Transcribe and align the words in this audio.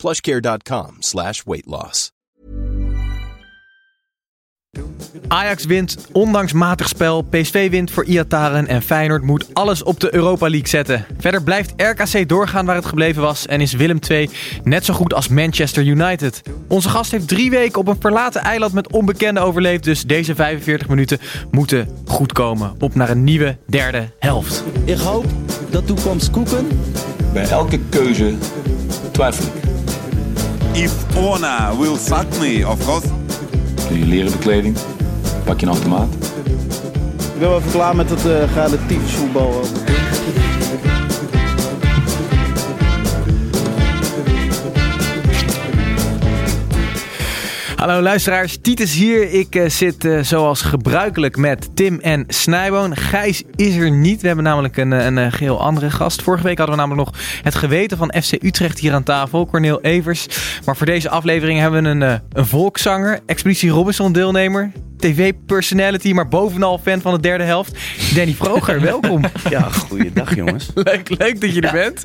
plushcare.com 0.00 0.96
slash 0.98 1.42
weight 1.44 1.66
loss. 1.66 2.10
Ajax 5.28 5.64
wint 5.64 5.96
ondanks 6.12 6.52
matig 6.52 6.88
spel, 6.88 7.22
PSV 7.22 7.70
wint 7.70 7.90
voor 7.90 8.04
Iataren 8.04 8.66
en 8.66 8.82
Feyenoord 8.82 9.22
moet 9.22 9.46
alles 9.52 9.82
op 9.82 10.00
de 10.00 10.14
Europa 10.14 10.48
League 10.48 10.68
zetten. 10.68 11.06
Verder 11.18 11.42
blijft 11.42 11.72
RKC 11.76 12.28
doorgaan 12.28 12.66
waar 12.66 12.74
het 12.74 12.86
gebleven 12.86 13.22
was 13.22 13.46
en 13.46 13.60
is 13.60 13.72
Willem 13.72 13.98
II 14.08 14.30
net 14.64 14.84
zo 14.84 14.94
goed 14.94 15.14
als 15.14 15.28
Manchester 15.28 15.84
United. 15.84 16.42
Onze 16.68 16.88
gast 16.88 17.10
heeft 17.10 17.28
drie 17.28 17.50
weken 17.50 17.80
op 17.80 17.88
een 17.88 18.00
verlaten 18.00 18.42
eiland 18.42 18.72
met 18.72 18.92
onbekenden 18.92 19.42
overleefd, 19.42 19.84
dus 19.84 20.02
deze 20.02 20.34
45 20.34 20.88
minuten 20.88 21.18
moeten 21.50 21.88
goed 22.06 22.32
komen. 22.32 22.74
Op 22.78 22.94
naar 22.94 23.10
een 23.10 23.24
nieuwe 23.24 23.56
derde 23.66 24.08
helft. 24.18 24.64
Ik 24.84 24.98
hoop 24.98 25.24
dat 25.70 25.86
toekomst 25.86 26.30
koeken. 26.30 26.68
Bij 27.32 27.48
elke 27.48 27.78
keuze 27.90 28.34
twijfel 29.12 29.44
ik. 29.44 29.69
If 30.72 31.16
Ona 31.16 31.74
will 31.78 31.96
suck 31.96 32.40
me, 32.40 32.66
of 32.66 32.84
course. 32.84 33.06
Doe 33.88 33.98
je 33.98 34.04
leren 34.04 34.32
bekleding, 34.32 34.76
pak 35.44 35.60
je 35.60 35.66
een 35.66 35.72
automaat. 35.72 36.14
Ik 37.34 37.38
ben 37.38 37.48
wel 37.48 37.58
even 37.58 37.70
klaar 37.70 37.96
met 37.96 38.10
het 38.10 38.26
uh, 38.26 38.54
relatief 38.54 39.16
voetbal. 39.16 39.60
Hallo 47.80 48.00
luisteraars, 48.00 48.58
Titus 48.60 48.94
hier. 48.94 49.30
Ik 49.32 49.54
uh, 49.54 49.68
zit 49.68 50.04
uh, 50.04 50.22
zoals 50.22 50.62
gebruikelijk 50.62 51.36
met 51.36 51.76
Tim 51.76 52.00
en 52.00 52.24
Snijboon. 52.28 52.96
Gijs 52.96 53.42
is 53.56 53.76
er 53.76 53.90
niet. 53.90 54.20
We 54.20 54.26
hebben 54.26 54.44
namelijk 54.44 54.76
een, 54.76 54.90
een, 54.90 55.16
een 55.16 55.32
geheel 55.32 55.60
andere 55.60 55.90
gast. 55.90 56.22
Vorige 56.22 56.42
week 56.44 56.58
hadden 56.58 56.76
we 56.76 56.82
namelijk 56.82 57.08
nog 57.08 57.20
het 57.42 57.54
geweten 57.54 57.96
van 57.96 58.14
FC 58.22 58.32
Utrecht 58.32 58.78
hier 58.78 58.92
aan 58.92 59.02
tafel, 59.02 59.46
Corneel 59.46 59.80
Evers. 59.80 60.26
Maar 60.64 60.76
voor 60.76 60.86
deze 60.86 61.10
aflevering 61.10 61.58
hebben 61.58 61.82
we 61.82 61.88
een, 61.88 62.00
uh, 62.00 62.14
een 62.32 62.46
volkszanger, 62.46 63.20
Expeditie 63.26 63.70
Robinson 63.70 64.12
deelnemer, 64.12 64.72
tv-personality, 64.96 66.12
maar 66.12 66.28
bovenal 66.28 66.78
fan 66.78 67.00
van 67.00 67.14
de 67.14 67.20
derde 67.20 67.44
helft. 67.44 67.78
Danny 68.14 68.34
Vroger, 68.34 68.80
welkom. 68.92 69.24
Ja, 69.50 69.62
goeiedag 69.62 70.34
jongens. 70.34 70.70
leuk, 70.90 71.18
leuk 71.18 71.40
dat 71.40 71.54
je 71.54 71.60
er 71.60 71.72
bent. 71.72 72.04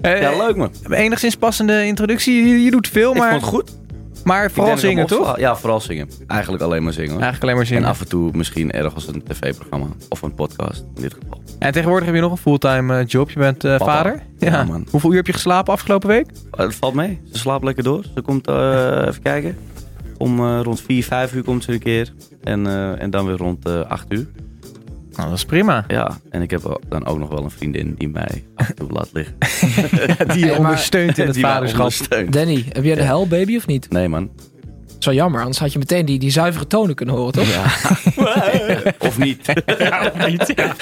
ja, 0.22 0.36
leuk 0.36 0.56
man. 0.56 0.70
Enigszins 0.90 1.36
passende 1.36 1.84
introductie. 1.84 2.46
Je, 2.46 2.64
je 2.64 2.70
doet 2.70 2.88
veel, 2.88 3.14
maar... 3.14 3.34
Ik 3.34 3.40
vond 3.40 3.42
het 3.42 3.54
goed. 3.54 3.85
Maar 4.26 4.50
vooral 4.50 4.78
zingen, 4.78 5.06
toch? 5.06 5.38
Ja, 5.38 5.56
vooral 5.56 5.80
zingen. 5.80 6.08
Eigenlijk 6.26 6.62
alleen 6.62 6.82
maar 6.82 6.92
zingen. 6.92 7.10
Hoor. 7.10 7.20
Eigenlijk 7.20 7.42
alleen 7.42 7.56
maar 7.56 7.66
zingen. 7.66 7.82
En 7.82 7.88
af 7.88 8.00
en 8.00 8.08
toe 8.08 8.30
misschien 8.32 8.72
ergens 8.72 9.08
een 9.08 9.22
tv-programma. 9.22 9.86
Of 10.08 10.22
een 10.22 10.34
podcast, 10.34 10.84
in 10.94 11.02
dit 11.02 11.14
geval. 11.14 11.42
En 11.58 11.72
tegenwoordig 11.72 12.06
heb 12.06 12.14
je 12.14 12.20
nog 12.20 12.30
een 12.30 12.36
fulltime 12.36 13.00
uh, 13.00 13.06
job. 13.06 13.30
Je 13.30 13.38
bent 13.38 13.64
uh, 13.64 13.78
vader. 13.78 14.22
Ja. 14.38 14.50
ja. 14.50 14.64
man. 14.64 14.86
Hoeveel 14.90 15.10
uur 15.10 15.16
heb 15.16 15.26
je 15.26 15.32
geslapen 15.32 15.72
afgelopen 15.72 16.08
week? 16.08 16.26
Uh, 16.30 16.60
het 16.60 16.74
valt 16.74 16.94
mee. 16.94 17.20
Ze 17.32 17.38
slaapt 17.38 17.64
lekker 17.64 17.84
door. 17.84 18.04
Ze 18.14 18.20
komt, 18.20 18.48
even 18.48 19.22
kijken. 19.22 19.56
Om 20.16 20.60
rond 20.60 20.80
4, 20.80 21.04
5 21.04 21.34
uur 21.34 21.42
komt 21.42 21.64
ze 21.64 21.72
een 21.72 21.78
keer. 21.78 22.12
En, 22.42 22.66
en 22.98 23.10
dan 23.10 23.26
weer 23.26 23.36
rond 23.36 23.66
8 23.88 24.06
uur. 24.08 24.26
Nou, 25.16 25.28
dat 25.28 25.38
is 25.38 25.44
prima. 25.44 25.84
Ja, 25.88 26.18
en 26.30 26.42
ik 26.42 26.50
heb 26.50 26.78
dan 26.88 27.06
ook 27.06 27.18
nog 27.18 27.28
wel 27.28 27.44
een 27.44 27.50
vriendin 27.50 27.94
die 27.98 28.08
mij 28.08 28.44
af 28.54 28.68
en 28.68 28.74
toe 28.74 28.90
laat 28.92 29.10
liggen. 29.12 29.36
die 30.34 30.46
je 30.46 30.56
ondersteunt 30.58 31.18
in 31.18 31.26
het 31.26 31.38
vaderschap. 31.38 31.92
Danny, 32.32 32.64
heb 32.72 32.84
jij 32.84 32.94
de 32.94 33.02
ja. 33.02 33.16
hell 33.18 33.26
baby 33.26 33.56
of 33.56 33.66
niet? 33.66 33.90
Nee 33.90 34.08
man. 34.08 34.30
Wel 35.06 35.14
jammer, 35.14 35.40
anders 35.40 35.58
had 35.58 35.72
je 35.72 35.78
meteen 35.78 36.04
die, 36.04 36.18
die 36.18 36.30
zuivere 36.30 36.66
tonen 36.66 36.94
kunnen 36.94 37.14
horen, 37.14 37.32
toch? 37.32 37.48
Ja. 37.48 37.64
of 39.08 39.18
niet. 39.18 39.52
ja, 39.78 40.12
of 40.14 40.26
niet, 40.26 40.52
ja. 40.54 40.74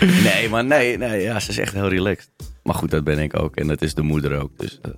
Nee, 0.24 0.48
maar 0.48 0.64
nee, 0.64 0.98
nee, 0.98 1.22
ja, 1.22 1.40
ze 1.40 1.50
is 1.50 1.58
echt 1.58 1.72
heel 1.72 1.88
relaxed. 1.88 2.30
Maar 2.62 2.74
goed, 2.74 2.90
dat 2.90 3.04
ben 3.04 3.18
ik 3.18 3.38
ook. 3.40 3.56
En 3.56 3.66
dat 3.66 3.82
is 3.82 3.94
de 3.94 4.02
moeder 4.02 4.40
ook. 4.40 4.50
Dus 4.56 4.80
uh, 4.86 4.92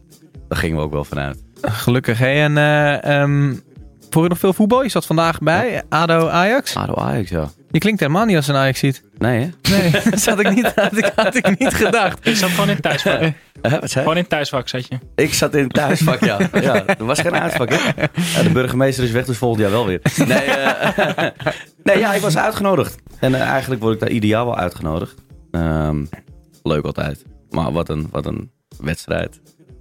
daar 0.48 0.58
gingen 0.58 0.76
we 0.76 0.82
ook 0.82 0.92
wel 0.92 1.04
vanuit. 1.04 1.42
Gelukkig, 1.62 2.18
hè. 2.18 2.26
En 2.26 2.56
uh, 2.56 3.20
um, 3.20 3.62
voor 4.10 4.22
je 4.22 4.28
nog 4.28 4.38
veel 4.38 4.52
voetbal? 4.52 4.82
Je 4.82 4.88
zat 4.88 5.06
vandaag 5.06 5.38
bij 5.38 5.72
ja. 5.72 5.82
ADO 5.88 6.28
Ajax? 6.28 6.76
ADO 6.76 6.94
Ajax, 6.94 7.30
ja. 7.30 7.50
Je 7.70 7.78
klinkt 7.78 8.00
helemaal 8.00 8.24
niet 8.24 8.36
als 8.36 8.48
een 8.48 8.54
Ajax 8.54 8.78
ziet. 8.78 9.02
Nee, 9.18 9.40
hè? 9.40 9.76
Nee, 9.76 9.90
dat 10.10 10.24
had 10.24 10.40
ik 10.40 10.54
niet, 10.54 10.72
had 10.74 10.96
ik, 10.96 11.12
had 11.16 11.34
ik 11.34 11.58
niet 11.58 11.74
gedacht. 11.74 12.24
Je 12.24 12.34
zat 12.34 12.50
gewoon 12.50 12.70
in 12.70 12.80
thuisvak. 12.80 13.22
Uh, 13.22 13.32
wat 13.62 13.90
zei 13.90 14.04
Gewoon 14.04 14.16
in 14.16 14.26
thuisvak 14.26 14.68
zat 14.68 14.86
je. 14.88 14.98
Ik 15.14 15.34
zat 15.34 15.54
in 15.54 15.68
thuisvak, 15.68 16.24
ja. 16.24 16.38
ja. 16.60 16.86
Er 16.86 17.04
was 17.04 17.20
geen 17.20 17.34
uitvak, 17.34 17.68
hè? 17.68 17.76
Ja, 18.36 18.42
de 18.42 18.50
burgemeester 18.52 19.04
is 19.04 19.10
weg, 19.10 19.24
dus 19.24 19.36
volgend 19.36 19.60
jaar 19.60 19.70
wel 19.70 19.86
weer. 19.86 20.00
Nee, 20.26 20.46
uh, 20.46 21.18
nee 21.82 21.98
ja, 21.98 22.14
ik 22.14 22.20
was 22.20 22.36
uitgenodigd. 22.36 22.96
En 23.20 23.32
uh, 23.32 23.40
eigenlijk 23.40 23.82
word 23.82 23.94
ik 23.94 24.00
daar 24.00 24.10
ieder 24.10 24.28
jaar 24.28 24.44
wel 24.44 24.56
uitgenodigd. 24.56 25.14
Um, 25.50 26.08
leuk 26.62 26.84
altijd. 26.84 27.24
Maar 27.50 27.72
wat 27.72 27.88
een, 27.88 28.08
wat 28.10 28.26
een 28.26 28.50
wedstrijd. 28.80 29.40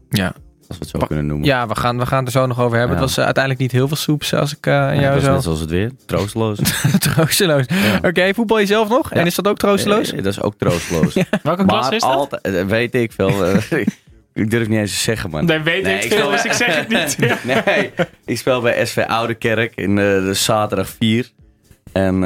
Ja. 0.09 0.33
Als 0.67 0.77
we 0.77 0.83
het 0.85 0.89
zo 0.89 1.07
kunnen 1.07 1.25
noemen. 1.25 1.45
Ja, 1.45 1.67
we 1.67 1.75
gaan, 1.75 1.97
we 1.97 2.05
gaan 2.05 2.17
het 2.17 2.27
er 2.27 2.39
zo 2.39 2.45
nog 2.45 2.59
over 2.59 2.77
hebben. 2.77 2.95
Ja. 2.95 3.01
Het 3.01 3.09
was 3.09 3.17
uh, 3.17 3.25
uiteindelijk 3.25 3.63
niet 3.63 3.71
heel 3.71 3.87
veel 3.87 3.97
soeps 3.97 4.33
als 4.33 4.55
ik 4.55 4.65
uh, 4.65 4.73
aan 4.73 4.95
ja, 4.95 5.01
jou 5.01 5.13
het 5.13 5.23
zo... 5.23 5.33
net 5.33 5.43
zoals 5.43 5.59
het 5.59 5.69
weer. 5.69 5.91
Troosteloos. 6.05 6.59
troosteloos. 7.13 7.65
Ja. 7.67 7.97
Oké, 7.97 8.07
okay, 8.07 8.33
voetbal 8.33 8.59
je 8.59 8.65
zelf 8.65 8.89
nog? 8.89 9.11
En 9.11 9.25
is 9.25 9.35
dat 9.35 9.47
ook 9.47 9.57
troosteloos? 9.57 10.11
Nee, 10.11 10.21
dat 10.21 10.33
is 10.33 10.41
ook 10.41 10.53
troosteloos. 10.57 11.13
Welke 11.43 11.65
klas 11.65 11.89
is 11.89 12.01
dat? 12.01 12.11
Altijd, 12.11 12.65
weet 12.65 12.95
ik 12.95 13.11
veel. 13.11 13.45
ik 14.33 14.49
durf 14.49 14.67
niet 14.67 14.79
eens 14.79 14.91
te 14.91 14.99
zeggen, 14.99 15.29
man. 15.29 15.45
Nee, 15.45 15.59
weet 15.59 15.83
nee, 15.83 15.99
ik 15.99 16.11
veel, 16.13 16.29
dus 16.29 16.45
ik 16.45 16.51
zeg 16.51 16.75
het 16.75 16.87
niet. 16.87 17.43
nee, 17.43 17.91
ik 18.25 18.37
speel 18.37 18.61
bij 18.61 18.85
SV 18.85 19.03
Oudekerk 19.07 19.75
in 19.75 19.95
de, 19.95 20.23
de 20.25 20.33
zaterdag 20.33 20.89
4. 20.89 21.31
En 21.91 22.15
uh, 22.15 22.21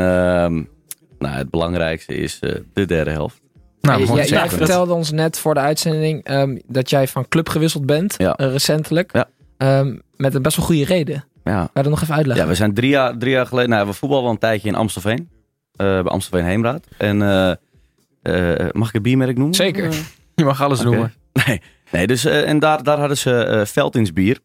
nou, 1.19 1.37
het 1.37 1.49
belangrijkste 1.49 2.15
is 2.15 2.39
uh, 2.41 2.55
de 2.73 2.85
derde 2.85 3.11
helft. 3.11 3.41
Nou, 3.81 4.15
jij, 4.15 4.27
jij 4.27 4.49
vertelde 4.49 4.93
ons 4.93 5.11
net 5.11 5.39
voor 5.39 5.53
de 5.53 5.59
uitzending 5.59 6.29
um, 6.31 6.61
dat 6.67 6.89
jij 6.89 7.07
van 7.07 7.27
club 7.27 7.49
gewisseld 7.49 7.85
bent, 7.85 8.15
ja. 8.17 8.39
uh, 8.39 8.51
recentelijk. 8.51 9.11
Ja. 9.13 9.79
Um, 9.79 10.01
met 10.15 10.35
een 10.35 10.41
best 10.41 10.57
wel 10.57 10.65
goede 10.65 10.85
reden. 10.85 11.25
Ja. 11.43 11.59
Ga 11.59 11.69
je 11.73 11.81
dat 11.81 11.91
nog 11.91 12.01
even 12.01 12.15
uitleggen? 12.15 12.45
Ja, 12.45 12.51
we 12.51 12.55
zijn 12.55 12.73
drie 12.73 12.89
jaar, 12.89 13.17
drie 13.17 13.31
jaar 13.31 13.45
geleden, 13.45 13.69
nou, 13.69 13.87
we 13.87 13.93
voetballen 13.93 14.29
een 14.29 14.37
tijdje 14.37 14.67
in 14.67 14.75
Amstelveen. 14.75 15.29
Uh, 15.77 15.87
bij 16.01 16.03
Amstelveen 16.03 16.47
Heemraad. 16.47 16.87
En 16.97 17.21
uh, 17.21 18.65
mag 18.71 18.87
ik 18.87 18.93
het 18.93 19.01
biermerk 19.01 19.37
noemen? 19.37 19.55
Zeker. 19.55 19.93
Je 20.35 20.43
mag 20.43 20.61
alles 20.61 20.79
okay. 20.79 20.91
noemen. 20.91 21.13
Nee, 21.45 21.61
nee 21.91 22.07
dus, 22.07 22.25
en 22.25 22.59
daar, 22.59 22.83
daar 22.83 22.99
hadden 22.99 23.17
ze 23.17 23.63
Veltinsbier. 23.67 24.39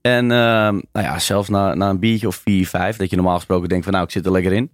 En 0.00 0.26
nou 0.26 0.82
ja, 0.92 1.18
zelfs 1.18 1.48
na, 1.48 1.74
na 1.74 1.88
een 1.88 1.98
biertje 1.98 2.26
of 2.26 2.36
vier, 2.36 2.66
vijf, 2.66 2.96
dat 2.96 3.10
je 3.10 3.16
normaal 3.16 3.36
gesproken 3.36 3.68
denkt 3.68 3.84
van 3.84 3.92
nou, 3.92 4.04
ik 4.04 4.10
zit 4.10 4.26
er 4.26 4.32
lekker 4.32 4.52
in. 4.52 4.70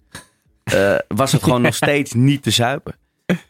was 1.09 1.33
het 1.33 1.43
gewoon 1.43 1.63
nog 1.69 1.75
steeds 1.75 2.13
niet 2.13 2.43
te 2.43 2.51
zuipen. 2.51 2.95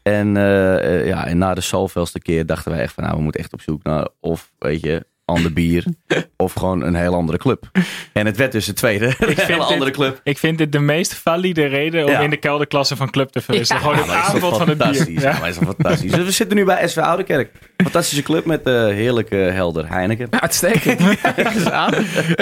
En, 0.03 0.35
uh, 0.37 1.07
ja, 1.07 1.27
en 1.27 1.39
na 1.39 1.55
de 1.55 1.61
zoveelste 1.61 2.21
keer 2.21 2.47
dachten 2.47 2.73
wij 2.73 2.81
echt 2.81 2.93
van 2.93 3.05
nou, 3.05 3.17
we 3.17 3.23
moeten 3.23 3.41
echt 3.41 3.53
op 3.53 3.61
zoek 3.61 3.83
naar 3.83 4.09
of, 4.21 4.53
weet 4.59 4.81
je, 4.81 5.07
ander 5.25 5.53
bier 5.53 5.85
of 6.37 6.53
gewoon 6.53 6.83
een 6.83 6.95
heel 6.95 7.15
andere 7.15 7.39
club. 7.39 7.71
En 8.13 8.27
het 8.27 8.37
werd 8.37 8.53
dus 8.53 8.67
de 8.67 8.73
tweede, 8.73 9.07
ik 9.07 9.21
een 9.39 9.47
hele 9.47 9.63
andere 9.63 9.85
dit, 9.85 9.95
club. 9.95 10.21
Ik 10.25 10.39
vind 10.39 10.59
dit 10.59 10.73
de 10.73 10.79
meest 10.79 11.15
valide 11.15 11.67
reden 11.67 12.05
om 12.05 12.11
ja. 12.11 12.21
in 12.21 12.31
de 12.31 12.37
kelderklasse 12.37 12.97
van 12.97 13.11
club 13.11 13.29
te 13.31 13.41
verwisselen. 13.41 13.83
Ja. 13.83 13.89
Gewoon 13.89 14.03
het 14.05 14.15
ja, 14.15 14.23
aanbod 14.23 14.57
van 14.57 14.69
het 14.69 14.79
bier. 14.79 15.21
Ja, 15.21 15.39
maar 15.39 15.49
is 15.49 15.57
fantastisch. 15.57 16.11
Dus 16.11 16.25
we 16.25 16.31
zitten 16.31 16.57
nu 16.57 16.65
bij 16.65 16.89
SV 16.89 16.97
Oudekerk. 16.97 17.51
Fantastische 17.77 18.23
club 18.23 18.45
met 18.45 18.67
uh, 18.67 18.87
heerlijke 18.87 19.37
helder 19.37 19.89
Heineken. 19.89 20.41
Uitstekend. 20.41 21.01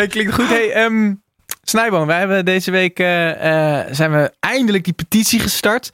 Het 0.01 0.11
klinkt 0.11 0.35
goed. 0.35 0.49
Hey, 0.49 0.85
um, 0.85 1.23
Snijboom, 1.63 2.07
wij 2.07 2.19
hebben 2.19 2.45
deze 2.45 2.71
week 2.71 2.99
uh, 2.99 3.07
zijn 3.91 4.13
we 4.13 4.33
eindelijk 4.41 4.85
die 4.85 4.93
petitie 4.93 5.41
gestart. 5.41 5.93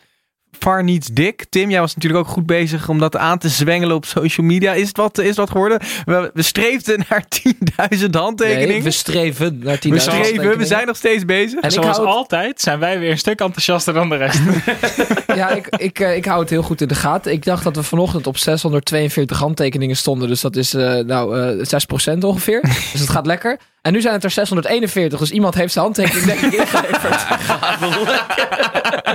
Far 0.58 0.84
Needs 0.84 1.06
Dick. 1.06 1.44
Tim, 1.50 1.70
jij 1.70 1.80
was 1.80 1.94
natuurlijk 1.94 2.26
ook 2.26 2.32
goed 2.32 2.46
bezig 2.46 2.88
om 2.88 2.98
dat 2.98 3.16
aan 3.16 3.38
te 3.38 3.48
zwengelen 3.48 3.96
op 3.96 4.04
social 4.04 4.46
media. 4.46 4.72
Is 4.72 4.88
het 4.88 4.96
wat, 4.96 5.18
is 5.18 5.26
het 5.26 5.36
wat 5.36 5.50
geworden? 5.50 5.80
We, 6.04 6.30
we 6.34 6.42
streefden 6.42 7.04
naar 7.08 7.24
10.000 7.98 8.10
handtekeningen. 8.10 8.68
Nee, 8.68 8.82
we 8.82 8.90
streven 8.90 9.58
naar 9.62 9.76
10.000 9.76 9.88
We 9.88 9.98
streven, 9.98 10.58
we 10.58 10.66
zijn 10.66 10.86
nog 10.86 10.96
steeds 10.96 11.24
bezig. 11.24 11.60
En 11.60 11.70
zoals 11.70 11.96
houd... 11.96 12.06
altijd 12.06 12.60
zijn 12.60 12.78
wij 12.78 12.98
weer 12.98 13.10
een 13.10 13.18
stuk 13.18 13.40
enthousiaster 13.40 13.94
dan 13.94 14.08
de 14.08 14.16
rest. 14.16 14.40
ja, 15.34 15.48
ik, 15.48 15.66
ik, 15.76 15.98
ik 15.98 16.24
hou 16.24 16.40
het 16.40 16.50
heel 16.50 16.62
goed 16.62 16.80
in 16.80 16.88
de 16.88 16.94
gaten. 16.94 17.32
Ik 17.32 17.44
dacht 17.44 17.64
dat 17.64 17.76
we 17.76 17.82
vanochtend 17.82 18.26
op 18.26 18.36
642 18.36 19.38
handtekeningen 19.38 19.96
stonden. 19.96 20.28
Dus 20.28 20.40
dat 20.40 20.56
is 20.56 20.74
uh, 20.74 20.94
nou 20.94 21.56
uh, 21.58 22.14
6% 22.14 22.18
ongeveer. 22.18 22.60
dus 22.92 23.00
het 23.00 23.10
gaat 23.10 23.26
lekker. 23.26 23.58
En 23.82 23.92
nu 23.92 24.00
zijn 24.00 24.14
het 24.14 24.24
er 24.24 24.30
641. 24.30 25.18
Dus 25.18 25.30
iemand 25.30 25.54
heeft 25.54 25.72
zijn 25.72 25.84
handtekening 25.84 26.26
denk 26.26 26.40
ik 26.40 26.52
ingeleverd. 26.52 27.26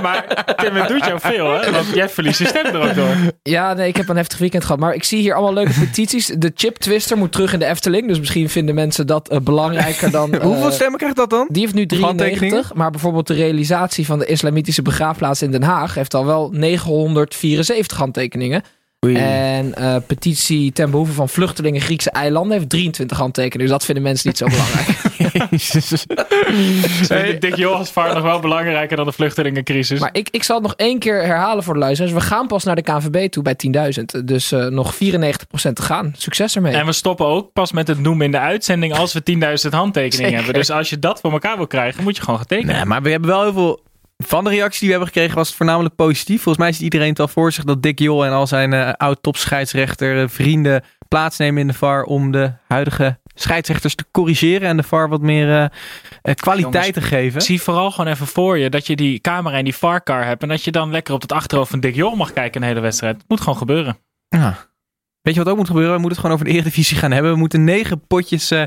Maar 0.04 0.54
Tim, 0.56 0.74
het 0.74 0.88
doet 0.88 1.04
jou 1.04 1.20
veel, 1.20 1.60
hè? 1.60 1.70
Want 1.70 1.86
jij 1.94 2.08
verliest 2.08 2.38
je 2.38 2.46
stem 2.46 2.66
er 2.66 2.88
ook 2.88 2.94
door. 2.94 3.14
Ja, 3.42 3.72
nee, 3.72 3.88
ik 3.88 3.96
heb 3.96 4.08
een 4.08 4.16
heftig 4.16 4.38
weekend 4.38 4.64
gehad. 4.64 4.80
Maar 4.80 4.94
ik 4.94 5.04
zie 5.04 5.20
hier 5.20 5.34
allemaal 5.34 5.52
leuke 5.52 5.80
petities. 5.80 6.26
De 6.26 6.52
chip 6.54 6.76
twister 6.76 7.16
moet 7.16 7.32
terug 7.32 7.52
in 7.52 7.58
de 7.58 7.64
Efteling. 7.64 8.08
Dus 8.08 8.18
misschien 8.18 8.48
vinden 8.48 8.74
mensen 8.74 9.06
dat 9.06 9.28
eh, 9.28 9.38
belangrijker 9.40 10.10
dan... 10.10 10.32
eh, 10.34 10.40
Hoeveel 10.40 10.70
stemmen 10.70 10.98
krijgt 10.98 11.16
dat 11.16 11.30
dan? 11.30 11.48
Die 11.50 11.62
heeft 11.62 11.74
nu 11.74 11.86
Handtekeningen? 12.00 12.38
93. 12.38 12.74
Maar 12.74 12.90
bijvoorbeeld 12.90 13.26
de 13.26 13.34
realisatie 13.34 14.06
van 14.06 14.18
de 14.18 14.26
islamitische 14.26 14.82
begraafplaats 14.82 15.42
in 15.42 15.50
Den 15.50 15.62
Haag... 15.62 15.94
heeft 15.94 16.14
al 16.14 16.26
wel 16.26 16.50
974 16.52 17.98
handtekeningen. 17.98 18.62
En 19.12 19.74
eh, 19.74 19.96
petitie 20.06 20.72
ten 20.72 20.90
behoeve 20.90 21.12
van 21.12 21.28
vluchtelingen 21.28 21.80
Griekse 21.80 22.10
eilanden 22.10 22.56
heeft 22.56 22.68
23 22.68 23.18
handtekeningen. 23.18 23.66
Dus 23.66 23.70
dat 23.76 23.84
vinden 23.84 24.02
mensen 24.04 24.28
niet 24.28 24.38
zo 24.38 24.46
belangrijk. 24.46 25.50
Jezus. 25.72 26.06
Hey. 27.08 27.38
Dick 27.38 27.56
Johansvaart 27.56 28.14
nog 28.14 28.22
wel 28.22 28.40
belangrijker 28.40 28.96
dan 28.96 29.06
de 29.06 29.12
vluchtelingencrisis. 29.12 30.00
Maar 30.00 30.08
ik, 30.12 30.28
ik 30.30 30.42
zal 30.42 30.56
het 30.56 30.64
nog 30.64 30.74
één 30.76 30.98
keer 30.98 31.24
herhalen 31.24 31.64
voor 31.64 31.74
de 31.74 31.80
luisteraars. 31.80 32.14
We 32.14 32.20
gaan 32.20 32.46
pas 32.46 32.64
naar 32.64 32.74
de 32.74 32.82
KNVB 32.82 33.30
toe 33.30 33.42
bij 33.42 33.56
10.000. 34.18 34.24
Dus 34.24 34.52
eh, 34.52 34.66
nog 34.66 34.94
94% 34.94 34.98
te 35.72 35.82
gaan. 35.82 36.14
Succes 36.16 36.56
ermee. 36.56 36.74
En 36.74 36.86
we 36.86 36.92
stoppen 36.92 37.26
ook 37.26 37.52
pas 37.52 37.72
met 37.72 37.88
het 37.88 37.98
noemen 37.98 38.24
in 38.24 38.32
de 38.32 38.38
uitzending 38.38 38.94
als 38.94 39.12
we 39.12 39.20
10.000 39.64 39.70
handtekeningen 39.70 40.10
Zeker. 40.16 40.34
hebben. 40.34 40.54
Dus 40.54 40.70
als 40.70 40.90
je 40.90 40.98
dat 40.98 41.20
voor 41.20 41.32
elkaar 41.32 41.56
wil 41.56 41.66
krijgen, 41.66 42.02
moet 42.02 42.16
je 42.16 42.22
gewoon 42.22 42.38
gaan 42.38 42.48
tekenen. 42.48 42.74
Nee, 42.74 42.84
maar 42.84 43.02
we 43.02 43.10
hebben 43.10 43.28
wel 43.30 43.42
heel 43.42 43.52
veel... 43.52 43.80
Van 44.16 44.44
de 44.44 44.50
reacties 44.50 44.78
die 44.78 44.88
we 44.88 44.94
hebben 44.94 45.12
gekregen 45.12 45.36
was 45.36 45.48
het 45.48 45.56
voornamelijk 45.56 45.94
positief. 45.94 46.42
Volgens 46.42 46.64
mij 46.64 46.72
ziet 46.72 46.82
iedereen 46.82 47.08
het 47.08 47.20
al 47.20 47.28
voor 47.28 47.52
zich 47.52 47.64
dat 47.64 47.82
Dick 47.82 47.98
Jol 47.98 48.24
en 48.24 48.32
al 48.32 48.46
zijn 48.46 48.72
eh, 48.72 48.92
oud-topscheidsrechter 48.92 50.22
eh, 50.22 50.28
vrienden 50.28 50.82
plaatsnemen 51.08 51.60
in 51.60 51.66
de 51.66 51.72
VAR 51.72 52.02
om 52.02 52.30
de 52.30 52.52
huidige 52.68 53.18
scheidsrechters 53.34 53.94
te 53.94 54.04
corrigeren 54.10 54.68
en 54.68 54.76
de 54.76 54.82
VAR 54.82 55.08
wat 55.08 55.20
meer 55.20 55.70
eh, 56.22 56.34
kwaliteit 56.34 56.94
te 56.94 57.00
geven. 57.00 57.42
Zie 57.42 57.62
vooral 57.62 57.90
gewoon 57.90 58.12
even 58.12 58.26
voor 58.26 58.58
je 58.58 58.70
dat 58.70 58.86
je 58.86 58.96
die 58.96 59.20
camera 59.20 59.56
en 59.56 59.64
die 59.64 59.76
VAR-car 59.76 60.24
hebt. 60.24 60.42
En 60.42 60.48
dat 60.48 60.64
je 60.64 60.70
dan 60.70 60.90
lekker 60.90 61.14
op 61.14 61.22
het 61.22 61.32
achterhoofd 61.32 61.70
van 61.70 61.80
Dick 61.80 61.94
Jol 61.94 62.16
mag 62.16 62.32
kijken 62.32 62.62
een 62.62 62.68
hele 62.68 62.80
wedstrijd. 62.80 63.16
Het 63.16 63.28
moet 63.28 63.40
gewoon 63.40 63.58
gebeuren. 63.58 63.96
Ja. 64.28 64.72
Weet 65.24 65.34
je 65.34 65.42
wat 65.42 65.48
ook 65.52 65.56
moet 65.58 65.66
gebeuren? 65.66 65.94
We 65.94 66.00
moeten 66.00 66.18
het 66.18 66.26
gewoon 66.26 66.34
over 66.36 66.46
de 66.52 66.58
Eredivisie 66.60 66.96
gaan 66.96 67.10
hebben. 67.10 67.32
We 67.32 67.38
moeten 67.38 67.64
negen 67.64 68.06
potjes 68.06 68.50
eh, 68.50 68.62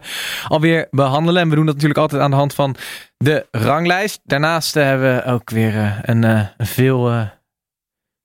alweer 0.47 0.87
behandelen. 0.91 1.41
En 1.41 1.49
we 1.49 1.55
doen 1.55 1.65
dat 1.65 1.73
natuurlijk 1.73 1.99
altijd 1.99 2.21
aan 2.21 2.29
de 2.29 2.35
hand 2.35 2.53
van 2.53 2.75
de 3.17 3.45
ranglijst. 3.51 4.19
Daarnaast 4.23 4.75
eh, 4.75 4.83
hebben 4.83 5.15
we 5.15 5.23
ook 5.31 5.49
weer 5.49 5.75
eh, 5.75 5.91
een, 6.01 6.23
eh, 6.23 6.41
een 6.57 6.65
veel, 6.65 7.09
eh, 7.09 7.21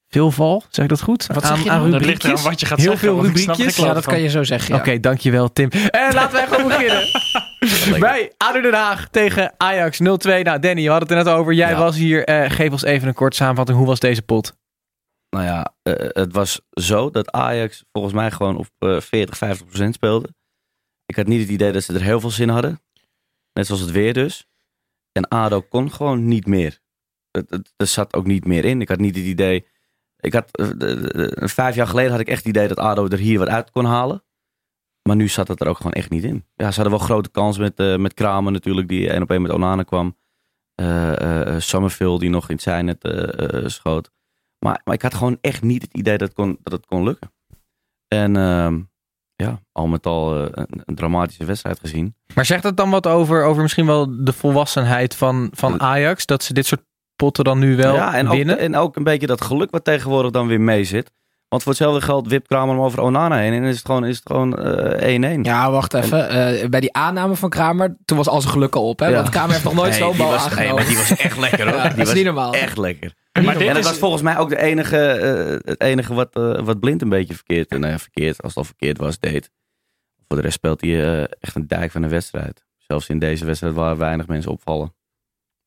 veelval, 0.08 0.64
zeg 0.70 0.84
ik 0.84 0.90
dat 0.90 1.02
goed? 1.02 1.26
Wat 1.26 1.42
aan, 1.44 1.56
zeg 1.56 1.64
je 1.64 1.70
aan 1.70 1.78
nou? 1.78 1.90
Dat 1.90 2.00
ligt 2.00 2.10
rubriekjes. 2.22 2.40
eraan 2.40 2.50
wat 2.50 2.60
je 2.60 2.66
gaat 2.66 2.78
Heel 2.78 2.90
zeggen. 2.90 3.08
veel 3.08 3.22
rubriekjes. 3.24 3.76
ja, 3.76 3.92
dat 3.92 4.04
kan 4.04 4.20
je 4.20 4.28
zo 4.28 4.42
zeggen. 4.44 4.74
Ja. 4.74 4.80
Oké, 4.80 5.00
dankjewel 5.00 5.52
Tim. 5.52 5.68
En 5.70 6.14
laten 6.14 6.40
we 6.40 6.46
gewoon 6.54 6.68
beginnen. 6.68 7.02
Bij 8.00 8.32
ADO 8.36 8.60
Den 8.60 8.74
Haag 8.74 9.08
tegen 9.10 9.52
Ajax 9.56 9.98
0-2. 9.98 10.02
Nou 10.02 10.58
Danny, 10.58 10.82
we 10.82 10.90
hadden 10.90 11.08
het 11.08 11.10
er 11.18 11.24
net 11.24 11.34
over. 11.34 11.52
Jij 11.52 11.70
Ja. 11.70 11.78
was 11.78 11.96
hier. 11.96 12.24
Eh, 12.24 12.50
geef 12.50 12.70
ons 12.70 12.82
even 12.82 13.08
een 13.08 13.14
korte 13.14 13.36
samenvatting. 13.36 13.78
Hoe 13.78 13.86
was 13.86 14.00
deze 14.00 14.22
pot? 14.22 14.56
Nou 15.32 15.44
ja, 15.44 15.74
eh, 15.82 16.08
het 16.08 16.32
was 16.32 16.60
zo 16.70 17.10
dat 17.10 17.30
Ajax 17.30 17.84
volgens 17.92 18.14
mij 18.14 18.30
gewoon 18.30 18.56
op 18.56 18.68
eh 18.78 19.00
40, 19.00 19.36
50 19.36 19.66
procent 19.66 19.94
speelde. 19.94 20.34
Ik 21.06 21.16
had 21.16 21.26
niet 21.26 21.40
het 21.40 21.50
idee 21.50 21.72
dat 21.72 21.82
ze 21.82 21.94
er 21.94 22.02
heel 22.02 22.20
veel 22.20 22.30
zin 22.30 22.48
hadden. 22.48 22.80
Net 23.52 23.66
zoals 23.66 23.80
het 23.80 23.90
weer 23.90 24.14
dus. 24.14 24.46
En 25.12 25.28
ADO 25.28 25.60
kon 25.60 25.92
gewoon 25.92 26.26
niet 26.26 26.46
meer. 26.46 26.80
Het, 27.30 27.50
het, 27.76 27.88
zat 27.88 28.14
ook 28.14 28.26
niet 28.26 28.44
meer 28.44 28.64
in. 28.64 28.80
Ik 28.80 28.88
had 28.88 28.98
niet 28.98 29.16
het 29.16 29.24
idee... 29.24 29.66
Ik 30.16 30.32
had, 30.32 30.56
eh, 30.56 31.48
vijf 31.48 31.74
jaar 31.74 31.86
geleden 31.86 32.10
had 32.10 32.20
ik 32.20 32.28
echt 32.28 32.44
het 32.44 32.56
idee 32.56 32.68
dat 32.68 32.78
ADO 32.78 33.08
er 33.08 33.18
hier 33.18 33.38
wat 33.38 33.48
uit 33.48 33.70
kon 33.70 33.84
halen. 33.84 34.24
Maar 35.02 35.16
nu 35.16 35.28
zat 35.28 35.48
het 35.48 35.60
er 35.60 35.68
ook 35.68 35.76
gewoon 35.76 35.92
echt 35.92 36.10
niet 36.10 36.24
in. 36.24 36.46
Ja, 36.54 36.70
ze 36.70 36.80
hadden 36.80 36.98
wel 36.98 37.06
grote 37.06 37.30
kans 37.30 37.58
met, 37.58 37.78
eh, 37.78 37.96
met 37.96 38.14
Kramer 38.14 38.52
natuurlijk, 38.52 38.88
die 38.88 39.10
één 39.10 39.22
op 39.22 39.30
één 39.30 39.42
met 39.42 39.50
Onana 39.50 39.82
kwam. 39.82 40.16
Summerville 41.58 42.18
die 42.18 42.30
nog 42.30 42.48
in 42.50 42.88
het 42.88 43.04
eh, 43.04 43.62
eh, 43.62 43.68
schoot. 43.68 44.10
Maar, 44.62 44.80
maar 44.84 44.94
ik 44.94 45.02
had 45.02 45.14
gewoon 45.14 45.38
echt 45.40 45.62
niet 45.62 45.82
het 45.82 45.92
idee 45.94 46.18
dat 46.18 46.28
het 46.28 46.36
kon, 46.36 46.58
dat 46.62 46.72
het 46.72 46.86
kon 46.86 47.02
lukken. 47.02 47.32
En 48.08 48.36
ehm, 48.36 48.80
ja, 49.36 49.60
al 49.72 49.86
met 49.86 50.06
al 50.06 50.36
eh, 50.36 50.48
een, 50.50 50.82
een 50.84 50.94
dramatische 50.94 51.44
wedstrijd 51.44 51.80
gezien. 51.80 52.14
Maar 52.34 52.44
zegt 52.44 52.62
dat 52.62 52.76
dan 52.76 52.90
wat 52.90 53.06
over, 53.06 53.44
over 53.44 53.62
misschien 53.62 53.86
wel 53.86 54.24
de 54.24 54.32
volwassenheid 54.32 55.14
van, 55.16 55.48
van 55.52 55.80
Ajax? 55.80 56.26
Dat 56.26 56.42
ze 56.42 56.52
dit 56.52 56.66
soort 56.66 56.82
potten 57.16 57.44
dan 57.44 57.58
nu 57.58 57.76
wel 57.76 57.94
ja, 57.94 58.14
en 58.14 58.26
ook, 58.28 58.34
winnen? 58.34 58.58
en 58.58 58.76
ook 58.76 58.96
een 58.96 59.04
beetje 59.04 59.26
dat 59.26 59.40
geluk 59.40 59.70
wat 59.70 59.84
tegenwoordig 59.84 60.30
dan 60.30 60.46
weer 60.46 60.60
mee 60.60 60.84
zit. 60.84 61.10
Want 61.48 61.62
voor 61.64 61.72
hetzelfde 61.72 62.00
geld 62.00 62.28
wipt 62.28 62.48
Kramer 62.48 62.74
hem 62.74 62.84
over 62.84 63.00
Onana 63.00 63.36
heen. 63.36 63.52
En 63.52 63.62
is 63.62 63.76
het 63.76 63.86
gewoon, 63.86 64.04
is 64.04 64.16
het 64.16 64.26
gewoon 64.26 64.58
eh, 64.58 65.36
1-1. 65.38 65.40
Ja, 65.40 65.70
wacht 65.70 65.94
even. 65.94 66.28
Eh, 66.28 66.68
bij 66.68 66.80
die 66.80 66.92
aanname 66.92 67.36
van 67.36 67.48
Kramer, 67.50 67.96
toen 68.04 68.16
was 68.16 68.28
al 68.28 68.40
zijn 68.40 68.52
geluk 68.52 68.74
al 68.74 68.88
op. 68.88 68.98
Hè? 68.98 69.06
Ja. 69.06 69.14
Want 69.14 69.28
Kramer 69.28 69.50
heeft 69.50 69.64
nog 69.64 69.74
nooit 69.74 69.90
Nee, 69.90 69.98
zo'n 69.98 70.16
bal 70.16 70.32
aangenomen. 70.32 70.64
nee, 70.64 70.72
maar 70.74 70.86
die 70.86 70.96
was 70.96 71.16
echt 71.16 71.38
lekker 71.38 71.68
hoor. 71.68 71.76
Ja, 71.76 71.82
die 71.82 71.88
dat 71.90 71.98
is 71.98 72.04
was 72.04 72.14
niet 72.14 72.24
normaal. 72.24 72.52
echt 72.54 72.76
lekker. 72.78 73.14
Maar 73.32 73.56
en 73.56 73.66
dat 73.66 73.76
is... 73.76 73.84
was 73.84 73.98
volgens 73.98 74.22
mij 74.22 74.38
ook 74.38 74.48
de 74.48 74.58
enige, 74.58 75.06
eh, 75.06 75.70
het 75.70 75.80
enige 75.80 76.14
wat, 76.14 76.36
eh, 76.36 76.60
wat 76.60 76.80
Blind 76.80 77.02
een 77.02 77.08
beetje 77.08 77.34
verkeerd, 77.34 77.68
eh, 77.68 77.78
nou 77.78 77.92
ja, 77.92 77.98
verkeerd, 77.98 78.42
als 78.42 78.54
het 78.54 78.56
al 78.56 78.64
verkeerd 78.64 78.98
was, 78.98 79.18
deed. 79.18 79.50
Voor 80.28 80.36
de 80.36 80.42
rest 80.42 80.54
speelt 80.54 80.80
hij 80.80 81.04
eh, 81.04 81.22
echt 81.40 81.54
een 81.54 81.66
dijk 81.66 81.90
van 81.90 82.02
een 82.02 82.08
wedstrijd. 82.08 82.64
Zelfs 82.76 83.08
in 83.08 83.18
deze 83.18 83.44
wedstrijd 83.44 83.74
waar 83.74 83.96
weinig 83.96 84.26
mensen 84.26 84.50
opvallen. 84.50 84.94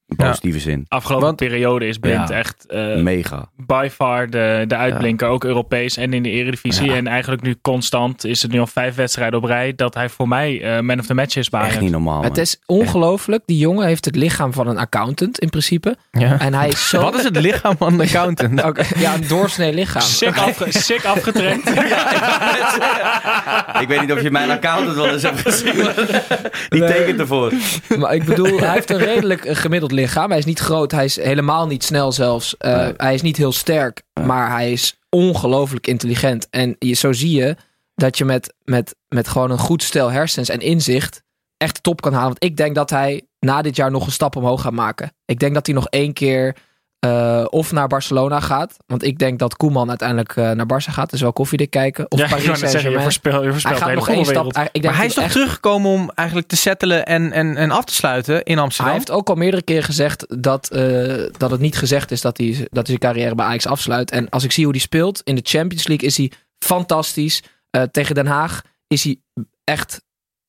In 0.08 0.16
Ja. 0.18 0.26
positieve 0.28 0.60
zin. 0.60 0.86
Afgelopen 0.88 1.26
Want- 1.26 1.38
periode 1.38 1.88
is 1.88 1.98
Blind 1.98 2.30
Ja. 2.30 2.36
echt 2.36 2.66
eh, 2.68 2.96
Mega. 2.96 3.50
by 3.56 3.88
far 3.92 4.30
de, 4.30 4.64
de 4.68 4.76
uitblinker. 4.76 5.28
Ook 5.28 5.44
Europees 5.44 5.98
en 5.98 6.14
in 6.14 6.24
de 6.24 6.30
Eredivisie. 6.30 6.90
Ja. 6.90 6.96
En 6.96 7.08
eigenlijk 7.08 7.42
nu 7.42 7.56
constant 7.62 8.26
is 8.26 8.42
het 8.42 8.52
nu 8.52 8.60
al 8.60 8.68
vijf 8.68 8.96
wedstrijden 8.96 9.40
op 9.40 9.46
rij. 9.46 9.74
Dat 9.76 9.94
hij 9.94 10.10
voor 10.10 10.28
mij 10.28 10.62
eh, 10.62 10.80
man 10.82 11.00
of 11.00 11.06
the 11.06 11.14
match 11.14 11.36
is 11.36 11.50
Echt 11.50 11.80
niet 11.80 11.92
normaal. 11.92 12.24
Het 12.24 12.38
is 12.38 12.60
ongelooflijk. 12.66 13.44
Die 13.46 13.58
jongen 13.58 13.88
heeft 13.88 14.06
het 14.06 14.16
lichaam 14.16 14.54
van 14.54 14.68
een 14.68 14.78
accountant 14.78 15.40
in 15.40 15.50
principe. 15.50 15.96
ja. 16.12 16.40
En 16.40 16.54
hij 16.54 16.68
is 16.68 16.90
zo... 16.90 17.02
Wat 17.02 17.16
is 17.16 17.24
het 17.24 17.38
lichaam 17.40 17.78
van 17.78 17.98
de 17.98 18.04
accountant? 18.14 18.62
Ja, 18.98 19.14
een 19.14 19.28
doorsnee 19.28 19.74
lichaam. 19.74 20.02
Sick, 20.02 20.38
afge 20.38 20.66
sick 20.72 21.06
afgetraind. 21.06 21.70
ik 23.82 23.88
weet 23.88 24.02
niet 24.02 24.12
of 24.12 24.22
je 24.22 24.32
mijn 24.32 24.52
accountant 24.52 24.96
wel 24.96 25.08
eens 25.10 25.22
hebt 25.24 25.40
gezien. 25.42 25.74
Die 26.70 26.80
Nee. 26.82 26.94
tekent 26.94 27.20
ervoor. 27.20 27.52
Maar 27.98 28.14
ik 28.14 28.24
bedoel, 28.26 28.60
hij 28.60 28.72
heeft 28.74 28.90
een 28.90 28.98
redelijk 28.98 29.48
gemiddeld 29.58 29.92
lichaam. 29.96 30.30
Hij 30.30 30.40
is 30.40 30.46
niet 30.46 30.60
groot, 30.60 30.92
hij 30.92 31.06
is 31.06 31.16
helemaal 31.16 31.68
niet 31.68 31.84
snel 31.84 32.12
zelfs. 32.12 32.58
Eh, 32.58 32.76
Nee. 32.76 32.94
Hij 32.98 33.14
is 33.14 33.22
niet 33.22 33.38
heel 33.38 33.52
sterk, 33.52 34.02
maar 34.22 34.50
hij 34.52 34.72
is 34.72 35.00
ongelooflijk 35.10 35.88
intelligent. 35.88 36.48
En 36.50 36.76
je, 36.80 36.94
zo 36.94 37.14
zie 37.14 37.38
je 37.38 37.56
dat 37.96 38.18
je 38.18 38.26
met, 38.26 38.54
met, 38.64 38.96
met 39.08 39.28
gewoon 39.28 39.52
een 39.52 39.58
goed 39.60 39.84
stel 39.84 40.12
hersens 40.12 40.50
en 40.50 40.60
inzicht 40.60 41.24
echt 41.58 41.76
de 41.76 41.82
top 41.82 42.02
kan 42.02 42.14
halen. 42.14 42.28
Want 42.28 42.44
ik 42.44 42.58
denk 42.58 42.76
dat 42.76 42.90
hij 42.90 43.28
na 43.40 43.62
dit 43.62 43.76
jaar 43.76 43.92
nog 43.92 44.06
een 44.06 44.12
stap 44.12 44.36
omhoog 44.36 44.62
gaat 44.62 44.74
maken. 44.74 45.14
Ik 45.26 45.40
denk 45.40 45.54
dat 45.54 45.66
hij 45.66 45.76
nog 45.76 45.88
één 45.88 46.14
keer 46.14 46.56
eh, 47.00 47.46
of 47.50 47.72
naar 47.72 47.88
Barcelona 47.88 48.40
gaat. 48.40 48.78
Want 48.88 49.04
ik 49.04 49.18
denk 49.20 49.40
dat 49.40 49.56
Koeman 49.58 49.90
uiteindelijk 49.90 50.36
eh, 50.36 50.52
naar 50.52 50.66
Barça 50.74 50.92
gaat. 50.94 51.10
Dus 51.10 51.22
wel 51.22 51.34
koffiedik 51.34 51.70
kijken. 51.70 52.12
Of 52.12 52.20
Ja, 52.20 52.28
Paris 52.28 52.46
net 52.46 52.58
zeggen, 52.58 52.70
je 52.92 53.00
Saint-Germain. 53.00 53.52
Hij 53.62 53.76
gaat 53.76 53.94
nog 53.94 54.10
één 54.10 54.26
stap. 54.26 54.44
voetbalwereld. 54.44 54.56
hij- 54.56 54.66
Ik 54.66 54.72
denk 54.74 54.86
Maar 54.86 54.96
hij 54.96 55.06
is 55.06 55.14
toch 55.14 55.24
echt- 55.24 55.34
teruggekomen 55.34 55.92
om 55.92 56.12
eigenlijk 56.16 56.48
te 56.48 56.56
settelen 56.56 57.06
en, 57.06 57.32
en, 57.32 57.58
en 57.58 57.72
af 57.72 57.86
te 57.86 57.94
sluiten 57.94 58.44
in 58.44 58.60
Amsterdam? 58.60 58.86
Hij 58.94 58.96
heeft 59.04 59.12
ook 59.12 59.30
al 59.30 59.36
meerdere 59.36 59.64
keren 59.64 59.84
gezegd 59.84 60.26
dat, 60.44 60.70
eh, 60.70 61.24
dat 61.38 61.52
het 61.52 61.60
niet 61.60 61.78
gezegd 61.78 62.12
is 62.12 62.22
dat 62.22 62.38
hij, 62.38 62.48
dat 62.52 62.88
hij 62.88 62.98
zijn 62.98 63.00
carrière 63.00 63.36
bij 63.36 63.46
Ajax 63.46 63.68
afsluit. 63.68 64.12
En 64.12 64.30
als 64.30 64.44
ik 64.44 64.52
zie 64.52 64.64
hoe 64.64 64.74
hij 64.74 64.82
speelt 64.82 65.22
in 65.24 65.36
de 65.36 65.42
Champions 65.44 65.88
League 65.88 66.08
is 66.08 66.18
hij 66.18 66.32
fantastisch. 66.60 67.44
Eh, 67.70 67.82
tegen 67.82 68.16
Den 68.16 68.28
Haag 68.28 68.62
is 68.88 69.04
hij 69.04 69.20
echt 69.64 70.02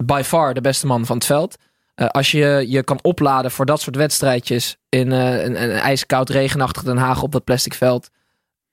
by 0.04 0.22
far 0.24 0.54
de 0.54 0.60
beste 0.60 0.86
man 0.86 1.06
van 1.06 1.16
het 1.16 1.26
veld. 1.26 1.56
Eh, 1.96 2.06
als 2.06 2.30
je 2.30 2.64
je 2.68 2.82
kan 2.82 2.98
opladen 3.02 3.50
voor 3.50 3.66
dat 3.66 3.80
soort 3.80 3.96
wedstrijdjes 3.96 4.76
in 4.88 5.12
eh, 5.12 5.44
een, 5.44 5.62
een 5.62 5.70
ijskoud 5.70 6.30
regenachtig 6.30 6.82
Den 6.82 6.96
Haag 6.96 7.22
op 7.22 7.32
dat 7.32 7.44
plastic 7.44 7.74
veld. 7.74 8.10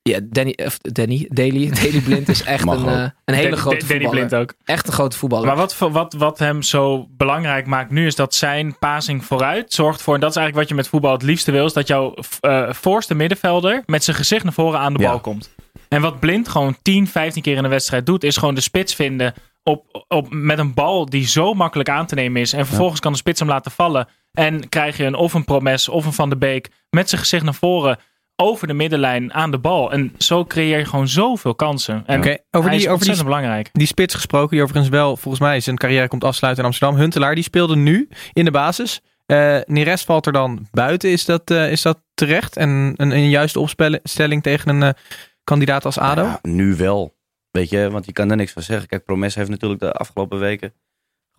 Ja, 0.01 0.19
Danny, 0.23 0.57
of 0.65 0.77
Danny, 0.77 1.25
Daily, 1.29 1.69
Daily 1.81 2.01
Blind 2.01 2.29
is 2.29 2.43
echt 2.43 2.67
een, 2.67 2.87
eh, 2.87 3.01
een 3.25 3.33
hele 3.33 3.41
Danny- 3.41 3.57
grote 3.57 3.77
Danny 3.77 3.87
voetballer. 4.03 4.09
Blind 4.27 4.35
ook. 4.35 4.53
Echt 4.65 4.87
een 4.87 4.93
grote 4.93 5.17
voetballer. 5.17 5.47
Maar 5.47 5.55
wat, 5.55 5.77
wat, 5.77 6.13
wat 6.13 6.39
hem 6.39 6.61
zo 6.61 7.07
belangrijk 7.09 7.65
maakt 7.65 7.91
nu 7.91 8.05
is 8.05 8.15
dat 8.15 8.35
zijn 8.35 8.77
passing 8.79 9.25
vooruit 9.25 9.73
zorgt 9.73 10.01
voor, 10.01 10.13
en 10.13 10.19
dat 10.19 10.29
is 10.29 10.35
eigenlijk 10.35 10.67
wat 10.67 10.77
je 10.77 10.83
met 10.83 10.91
voetbal 10.91 11.11
het 11.11 11.21
liefste 11.23 11.51
wil, 11.51 11.65
is 11.65 11.73
dat 11.73 11.87
jouw 11.87 12.13
eh, 12.39 12.73
voorste 12.73 13.13
middenvelder 13.15 13.83
met 13.85 14.03
zijn 14.03 14.15
gezicht 14.15 14.43
naar 14.43 14.53
voren 14.53 14.79
aan 14.79 14.93
de 14.93 14.99
Ja. 14.99 15.09
bal 15.09 15.19
komt. 15.19 15.49
En 15.87 16.01
wat 16.01 16.19
Blind 16.19 16.47
gewoon 16.49 16.77
10, 16.81 17.07
15 17.07 17.41
keer 17.41 17.57
in 17.57 17.63
een 17.63 17.69
wedstrijd 17.69 18.05
doet, 18.05 18.23
is 18.23 18.37
gewoon 18.37 18.55
de 18.55 18.61
spits 18.61 18.95
vinden 18.95 19.33
op, 19.63 20.05
op, 20.07 20.27
met 20.29 20.59
een 20.59 20.73
bal 20.73 21.05
die 21.05 21.27
zo 21.27 21.53
makkelijk 21.53 21.89
aan 21.89 22.05
te 22.05 22.15
nemen 22.15 22.41
is. 22.41 22.53
En 22.53 22.65
vervolgens 22.65 22.99
kan 22.99 23.11
de 23.11 23.17
spits 23.17 23.39
hem 23.39 23.49
laten 23.49 23.71
vallen. 23.71 24.07
En 24.31 24.69
krijg 24.69 24.97
je 24.97 25.05
een, 25.05 25.15
of 25.15 25.33
een 25.33 25.43
Promes 25.43 25.89
of 25.89 26.05
een 26.05 26.13
Van 26.13 26.29
de 26.29 26.37
Beek 26.37 26.69
met 26.89 27.09
zijn 27.09 27.21
gezicht 27.21 27.43
naar 27.43 27.53
voren 27.53 27.97
over 28.35 28.67
de 28.67 28.73
middenlijn 28.73 29.33
aan 29.33 29.51
de 29.51 29.57
bal. 29.57 29.91
En 29.91 30.13
zo 30.17 30.45
creëer 30.45 30.77
je 30.77 30.85
gewoon 30.85 31.07
zoveel 31.07 31.55
kansen. 31.55 32.03
En 32.05 32.17
Oké, 32.17 32.37
over 32.51 32.69
hij 32.69 32.77
die, 32.77 32.87
is 32.87 32.93
over 32.93 33.13
die, 33.13 33.23
belangrijk. 33.23 33.69
die 33.71 33.87
spits 33.87 34.13
gesproken, 34.13 34.49
die 34.49 34.61
overigens 34.61 34.89
wel 34.89 35.17
volgens 35.17 35.43
mij 35.43 35.59
zijn 35.59 35.77
carrière 35.77 36.07
komt 36.07 36.23
afsluiten 36.23 36.63
in 36.63 36.69
Amsterdam. 36.69 36.99
Huntelaar, 36.99 37.35
die 37.35 37.43
speelde 37.43 37.75
nu 37.75 38.09
in 38.33 38.45
de 38.45 38.51
basis. 38.51 39.01
Eh 39.25 39.57
Neres 39.65 40.03
valt 40.03 40.25
er 40.25 40.33
dan 40.33 40.67
buiten. 40.71 41.11
Is 41.11 41.25
dat, 41.25 41.51
eh, 41.51 41.71
is 41.71 41.81
dat 41.81 42.01
terecht? 42.13 42.57
En 42.57 42.93
een, 42.97 43.11
een 43.11 43.29
juiste 43.29 43.59
opstelling 43.59 44.43
tegen 44.43 44.69
een 44.69 44.83
eh, 44.83 45.01
kandidaat 45.43 45.85
als 45.85 45.97
ADO? 45.97 46.23
Ja, 46.23 46.39
nu 46.41 46.75
wel. 46.75 47.13
Weet 47.57 47.69
je, 47.69 47.89
want 47.89 48.05
je 48.05 48.11
kan 48.11 48.29
er 48.29 48.35
niks 48.35 48.51
van 48.51 48.61
zeggen. 48.61 48.87
Kijk, 48.87 49.05
Promes 49.05 49.35
heeft 49.35 49.49
natuurlijk 49.49 49.81
de 49.81 49.91
afgelopen 49.91 50.39
weken 50.39 50.73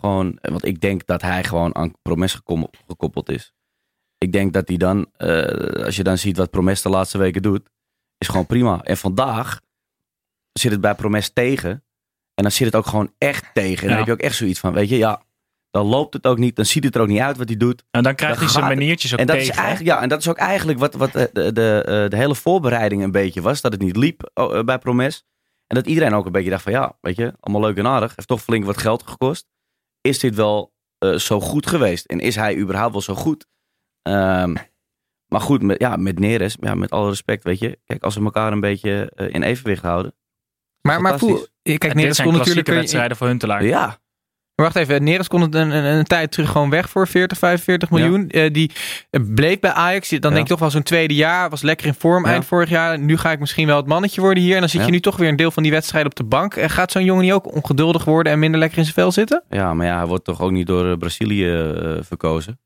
Gewoon, 0.00 0.38
want 0.42 0.64
ik 0.64 0.80
denk 0.80 1.06
dat 1.06 1.22
hij 1.22 1.44
gewoon 1.44 1.74
aan 1.74 1.92
Promes 2.02 2.40
gekoppeld 2.86 3.28
is. 3.28 3.52
Ik 4.18 4.32
denk 4.32 4.52
dat 4.52 4.68
hij 4.68 4.76
dan, 4.76 5.10
eh, 5.16 5.84
als 5.84 5.96
je 5.96 6.02
dan 6.02 6.18
ziet 6.18 6.36
wat 6.36 6.50
Promes 6.50 6.82
de 6.82 6.88
laatste 6.88 7.18
weken 7.18 7.42
doet, 7.42 7.70
is 8.18 8.28
gewoon 8.28 8.46
prima. 8.46 8.82
En 8.82 8.96
vandaag 8.96 9.60
zit 10.52 10.70
het 10.72 10.80
bij 10.80 10.94
Promes 10.94 11.30
tegen. 11.32 11.70
En 12.34 12.42
dan 12.42 12.50
zit 12.52 12.66
het 12.66 12.76
ook 12.76 12.86
gewoon 12.86 13.12
echt 13.18 13.54
tegen. 13.54 13.82
En 13.82 13.82
Ja. 13.82 13.88
dan 13.88 13.96
heb 13.96 14.06
je 14.06 14.12
ook 14.12 14.28
echt 14.30 14.36
zoiets 14.36 14.60
van, 14.60 14.72
weet 14.72 14.88
je, 14.88 14.96
ja, 14.96 15.22
dan 15.70 15.86
loopt 15.86 16.14
het 16.14 16.26
ook 16.26 16.38
niet. 16.38 16.56
Dan 16.56 16.64
ziet 16.64 16.84
het 16.84 16.94
er 16.94 17.00
ook 17.00 17.08
niet 17.08 17.20
uit 17.20 17.36
wat 17.36 17.48
hij 17.48 17.56
doet. 17.56 17.84
En 17.90 18.02
dan 18.02 18.14
krijgt 18.14 18.34
Dan 18.38 18.44
hij 18.44 18.54
zijn 18.54 18.68
maniertjes 18.68 19.12
ook 19.12 19.18
En 19.18 19.26
dat, 19.26 19.36
tegen. 19.36 19.52
is 19.52 19.58
eigenlijk, 19.58 19.96
ja, 19.96 20.02
en 20.02 20.08
dat 20.08 20.18
is 20.20 20.28
ook 20.28 20.36
eigenlijk 20.36 20.78
wat, 20.78 20.94
wat 20.94 21.12
de, 21.12 21.30
de, 21.32 21.52
de, 21.52 21.82
eh, 21.86 22.10
de 22.10 22.16
hele 22.16 22.34
voorbereiding 22.34 23.02
een 23.02 23.10
beetje 23.10 23.40
was. 23.42 23.60
Dat 23.60 23.72
het 23.72 23.80
niet 23.82 23.96
liep 23.96 24.30
oh, 24.34 24.58
eh, 24.58 24.64
bij 24.64 24.78
Promes. 24.78 25.24
En 25.74 25.80
dat 25.80 25.88
iedereen 25.90 26.14
ook 26.14 26.26
een 26.26 26.32
beetje 26.32 26.50
dacht 26.50 26.62
van 26.62 26.72
ja, 26.72 26.96
weet 27.00 27.16
je, 27.16 27.34
allemaal 27.40 27.62
leuk 27.62 27.76
en 27.76 27.86
aardig. 27.86 28.12
Heeft 28.16 28.28
toch 28.28 28.42
flink 28.42 28.64
wat 28.64 28.78
geld 28.78 29.02
gekost. 29.02 29.46
Is 30.00 30.18
dit 30.18 30.34
wel 30.34 30.72
eh, 30.98 31.14
zo 31.14 31.40
goed 31.40 31.66
geweest? 31.66 32.06
En 32.06 32.20
is 32.20 32.36
hij 32.36 32.56
überhaupt 32.56 32.92
wel 32.92 33.00
zo 33.00 33.14
goed? 33.14 33.46
Ehm, 34.02 34.54
maar 35.26 35.40
goed, 35.40 35.62
met, 35.62 35.80
ja, 35.80 35.96
met 35.96 36.18
Neres, 36.18 36.56
ja, 36.60 36.74
met 36.74 36.90
alle 36.90 37.08
respect, 37.08 37.44
weet 37.44 37.58
je. 37.58 37.78
Kijk, 37.84 38.02
als 38.02 38.14
we 38.14 38.24
elkaar 38.24 38.52
een 38.52 38.60
beetje 38.60 39.12
eh, 39.14 39.34
in 39.34 39.42
evenwicht 39.42 39.82
houden. 39.82 40.14
Maar, 40.80 41.00
maar 41.00 41.18
voel, 41.18 41.46
kijk, 41.62 41.82
Neres 41.82 42.02
dit 42.02 42.14
zijn 42.14 42.28
kon 42.28 42.36
klassieke 42.36 42.58
natuurlijk... 42.58 42.68
wedstrijden 42.68 43.16
voor 43.16 43.26
Huntelaar. 43.26 43.64
Ja, 43.64 43.98
Maar 44.56 44.66
wacht 44.66 44.76
even, 44.76 45.04
Neres 45.04 45.28
kon 45.28 45.40
het 45.40 45.54
een, 45.54 45.70
een, 45.70 45.84
een 45.84 46.04
tijd 46.04 46.32
terug 46.32 46.50
gewoon 46.50 46.70
weg 46.70 46.88
voor 46.90 47.08
40, 47.08 47.38
45 47.38 47.90
miljoen. 47.90 48.28
Eh, 48.28 48.52
die 48.52 48.70
eh, 49.10 49.20
bleef 49.34 49.60
bij 49.60 49.72
Ajax. 49.72 50.08
Dan 50.08 50.18
Ja. 50.20 50.28
denk 50.28 50.40
ik 50.40 50.46
toch 50.46 50.58
wel 50.58 50.70
zo'n 50.70 50.82
tweede 50.82 51.14
jaar. 51.14 51.50
Was 51.50 51.62
lekker 51.62 51.86
in 51.86 51.94
vorm 51.94 52.24
Ja. 52.24 52.30
eind 52.30 52.44
vorig 52.44 52.68
jaar. 52.68 52.98
Nu 52.98 53.16
ga 53.16 53.32
ik 53.32 53.38
misschien 53.40 53.66
wel 53.66 53.76
het 53.76 53.86
mannetje 53.86 54.20
worden 54.20 54.42
hier. 54.42 54.54
En 54.54 54.60
dan 54.60 54.68
zit 54.68 54.80
Ja. 54.80 54.86
je 54.86 54.92
nu 54.92 55.00
toch 55.00 55.16
weer 55.16 55.28
een 55.28 55.36
deel 55.36 55.50
van 55.50 55.62
die 55.62 55.72
wedstrijd 55.72 56.06
op 56.06 56.14
de 56.14 56.24
bank. 56.24 56.54
En 56.56 56.70
gaat 56.70 56.92
zo'n 56.92 57.04
jongen 57.04 57.24
niet 57.24 57.32
ook 57.32 57.54
ongeduldig 57.54 58.04
worden 58.04 58.32
en 58.32 58.38
minder 58.38 58.60
lekker 58.60 58.78
in 58.78 58.84
zijn 58.84 58.96
vel 58.96 59.12
zitten? 59.12 59.42
ja, 59.48 59.74
maar 59.74 59.86
ja, 59.86 59.96
hij 59.96 60.06
wordt 60.06 60.24
toch 60.24 60.40
ook 60.40 60.50
niet 60.50 60.66
door 60.66 60.90
eh, 60.90 60.96
Brazilië 60.98 61.50
eh, 61.50 61.96
verkozen. 62.00 62.60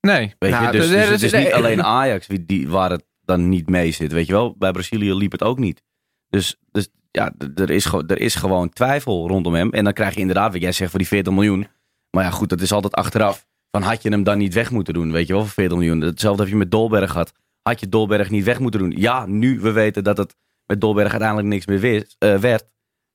Nee. 0.00 0.34
Weet 0.38 0.50
Nou, 0.50 0.64
je, 0.66 0.70
dus, 0.72 0.88
dus 0.88 1.00
dat 1.00 1.08
het 1.08 1.22
is 1.22 1.32
nee, 1.32 1.44
niet 1.44 1.52
alleen 1.52 1.82
Ajax 2.00 2.26
wie- 2.26 2.46
die, 2.46 2.68
waar 2.68 2.90
het 2.90 3.04
dan 3.24 3.48
niet 3.48 3.68
mee 3.68 3.90
zit. 3.90 4.12
Weet 4.12 4.26
je 4.26 4.32
wel, 4.32 4.54
bij 4.58 4.70
Brazilië 4.72 5.14
liep 5.14 5.32
het 5.32 5.42
ook 5.42 5.58
niet. 5.58 5.82
Dus, 6.28 6.56
dus 6.70 6.88
ja, 7.10 7.32
er 7.54 7.70
is, 7.70 7.84
gewoon- 7.84 8.06
er 8.08 8.20
is 8.20 8.34
gewoon 8.34 8.68
twijfel 8.68 9.28
rondom 9.28 9.54
hem. 9.54 9.70
En 9.70 9.84
dan 9.84 9.92
krijg 9.92 10.14
je 10.14 10.20
inderdaad, 10.20 10.52
wat 10.52 10.62
jij 10.62 10.72
zegt, 10.72 10.90
voor 10.90 10.98
die 10.98 11.08
40 11.08 11.32
miljoen. 11.32 11.66
Maar 12.10 12.24
ja, 12.24 12.30
goed, 12.30 12.48
dat 12.48 12.60
is 12.60 12.72
altijd 12.72 12.94
achteraf. 12.94 13.46
Van 13.70 13.82
had 13.82 14.02
je 14.02 14.08
hem 14.08 14.22
dan 14.22 14.38
niet 14.38 14.54
weg 14.54 14.70
moeten 14.70 14.94
doen, 14.94 15.12
weet 15.12 15.26
je 15.26 15.32
wel, 15.32 15.42
voor 15.42 15.52
40 15.52 15.78
miljoen. 15.78 16.00
Hetzelfde 16.00 16.42
heb 16.42 16.50
je 16.52 16.58
met 16.58 16.70
Dolberg 16.70 17.10
gehad. 17.10 17.32
Had 17.62 17.80
je 17.80 17.88
Dolberg 17.88 18.30
niet 18.30 18.44
weg 18.44 18.58
moeten 18.60 18.80
doen? 18.80 18.92
Ja, 18.96 19.26
nu 19.26 19.60
we 19.60 19.72
weten 19.72 20.04
dat 20.04 20.16
het 20.16 20.34
met 20.66 20.80
Dolberg 20.80 21.10
uiteindelijk 21.10 21.48
niks 21.48 21.66
meer 21.66 21.78
wist, 21.80 22.16
eh, 22.18 22.34
werd. 22.36 22.64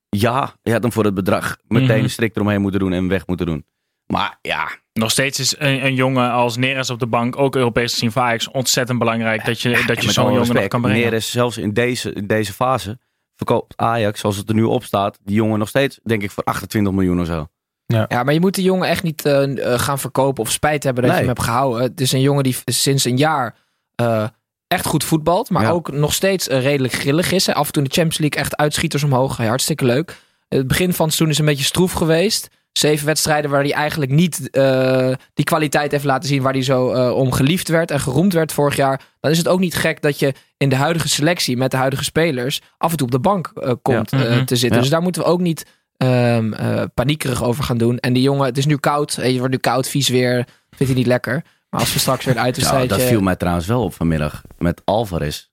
Ja, 0.08 0.54
je 0.62 0.72
had 0.72 0.82
hem 0.82 0.92
voor 0.92 1.04
het 1.04 1.14
bedrag 1.14 1.56
meteen 1.66 1.86
Mhm. 1.94 2.02
een 2.02 2.10
strik 2.10 2.34
eromheen 2.36 2.60
moeten 2.60 2.80
doen 2.80 2.90
en 2.92 2.96
hem 2.98 3.08
weg 3.08 3.26
moeten 3.26 3.46
doen. 3.46 3.64
Maar 4.06 4.38
ja, 4.42 4.68
Nog 4.92 5.10
steeds 5.10 5.38
is 5.38 5.54
een, 5.58 5.84
een 5.84 5.94
jongen 5.94 6.30
als 6.30 6.56
Neres 6.56 6.90
op 6.90 6.98
de 6.98 7.06
bank, 7.06 7.38
ook 7.38 7.56
Europees 7.56 7.92
gezien 7.92 8.12
voor 8.12 8.22
Ajax, 8.22 8.48
ontzettend 8.50 8.98
belangrijk 8.98 9.44
dat 9.44 9.60
je, 9.60 9.82
dat 9.86 10.02
je 10.04 10.12
zo'n 10.12 10.32
jongen 10.32 10.54
nog 10.54 10.66
kan 10.68 10.80
brengen. 10.80 11.00
Neres, 11.00 11.30
zelfs 11.30 11.58
in 11.58 11.72
deze, 11.72 12.12
in 12.12 12.26
deze 12.26 12.52
fase, 12.52 12.98
verkoopt 13.36 13.72
Ajax, 13.76 14.20
zoals 14.20 14.36
het 14.36 14.48
er 14.48 14.54
nu 14.54 14.62
op 14.62 14.84
staat, 14.84 15.18
die 15.22 15.34
jongen 15.34 15.58
nog 15.58 15.68
steeds, 15.68 16.00
denk 16.04 16.22
ik, 16.22 16.30
voor 16.30 16.44
28 16.44 16.92
miljoen 16.92 17.20
of 17.20 17.26
zo. 17.26 17.46
Ja, 17.86 18.22
maar 18.22 18.32
je 18.32 18.40
moet 18.40 18.54
de 18.54 18.62
jongen 18.62 18.88
echt 18.88 19.02
niet 19.02 19.24
eh, 19.24 19.72
eh, 19.72 19.78
gaan 19.80 19.98
verkopen 19.98 20.42
of 20.42 20.50
spijt 20.50 20.82
hebben 20.82 21.02
dat 21.02 21.12
Nee. 21.12 21.20
je 21.22 21.26
hem 21.28 21.36
hebt 21.36 21.48
gehouden. 21.48 21.82
Het 21.82 22.00
is 22.00 22.12
een 22.12 22.20
jongen 22.20 22.42
die 22.44 22.56
sinds 22.64 23.04
een 23.04 23.16
jaar 23.16 23.56
eh, 23.94 24.26
echt 24.68 24.86
goed 24.86 25.04
voetbalt, 25.04 25.50
maar 25.50 25.62
Ja. 25.62 25.70
ook 25.70 25.92
nog 25.92 26.12
steeds 26.14 26.46
redelijk 26.46 26.92
grillig 26.92 27.32
is. 27.32 27.46
Hè. 27.46 27.54
Af 27.54 27.66
en 27.66 27.72
toe 27.72 27.82
in 27.82 27.88
de 27.88 27.94
Champions 27.94 28.18
League 28.20 28.40
echt 28.40 28.56
uitschieters 28.56 29.02
omhoog. 29.04 29.38
Ja, 29.38 29.44
hartstikke 29.46 29.84
leuk. 29.84 30.20
Het 30.48 30.66
begin 30.66 30.92
van 30.92 31.06
het 31.06 31.14
seizoen 31.14 31.28
is 31.28 31.38
een 31.38 31.44
beetje 31.44 31.64
stroef 31.64 31.92
geweest. 31.92 32.48
Zeven 32.78 33.06
wedstrijden 33.06 33.50
waar 33.50 33.62
hij 33.62 33.72
eigenlijk 33.72 34.10
niet 34.10 34.50
eh, 34.50 35.12
die 35.34 35.44
kwaliteit 35.44 35.90
heeft 35.90 36.04
laten 36.04 36.28
zien 36.28 36.42
waar 36.42 36.52
hij 36.52 36.62
zo 36.62 36.92
eh, 36.92 37.16
om 37.16 37.32
geliefd 37.32 37.68
werd 37.68 37.90
en 37.90 38.00
geroemd 38.00 38.32
werd 38.32 38.52
vorig 38.52 38.76
jaar. 38.76 39.02
Dan 39.20 39.30
is 39.30 39.38
het 39.38 39.48
ook 39.48 39.60
niet 39.60 39.74
gek 39.74 40.02
dat 40.02 40.18
je 40.18 40.32
in 40.56 40.68
de 40.68 40.76
huidige 40.76 41.08
selectie 41.08 41.56
met 41.56 41.70
de 41.70 41.76
huidige 41.76 42.04
spelers 42.04 42.60
af 42.78 42.90
en 42.90 42.96
toe 42.96 43.06
op 43.06 43.12
de 43.12 43.18
bank 43.20 43.46
eh, 43.54 43.72
komt 43.82 44.10
Ja. 44.10 44.18
Mhm. 44.18 44.44
te 44.44 44.56
zitten. 44.56 44.76
Ja. 44.76 44.82
Dus 44.82 44.90
daar 44.90 45.02
moeten 45.02 45.22
we 45.22 45.28
ook 45.28 45.40
niet 45.40 45.66
ehm, 45.96 46.52
eh, 46.52 46.82
paniekerig 46.94 47.44
over 47.44 47.64
gaan 47.64 47.78
doen. 47.78 47.98
En 47.98 48.12
die 48.12 48.22
jongen, 48.22 48.44
het 48.46 48.58
is 48.58 48.66
nu 48.66 48.76
koud. 48.76 49.12
Je 49.22 49.38
wordt 49.38 49.52
nu 49.52 49.58
koud, 49.58 49.88
vies 49.88 50.08
weer. 50.08 50.34
Vindt 50.70 50.92
hij 50.92 50.94
niet 50.94 51.06
lekker. 51.06 51.44
Maar 51.70 51.80
als 51.80 51.92
we 51.92 51.98
straks 51.98 52.24
weer 52.24 52.34
een 52.34 52.40
Ja, 52.40 52.46
uitwedstrijdje... 52.46 52.88
dat 52.88 53.00
viel 53.00 53.20
mij 53.20 53.36
trouwens 53.36 53.66
wel 53.66 53.82
op 53.84 53.94
vanmiddag 53.94 54.42
met 54.58 54.82
Alvarez. 54.84 55.46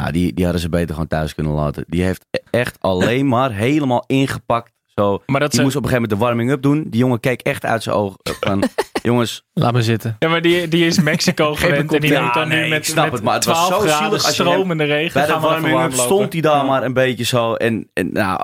Nou, 0.00 0.12
die, 0.12 0.34
die 0.34 0.44
hadden 0.44 0.62
ze 0.62 0.68
beter 0.68 0.90
gewoon 0.94 1.06
thuis 1.08 1.34
kunnen 1.34 1.52
laten. 1.52 1.84
Die 1.88 2.02
heeft 2.02 2.26
e- 2.30 2.38
echt 2.50 2.76
alleen 2.80 3.28
maar 3.28 3.52
helemaal 3.52 4.04
ingepakt. 4.06 4.72
Zo. 4.94 5.22
Maar 5.26 5.40
dat 5.40 5.50
Die 5.50 5.58
ze, 5.58 5.64
moest 5.64 5.76
op 5.76 5.82
een 5.82 5.88
gegeven 5.88 6.08
moment 6.10 6.10
de 6.20 6.26
warming-up 6.26 6.62
doen. 6.62 6.84
Die 6.90 7.00
jongen 7.00 7.20
keek 7.20 7.40
echt 7.40 7.64
uit 7.64 7.82
zijn 7.82 7.94
ogen. 7.96 8.18
Van, 8.40 8.62
jongens, 9.02 9.44
Laat 9.52 9.72
me 9.72 9.82
zitten. 9.82 10.16
ja, 10.18 10.28
maar 10.28 10.42
die, 10.42 10.68
die 10.68 10.86
is 10.86 11.00
Mexico 11.00 11.54
gewend 11.54 11.94
en 11.94 12.00
die 12.00 12.10
Ja, 12.12 12.22
moet 12.24 12.34
dan 12.34 12.48
nee, 12.48 12.62
nu 12.62 12.68
met, 12.68 12.86
snap 12.86 13.04
met 13.04 13.12
het, 13.12 13.22
maar 13.22 13.34
het 13.34 13.44
was 13.44 13.66
12 13.66 13.82
zo 13.82 13.88
graden 13.88 14.20
stromende 14.20 14.84
regen 14.84 15.12
bij 15.26 15.34
de 15.34 15.40
warming-up 15.40 15.92
stond 15.92 16.32
hij 16.32 16.42
daar 16.42 16.56
Ja. 16.56 16.62
maar 16.62 16.82
een 16.82 16.92
beetje 16.92 17.24
zo. 17.24 17.54
En, 17.54 17.88
en 17.92 18.12
nou, 18.12 18.40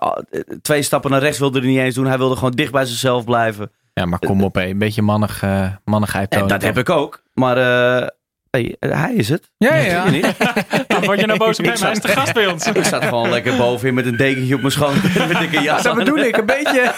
twee 0.63 0.83
stappen 0.83 1.11
naar 1.11 1.21
rechts 1.21 1.39
wilde 1.39 1.59
hij 1.59 1.69
niet 1.69 1.79
eens 1.79 1.95
doen. 1.95 2.07
Hij 2.07 2.19
wilde 2.19 2.35
gewoon 2.37 2.51
dicht 2.51 2.73
bij 2.73 2.85
zichzelf 2.85 3.25
blijven. 3.25 3.71
Ja, 3.95 4.07
maar 4.07 4.19
kom 4.19 4.45
op, 4.45 4.55
hé. 4.55 4.69
een 4.69 4.79
beetje 4.79 5.03
mannig, 5.03 5.43
eh 5.43 5.67
mannigheid 5.85 6.29
En 6.33 6.39
tonen. 6.39 6.53
dat 6.59 6.63
heb 6.63 6.79
ik 6.79 6.91
ook. 6.91 7.23
Maar 7.35 7.57
eh, 7.57 8.07
hey, 8.51 8.77
hij 8.81 9.15
is 9.15 9.29
het. 9.29 9.51
Ja, 9.57 9.75
ja, 9.75 9.85
ja. 9.85 10.11
niet? 10.11 10.23
Dan 10.89 11.05
word 11.05 11.21
je 11.21 11.27
nou 11.27 11.39
boos 11.39 11.59
op 11.59 11.65
hem, 11.65 11.81
hij 11.81 11.91
is 11.91 12.01
de 12.01 12.09
gast 12.09 12.33
bij 12.33 12.47
ons. 12.47 12.67
Ik 12.71 12.85
zat 12.85 13.05
gewoon 13.05 13.31
lekker 13.31 13.57
bovenin 13.57 13.95
met 13.95 14.07
een 14.07 14.17
dekentje 14.17 14.55
op 14.55 14.61
mijn 14.61 14.73
schoon. 14.73 14.95
met 15.29 15.39
dikke 15.39 15.61
jas 15.61 15.83
Dat 15.83 15.97
bedoel 15.97 16.19
ik, 16.19 16.37
een 16.37 16.47
beetje. 16.47 16.93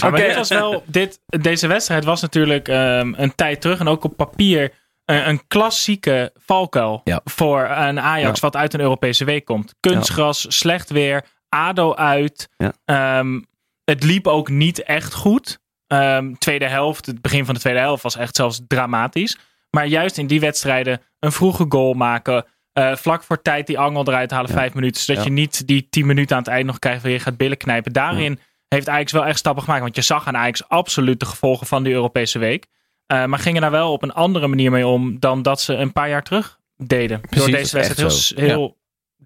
Maar 0.00 0.12
dit 0.12 0.34
was 0.34 0.48
wel, 0.48 0.82
dit, 0.86 1.20
deze 1.26 1.66
wedstrijd 1.66 2.04
was 2.04 2.20
natuurlijk 2.20 2.68
ehm, 2.68 3.12
een 3.16 3.34
tijd 3.34 3.60
terug 3.60 3.80
en 3.80 3.88
ook 3.88 4.04
op 4.04 4.16
papier 4.16 4.72
een, 5.04 5.28
een 5.28 5.46
klassieke 5.46 6.32
valkuil 6.36 7.00
Ja. 7.04 7.20
voor 7.24 7.60
een 7.62 8.00
Ajax 8.00 8.40
Ja. 8.40 8.46
wat 8.46 8.56
uit 8.56 8.74
een 8.74 8.80
Europese 8.80 9.24
week 9.24 9.44
komt. 9.44 9.74
Kunstgras, 9.80 10.46
slecht 10.48 10.90
weer, 10.90 11.24
ADO 11.48 11.94
uit. 11.94 12.48
Ja. 12.56 12.72
Ehm, 12.84 13.40
het 13.84 14.02
liep 14.04 14.26
ook 14.26 14.48
niet 14.48 14.82
echt 14.82 15.14
goed. 15.14 15.58
Ehm, 15.86 16.32
tweede 16.34 16.66
helft, 16.66 17.06
het 17.06 17.22
begin 17.22 17.44
van 17.44 17.54
de 17.54 17.60
tweede 17.60 17.78
helft 17.80 18.02
was 18.02 18.16
echt 18.16 18.36
zelfs 18.36 18.60
dramatisch. 18.66 19.38
Maar 19.70 19.86
juist 19.86 20.18
in 20.18 20.26
die 20.26 20.40
wedstrijden 20.40 21.00
een 21.18 21.32
vroege 21.32 21.66
goal 21.68 21.92
maken. 21.94 22.44
eh, 22.72 22.96
vlak 22.96 23.22
voor 23.22 23.42
tijd 23.42 23.66
die 23.66 23.78
angel 23.78 24.06
eruit 24.08 24.30
halen, 24.30 24.50
Ja. 24.50 24.56
vijf 24.56 24.74
minuten. 24.74 25.00
Zodat 25.00 25.22
Ja. 25.22 25.28
je 25.28 25.34
niet 25.34 25.66
die 25.66 25.86
tien 25.90 26.06
minuten 26.06 26.36
aan 26.36 26.42
het 26.42 26.50
eind 26.52 26.66
nog 26.66 26.78
krijgt 26.78 27.02
waar 27.02 27.10
je 27.12 27.18
gaat 27.18 27.36
billen 27.36 27.56
knijpen. 27.56 27.92
Daarin 27.92 28.38
heeft 28.68 28.88
Ajax 28.88 29.12
wel 29.12 29.24
echt 29.26 29.38
stappen 29.38 29.62
gemaakt. 29.64 29.82
Want 29.82 29.96
je 29.96 30.02
zag 30.02 30.26
aan 30.26 30.36
Ajax 30.36 30.68
absoluut 30.68 31.20
de 31.20 31.26
gevolgen 31.26 31.66
van 31.66 31.82
die 31.82 31.92
Europese 31.92 32.38
week. 32.38 32.66
Eh, 33.06 33.24
maar 33.24 33.38
gingen 33.38 33.60
daar 33.60 33.70
wel 33.70 33.92
op 33.92 34.02
een 34.02 34.12
andere 34.12 34.46
manier 34.46 34.70
mee 34.70 34.86
om 34.86 35.16
dan 35.20 35.42
dat 35.42 35.60
ze 35.60 35.74
een 35.74 35.92
paar 35.92 36.08
jaar 36.08 36.22
terug 36.22 36.58
deden. 36.76 37.20
Precies, 37.20 37.38
Door 37.46 37.56
deze 37.56 37.76
wedstrijd 37.76 38.32
heel, 38.50 38.76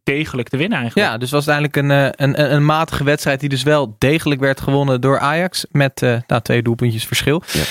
degelijk 0.02 0.48
te 0.48 0.56
winnen 0.56 0.78
eigenlijk. 0.78 1.08
Ja, 1.10 1.18
dus 1.18 1.30
was 1.30 1.46
het 1.46 1.54
eigenlijk 1.54 1.88
een, 1.88 1.90
eh, 1.90 2.26
een, 2.26 2.40
een, 2.40 2.52
een 2.54 2.64
matige 2.64 3.04
wedstrijd 3.04 3.40
die 3.40 3.48
dus 3.48 3.62
wel 3.62 3.96
degelijk 3.98 4.40
werd 4.40 4.60
gewonnen 4.60 5.00
door 5.00 5.18
Ajax. 5.18 5.66
Met 5.70 6.02
eh, 6.02 6.16
nou, 6.26 6.42
twee 6.42 6.62
doelpuntjes 6.62 7.04
verschil. 7.06 7.42
Ja. 7.52 7.62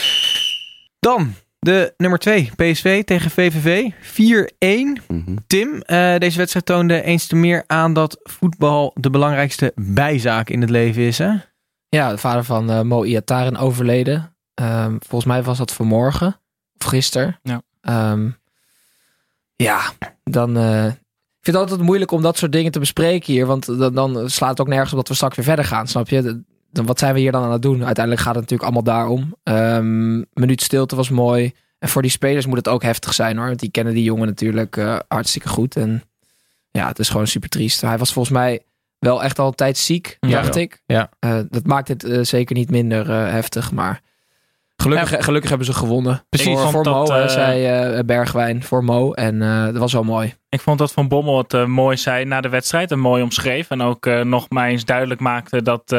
Dan 1.00 1.34
de 1.66 1.94
nummer 1.98 2.20
2, 2.20 2.52
PSV 2.56 3.04
tegen 3.04 3.32
VVV. 3.32 3.92
4-1. 4.02 5.04
Mhm. 5.08 5.36
Tim, 5.48 5.82
eh, 5.82 6.18
deze 6.18 6.38
wedstrijd 6.38 6.66
toonde 6.66 7.02
eens 7.02 7.28
te 7.28 7.36
meer 7.36 7.64
aan 7.68 7.94
dat 7.94 8.20
voetbal 8.24 8.92
de 9.00 9.10
belangrijkste 9.10 9.72
bijzaak 9.76 10.50
in 10.50 10.62
het 10.62 10.70
leven 10.70 11.02
is. 11.04 11.18
Hè? 11.18 11.32
Ja, 11.90 12.10
de 12.12 12.18
vader 12.18 12.44
van 12.44 12.72
eh, 12.72 12.82
Mo 12.82 13.04
Iataren 13.04 13.58
overleden. 13.58 14.36
Ehm, 14.54 14.96
volgens 15.00 15.26
mij 15.26 15.44
was 15.44 15.58
dat 15.58 15.72
vanmorgen. 15.74 16.40
Of 16.78 16.86
gisteren. 16.88 17.40
Ja. 17.44 17.62
Ehm, 17.82 18.30
ja, 19.56 19.82
dan... 20.24 20.58
eh, 20.58 20.86
ik 20.86 21.48
vind 21.48 21.58
het 21.58 21.70
altijd 21.70 21.88
moeilijk 21.88 22.12
om 22.12 22.22
dat 22.22 22.38
soort 22.38 22.52
dingen 22.52 22.72
te 22.72 22.80
bespreken 22.80 23.34
hier. 23.34 23.46
Want 23.46 23.66
dan, 23.66 23.94
dan 23.94 24.30
slaat 24.30 24.50
het 24.50 24.62
ook 24.62 24.68
nergens 24.68 24.92
op 24.92 24.98
dat 24.98 25.08
we 25.08 25.14
straks 25.14 25.36
weer 25.36 25.46
verder 25.46 25.66
gaan. 25.66 25.88
Snap 25.88 26.10
je? 26.10 26.44
Dan, 26.72 26.86
wat 26.86 27.00
zijn 27.00 27.14
we 27.14 27.20
hier 27.20 27.32
dan 27.32 27.44
aan 27.44 27.52
het 27.52 27.62
doen? 27.62 27.86
Uiteindelijk 27.86 28.26
gaat 28.26 28.36
het 28.36 28.44
natuurlijk 28.50 28.72
allemaal 28.72 28.96
daarom. 28.96 29.36
Ehm 29.44 30.18
minuut 30.34 30.62
stilte 30.62 30.96
was 30.96 31.10
mooi. 31.10 31.54
En 31.80 31.90
voor 31.90 32.02
die 32.02 32.12
spelers 32.12 32.46
moet 32.46 32.58
het 32.58 32.68
ook 32.68 32.84
heftig 32.84 33.14
zijn 33.14 33.38
hoor. 33.38 33.48
Want 33.48 33.60
die 33.60 33.72
kennen 33.72 33.94
die 33.94 34.04
jongen 34.04 34.28
natuurlijk 34.28 34.78
eh, 34.78 35.00
hartstikke 35.08 35.48
goed. 35.48 35.76
En 35.76 36.04
ja, 36.72 36.88
het 36.88 37.00
is 37.00 37.10
gewoon 37.10 37.28
super 37.28 37.50
triest. 37.50 37.82
Hij 37.82 37.98
was 37.98 38.14
volgens 38.14 38.36
mij 38.36 38.60
wel 39.00 39.24
echt 39.24 39.40
al 39.40 39.48
een 39.48 39.56
tijd 39.56 39.78
ziek, 39.78 40.18
Ja. 40.20 40.42
dacht 40.42 40.56
ik. 40.56 40.82
Ja. 40.86 41.10
Eh, 41.20 41.40
dat 41.50 41.66
maakt 41.66 41.88
het 41.88 42.04
eh, 42.04 42.20
zeker 42.22 42.56
niet 42.56 42.70
minder 42.72 43.10
heftig, 43.10 43.72
maar 43.72 44.02
gelukkig, 44.76 45.26
gelukkig 45.26 45.50
hebben 45.50 45.68
ze 45.68 45.74
gewonnen. 45.74 46.24
Precies. 46.30 46.60
Voor, 46.60 46.72
voor 46.72 46.84
dat, 46.84 47.08
Mo, 47.08 47.28
zei 47.28 48.04
Bergwijn, 48.04 48.64
voor 48.64 48.84
Mo. 48.84 49.14
En 49.14 49.40
dat 49.40 49.78
was 49.78 49.94
wel 49.94 50.04
mooi. 50.04 50.36
Ik 50.50 50.62
vond 50.62 50.78
dat 50.80 50.92
Van 50.92 51.08
Bommel 51.08 51.38
het 51.48 51.68
mooi 51.68 51.98
zei 51.98 52.26
na 52.26 52.42
de 52.42 52.50
wedstrijd 52.50 52.92
en 52.92 53.00
mooi 53.00 53.24
omschreef. 53.24 53.70
En 53.70 53.82
ook 53.82 54.06
nog 54.24 54.50
maar 54.50 54.68
eens 54.68 54.86
duidelijk 54.86 55.20
maakte 55.20 55.62
dat, 55.62 55.96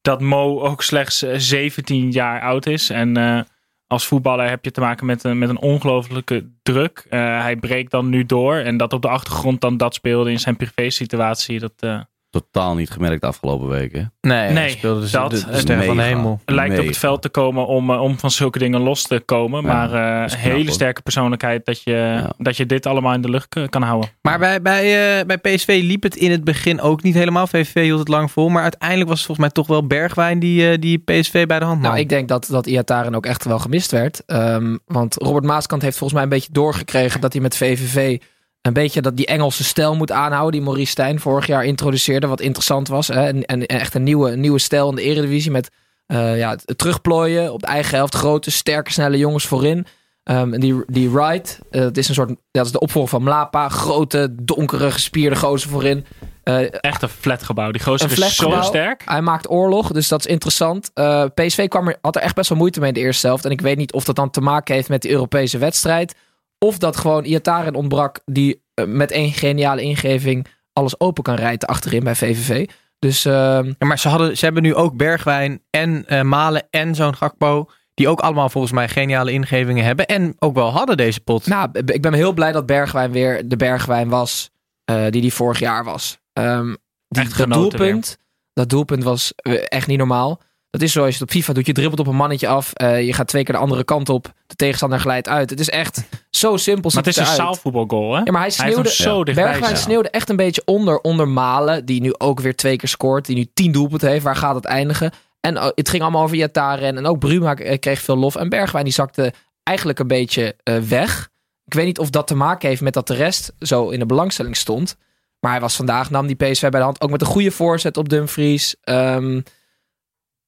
dat 0.00 0.20
Mo 0.20 0.60
ook 0.60 0.82
slechts 0.82 1.22
eh, 1.22 1.34
17 1.36 2.10
jaar 2.10 2.40
oud 2.40 2.66
is. 2.66 2.90
En 2.90 3.16
eh, 3.16 3.40
als 3.88 4.06
voetballer 4.06 4.48
heb 4.48 4.64
je 4.64 4.70
te 4.70 4.80
maken 4.80 5.06
met 5.06 5.24
een, 5.24 5.38
met 5.38 5.48
een 5.48 5.60
ongelofelijke 5.60 6.50
druk. 6.62 7.06
Eh, 7.08 7.20
hij 7.42 7.56
breekt 7.56 7.90
dan 7.90 8.08
nu 8.08 8.26
door. 8.26 8.56
En 8.56 8.76
dat 8.76 8.92
op 8.92 9.02
de 9.02 9.08
achtergrond 9.08 9.60
dan 9.60 9.76
dat 9.76 9.94
speelde 9.94 10.30
in 10.30 10.40
zijn 10.40 10.56
privésituatie. 10.56 11.58
Dat, 11.58 11.72
eh, 11.76 12.00
totaal 12.30 12.74
niet 12.74 12.90
gemerkt 12.90 13.20
de 13.20 13.26
afgelopen 13.26 13.68
weken. 13.68 14.12
Nee, 14.20 14.38
hij 14.38 14.52
Nee, 14.52 14.70
speelde 14.70 15.00
dus 15.00 15.10
dat, 15.10 15.30
de, 15.30 15.44
de 15.44 15.50
eh, 15.50 15.58
ster 15.58 15.76
van 15.76 15.86
de 15.86 16.02
mega. 16.02 16.08
hemel. 16.16 16.40
lijkt 16.44 16.78
op 16.78 16.86
het 16.86 16.96
veld 16.98 17.22
te 17.22 17.28
komen 17.28 17.66
om, 17.66 17.90
eh, 17.90 18.02
om 18.02 18.18
van 18.18 18.30
zulke 18.30 18.58
dingen 18.58 18.80
los 18.80 19.02
te 19.02 19.22
komen. 19.24 19.62
Ja, 19.62 19.66
maar 19.66 20.18
eh, 20.18 20.24
is 20.24 20.32
knap, 20.32 20.44
hele 20.44 20.62
hoor. 20.64 20.72
sterke 20.72 21.02
persoonlijkheid 21.02 21.64
dat 21.64 21.82
je, 21.82 21.90
Ja. 21.92 22.32
dat 22.38 22.56
je 22.56 22.66
dit 22.66 22.86
allemaal 22.86 23.14
in 23.14 23.20
de 23.20 23.30
lucht 23.30 23.56
kan 23.70 23.82
houden. 23.82 24.10
Maar 24.22 24.38
bij, 24.38 24.62
bij, 24.62 25.18
eh, 25.20 25.26
bij 25.26 25.38
PSV 25.38 25.80
liep 25.82 26.02
het 26.02 26.16
in 26.16 26.30
het 26.30 26.44
begin 26.44 26.80
ook 26.80 27.02
niet 27.02 27.14
helemaal. 27.14 27.46
VVV 27.46 27.82
hield 27.82 27.98
het 27.98 28.08
lang 28.08 28.30
vol. 28.30 28.48
Maar 28.48 28.62
uiteindelijk 28.62 29.08
was 29.08 29.18
het 29.18 29.26
volgens 29.26 29.46
mij 29.46 29.56
toch 29.56 29.66
wel 29.66 29.86
Bergwijn 29.86 30.38
die, 30.38 30.70
eh, 30.70 30.78
die 30.80 30.98
PSV 30.98 31.46
bij 31.46 31.58
de 31.58 31.64
hand 31.64 31.80
nam. 31.80 31.90
Nou, 31.90 32.02
ik 32.02 32.08
denk 32.08 32.28
dat, 32.28 32.46
dat 32.50 32.66
Iataren 32.66 33.14
ook 33.14 33.26
echt 33.26 33.44
wel 33.44 33.58
gemist 33.58 33.90
werd. 33.90 34.22
Ehm, 34.26 34.76
want 34.86 35.14
Robert 35.14 35.44
Maaskant 35.44 35.82
heeft 35.82 35.96
volgens 35.98 36.18
mij 36.18 36.22
een 36.28 36.34
beetje 36.34 36.52
doorgekregen 36.52 37.20
dat 37.20 37.32
hij 37.32 37.42
met 37.42 37.56
VVV 37.56 38.18
een 38.62 38.72
beetje 38.72 39.02
dat 39.02 39.16
die 39.16 39.26
Engelse 39.26 39.64
stijl 39.64 39.94
moet 39.96 40.12
aanhouden. 40.12 40.52
Die 40.52 40.62
Maurice 40.62 40.90
Stijn 40.90 41.20
vorig 41.20 41.46
jaar 41.46 41.64
introduceerde, 41.64 42.26
wat 42.26 42.40
interessant 42.40 42.88
was. 42.88 43.08
Hè? 43.08 43.26
En, 43.26 43.44
en 43.44 43.66
echt 43.66 43.94
een 43.94 44.02
nieuwe, 44.02 44.36
nieuwe 44.36 44.58
stijl 44.58 44.88
in 44.88 44.94
de 44.94 45.02
Eredivisie 45.02 45.50
met 45.50 45.70
eh, 46.08 46.38
ja, 46.38 46.50
het 46.50 46.78
terugplooien 46.78 47.52
op 47.52 47.60
de 47.60 47.66
eigen 47.66 47.96
helft. 47.96 48.14
Grote, 48.14 48.50
sterke, 48.50 48.92
snelle 48.92 49.18
jongens 49.18 49.46
voorin. 49.46 49.86
Ehm, 50.22 50.52
en 50.52 50.60
die, 50.60 50.82
die 50.86 51.10
Wright, 51.10 51.58
eh, 51.70 51.80
dat 51.80 51.96
is 51.96 52.08
een 52.08 52.14
soort, 52.14 52.34
dat 52.50 52.66
is 52.66 52.72
de 52.72 52.80
opvolger 52.80 53.10
van 53.10 53.22
Mlapa. 53.22 53.68
Grote, 53.68 54.34
donkere, 54.42 54.90
gespierde 54.90 55.36
gozer 55.36 55.70
voorin. 55.70 56.06
Eh, 56.42 56.82
Echt 56.82 57.02
een 57.02 57.08
flatgebouw. 57.08 57.70
Die 57.70 57.82
gozer 57.82 58.10
is 58.10 58.36
zo 58.36 58.60
sterk. 58.62 59.02
hij 59.04 59.22
maakt 59.22 59.50
oorlog, 59.50 59.92
dus 59.92 60.08
dat 60.08 60.20
is 60.20 60.26
interessant. 60.26 60.90
PSV 61.34 61.68
kwam 61.68 61.88
er, 61.88 61.98
had 62.00 62.16
er 62.16 62.22
echt 62.22 62.34
best 62.34 62.48
wel 62.48 62.58
moeite 62.58 62.80
mee 62.80 62.88
in 62.88 62.94
de 62.94 63.00
eerste 63.00 63.26
helft. 63.26 63.44
En 63.44 63.50
ik 63.50 63.60
weet 63.60 63.76
niet 63.76 63.92
of 63.92 64.04
dat 64.04 64.16
dan 64.16 64.30
te 64.30 64.40
maken 64.40 64.74
heeft 64.74 64.88
met 64.88 65.02
de 65.02 65.10
Europese 65.10 65.58
wedstrijd. 65.58 66.14
Of 66.58 66.78
dat 66.78 66.96
gewoon 66.96 67.24
Iataren 67.24 67.74
ontbrak 67.74 68.20
die 68.24 68.62
eh, 68.74 68.84
met 68.84 69.10
één 69.10 69.32
geniale 69.32 69.82
ingeving 69.82 70.46
alles 70.72 71.00
open 71.00 71.22
kan 71.22 71.34
rijden 71.34 71.68
achterin 71.68 72.04
bij 72.04 72.14
VVV. 72.14 72.68
Dus 72.98 73.24
ehm, 73.24 73.66
Ja, 73.78 73.86
maar 73.86 73.98
ze, 73.98 74.08
hadden, 74.08 74.36
ze 74.36 74.44
hebben 74.44 74.62
nu 74.62 74.74
ook 74.74 74.96
Bergwijn 74.96 75.62
en 75.70 76.06
eh, 76.06 76.22
Malen 76.22 76.66
en 76.70 76.94
zo'n 76.94 77.16
Gakpo. 77.16 77.70
Die 77.94 78.08
ook 78.08 78.20
allemaal 78.20 78.48
volgens 78.48 78.72
mij 78.72 78.88
geniale 78.88 79.32
ingevingen 79.32 79.84
hebben. 79.84 80.06
En 80.06 80.34
ook 80.38 80.54
wel 80.54 80.70
hadden 80.70 80.96
deze 80.96 81.20
pot. 81.20 81.46
nou, 81.46 81.68
ik 81.84 82.02
ben 82.02 82.12
heel 82.14 82.32
blij 82.32 82.52
dat 82.52 82.66
Bergwijn 82.66 83.12
weer 83.12 83.48
de 83.48 83.56
Bergwijn 83.56 84.08
was 84.08 84.50
eh, 84.84 85.02
die 85.10 85.20
die 85.20 85.34
vorig 85.34 85.58
jaar 85.58 85.84
was. 85.84 86.18
Ehm, 86.32 86.74
die, 87.08 87.22
Echt 87.22 87.38
dat 87.38 87.52
doelpunt, 87.52 88.18
dat 88.52 88.68
doelpunt 88.68 89.02
was 89.02 89.32
echt 89.68 89.86
niet 89.86 89.98
normaal. 89.98 90.40
Dat 90.70 90.82
is 90.82 90.92
zoals 90.92 91.08
je 91.08 91.14
het 91.14 91.22
op 91.22 91.30
FIFA 91.30 91.52
doet. 91.52 91.66
Je 91.66 91.72
dribbelt 91.72 92.00
op 92.00 92.06
een 92.06 92.16
mannetje 92.16 92.48
af. 92.48 92.72
eh, 92.72 93.06
je 93.06 93.12
gaat 93.12 93.28
twee 93.28 93.44
keer 93.44 93.54
de 93.54 93.60
andere 93.60 93.84
kant 93.84 94.08
op. 94.08 94.32
De 94.46 94.54
tegenstander 94.54 95.00
glijdt 95.00 95.28
uit. 95.28 95.50
Het 95.50 95.60
is 95.60 95.68
echt 95.70 96.04
zo 96.38 96.56
simpel. 96.56 96.90
Maar 96.94 97.04
het 97.04 97.16
is 97.16 97.16
een 97.16 97.34
zaalvoetbalgoal, 97.34 98.14
hè? 98.14 98.22
Ja, 98.22 98.32
maar 98.32 98.40
hij 98.40 98.52
Hij 98.56 98.70
sneeuwde, 98.70 98.90
zo 98.90 99.24
dichtbij 99.24 99.44
Bergwijn 99.44 99.76
sneeuwde 99.76 100.10
echt 100.10 100.28
een 100.28 100.36
beetje 100.36 100.62
onder, 100.64 101.00
onder 101.00 101.28
Malen. 101.28 101.84
Die 101.84 102.00
nu 102.00 102.14
ook 102.18 102.40
weer 102.40 102.56
twee 102.56 102.76
keer 102.76 102.88
scoort. 102.88 103.26
Die 103.26 103.36
nu 103.36 103.46
tien 103.54 103.72
doelpunten 103.72 104.08
heeft. 104.08 104.24
Waar 104.24 104.36
gaat 104.36 104.54
het 104.54 104.64
eindigen? 104.64 105.12
En 105.40 105.58
oh, 105.58 105.68
het 105.74 105.88
ging 105.88 106.02
allemaal 106.02 106.22
over 106.22 106.36
Yataren. 106.36 106.96
En 106.96 107.06
ook 107.06 107.18
Bruma 107.18 107.54
eh, 107.54 107.78
kreeg 107.78 108.00
veel 108.00 108.16
lof. 108.16 108.36
En 108.36 108.48
Bergwijn 108.48 108.84
die 108.84 108.92
zakte 108.92 109.32
eigenlijk 109.62 109.98
een 109.98 110.06
beetje 110.06 110.56
eh, 110.62 110.78
weg. 110.78 111.28
Ik 111.64 111.74
weet 111.74 111.86
niet 111.86 111.98
of 111.98 112.10
dat 112.10 112.26
te 112.26 112.34
maken 112.34 112.68
heeft 112.68 112.80
met 112.80 112.92
dat 112.92 113.06
de 113.06 113.14
rest 113.14 113.52
zo 113.58 113.88
in 113.88 113.98
de 113.98 114.06
belangstelling 114.06 114.56
stond. 114.56 114.96
Maar 115.40 115.50
hij 115.50 115.60
was 115.60 115.76
vandaag, 115.76 116.10
nam 116.10 116.26
die 116.26 116.36
PSV 116.36 116.60
bij 116.60 116.70
de 116.70 116.86
hand. 116.86 117.00
Ook 117.00 117.10
met 117.10 117.20
een 117.20 117.26
goede 117.26 117.50
voorzet 117.50 117.96
op 117.96 118.08
Dumfries. 118.08 118.76
Ehm, 118.80 119.40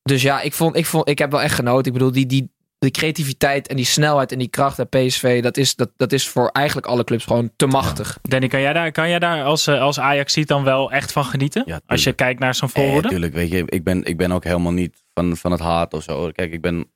dus 0.02 0.23
ja, 0.23 0.40
ik, 0.40 0.52
vond, 0.52 0.76
ik, 0.76 0.87
vond, 0.87 1.09
ik 1.09 1.18
heb 1.18 1.30
wel 1.30 1.42
echt 1.42 1.54
genoten. 1.54 1.87
Ik 1.87 1.92
bedoel, 1.92 2.12
die, 2.12 2.26
die, 2.26 2.52
die 2.81 2.91
creativiteit 2.91 3.69
en 3.69 3.77
die 3.77 3.85
snelheid 3.85 4.33
en 4.33 4.39
die 4.39 4.49
kracht 4.49 4.89
bij 4.89 5.07
PSV... 5.07 5.43
dat 5.43 5.57
is, 5.57 5.75
dat, 5.77 5.91
dat 5.97 6.13
is 6.13 6.29
voor 6.29 6.49
eigenlijk 6.49 6.87
alle 6.87 7.05
clubs 7.05 7.25
gewoon 7.25 7.51
te 7.57 7.67
machtig. 7.67 8.19
Danny, 8.23 8.49
kan 8.49 8.61
jij 8.61 8.73
daar, 8.73 8.93
kan 8.93 9.09
jij 9.09 9.19
daar 9.19 9.45
als, 9.45 9.67
eh, 9.67 9.81
als 9.81 10.01
Ajax 10.01 10.33
ziet 10.33 10.49
dan 10.49 10.65
wel 10.65 10.93
echt 10.93 11.13
van 11.13 11.25
genieten? 11.25 11.63
Ja, 11.67 11.81
als 11.87 12.05
je 12.05 12.13
kijkt 12.13 12.41
naar 12.41 12.55
zo'n 12.55 12.69
voorhoede? 12.69 13.03
natuurlijk. 13.03 13.33
weet 13.33 13.51
je, 13.51 13.63
ik 13.67 13.85
ben, 13.85 14.05
ik 14.05 14.17
ben 14.17 14.33
ook 14.33 14.45
helemaal 14.45 14.73
niet 14.73 15.03
van, 15.15 15.37
van 15.37 15.51
het 15.51 15.61
haat 15.61 15.95
of 15.95 16.03
zo. 16.03 16.31
Kijk, 16.31 16.53
ik 16.53 16.61
ben. 16.61 16.91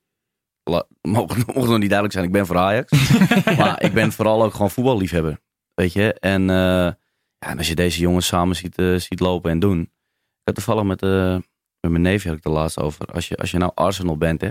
la- 0.62 0.87
Mogen 1.03 1.43
mogen 1.47 1.71
nog 1.71 1.79
niet 1.79 1.91
duidelijk 1.91 2.12
zijn, 2.12 2.25
ik 2.25 2.33
ben 2.33 2.47
voor 2.47 2.59
Ajax. 2.59 2.93
maar 3.59 3.83
ik 3.83 3.93
ben 3.93 4.12
vooral 4.12 4.43
ook 4.45 4.53
gewoon 4.53 4.71
voetballiefhebber. 4.71 5.38
Weet 5.75 5.93
je, 5.93 6.14
en, 6.14 6.50
eh, 6.50 6.57
ja, 6.57 6.97
en 7.50 7.59
als 7.59 7.69
je 7.69 7.75
deze 7.75 8.00
jongens 8.00 8.26
samen 8.26 8.57
ziet, 8.57 8.79
eh, 8.79 8.95
ziet 8.95 9.21
lopen 9.21 9.50
en 9.50 9.59
doen. 9.59 9.81
Ik 9.81 9.91
had 10.45 10.55
toevallig 10.55 10.85
met, 10.85 11.03
eh, 11.03 11.35
met 11.81 11.91
mijn 11.91 12.03
neefje 12.03 12.29
had 12.29 12.37
ik 12.37 12.43
de 12.45 12.50
laatst 12.50 12.81
over. 12.81 13.07
Als 13.07 13.29
je, 13.29 13.37
als 13.37 13.50
je 13.50 13.59
nou 13.59 13.73
Arsenal 13.75 14.17
bent, 14.17 14.41
hè. 14.41 14.50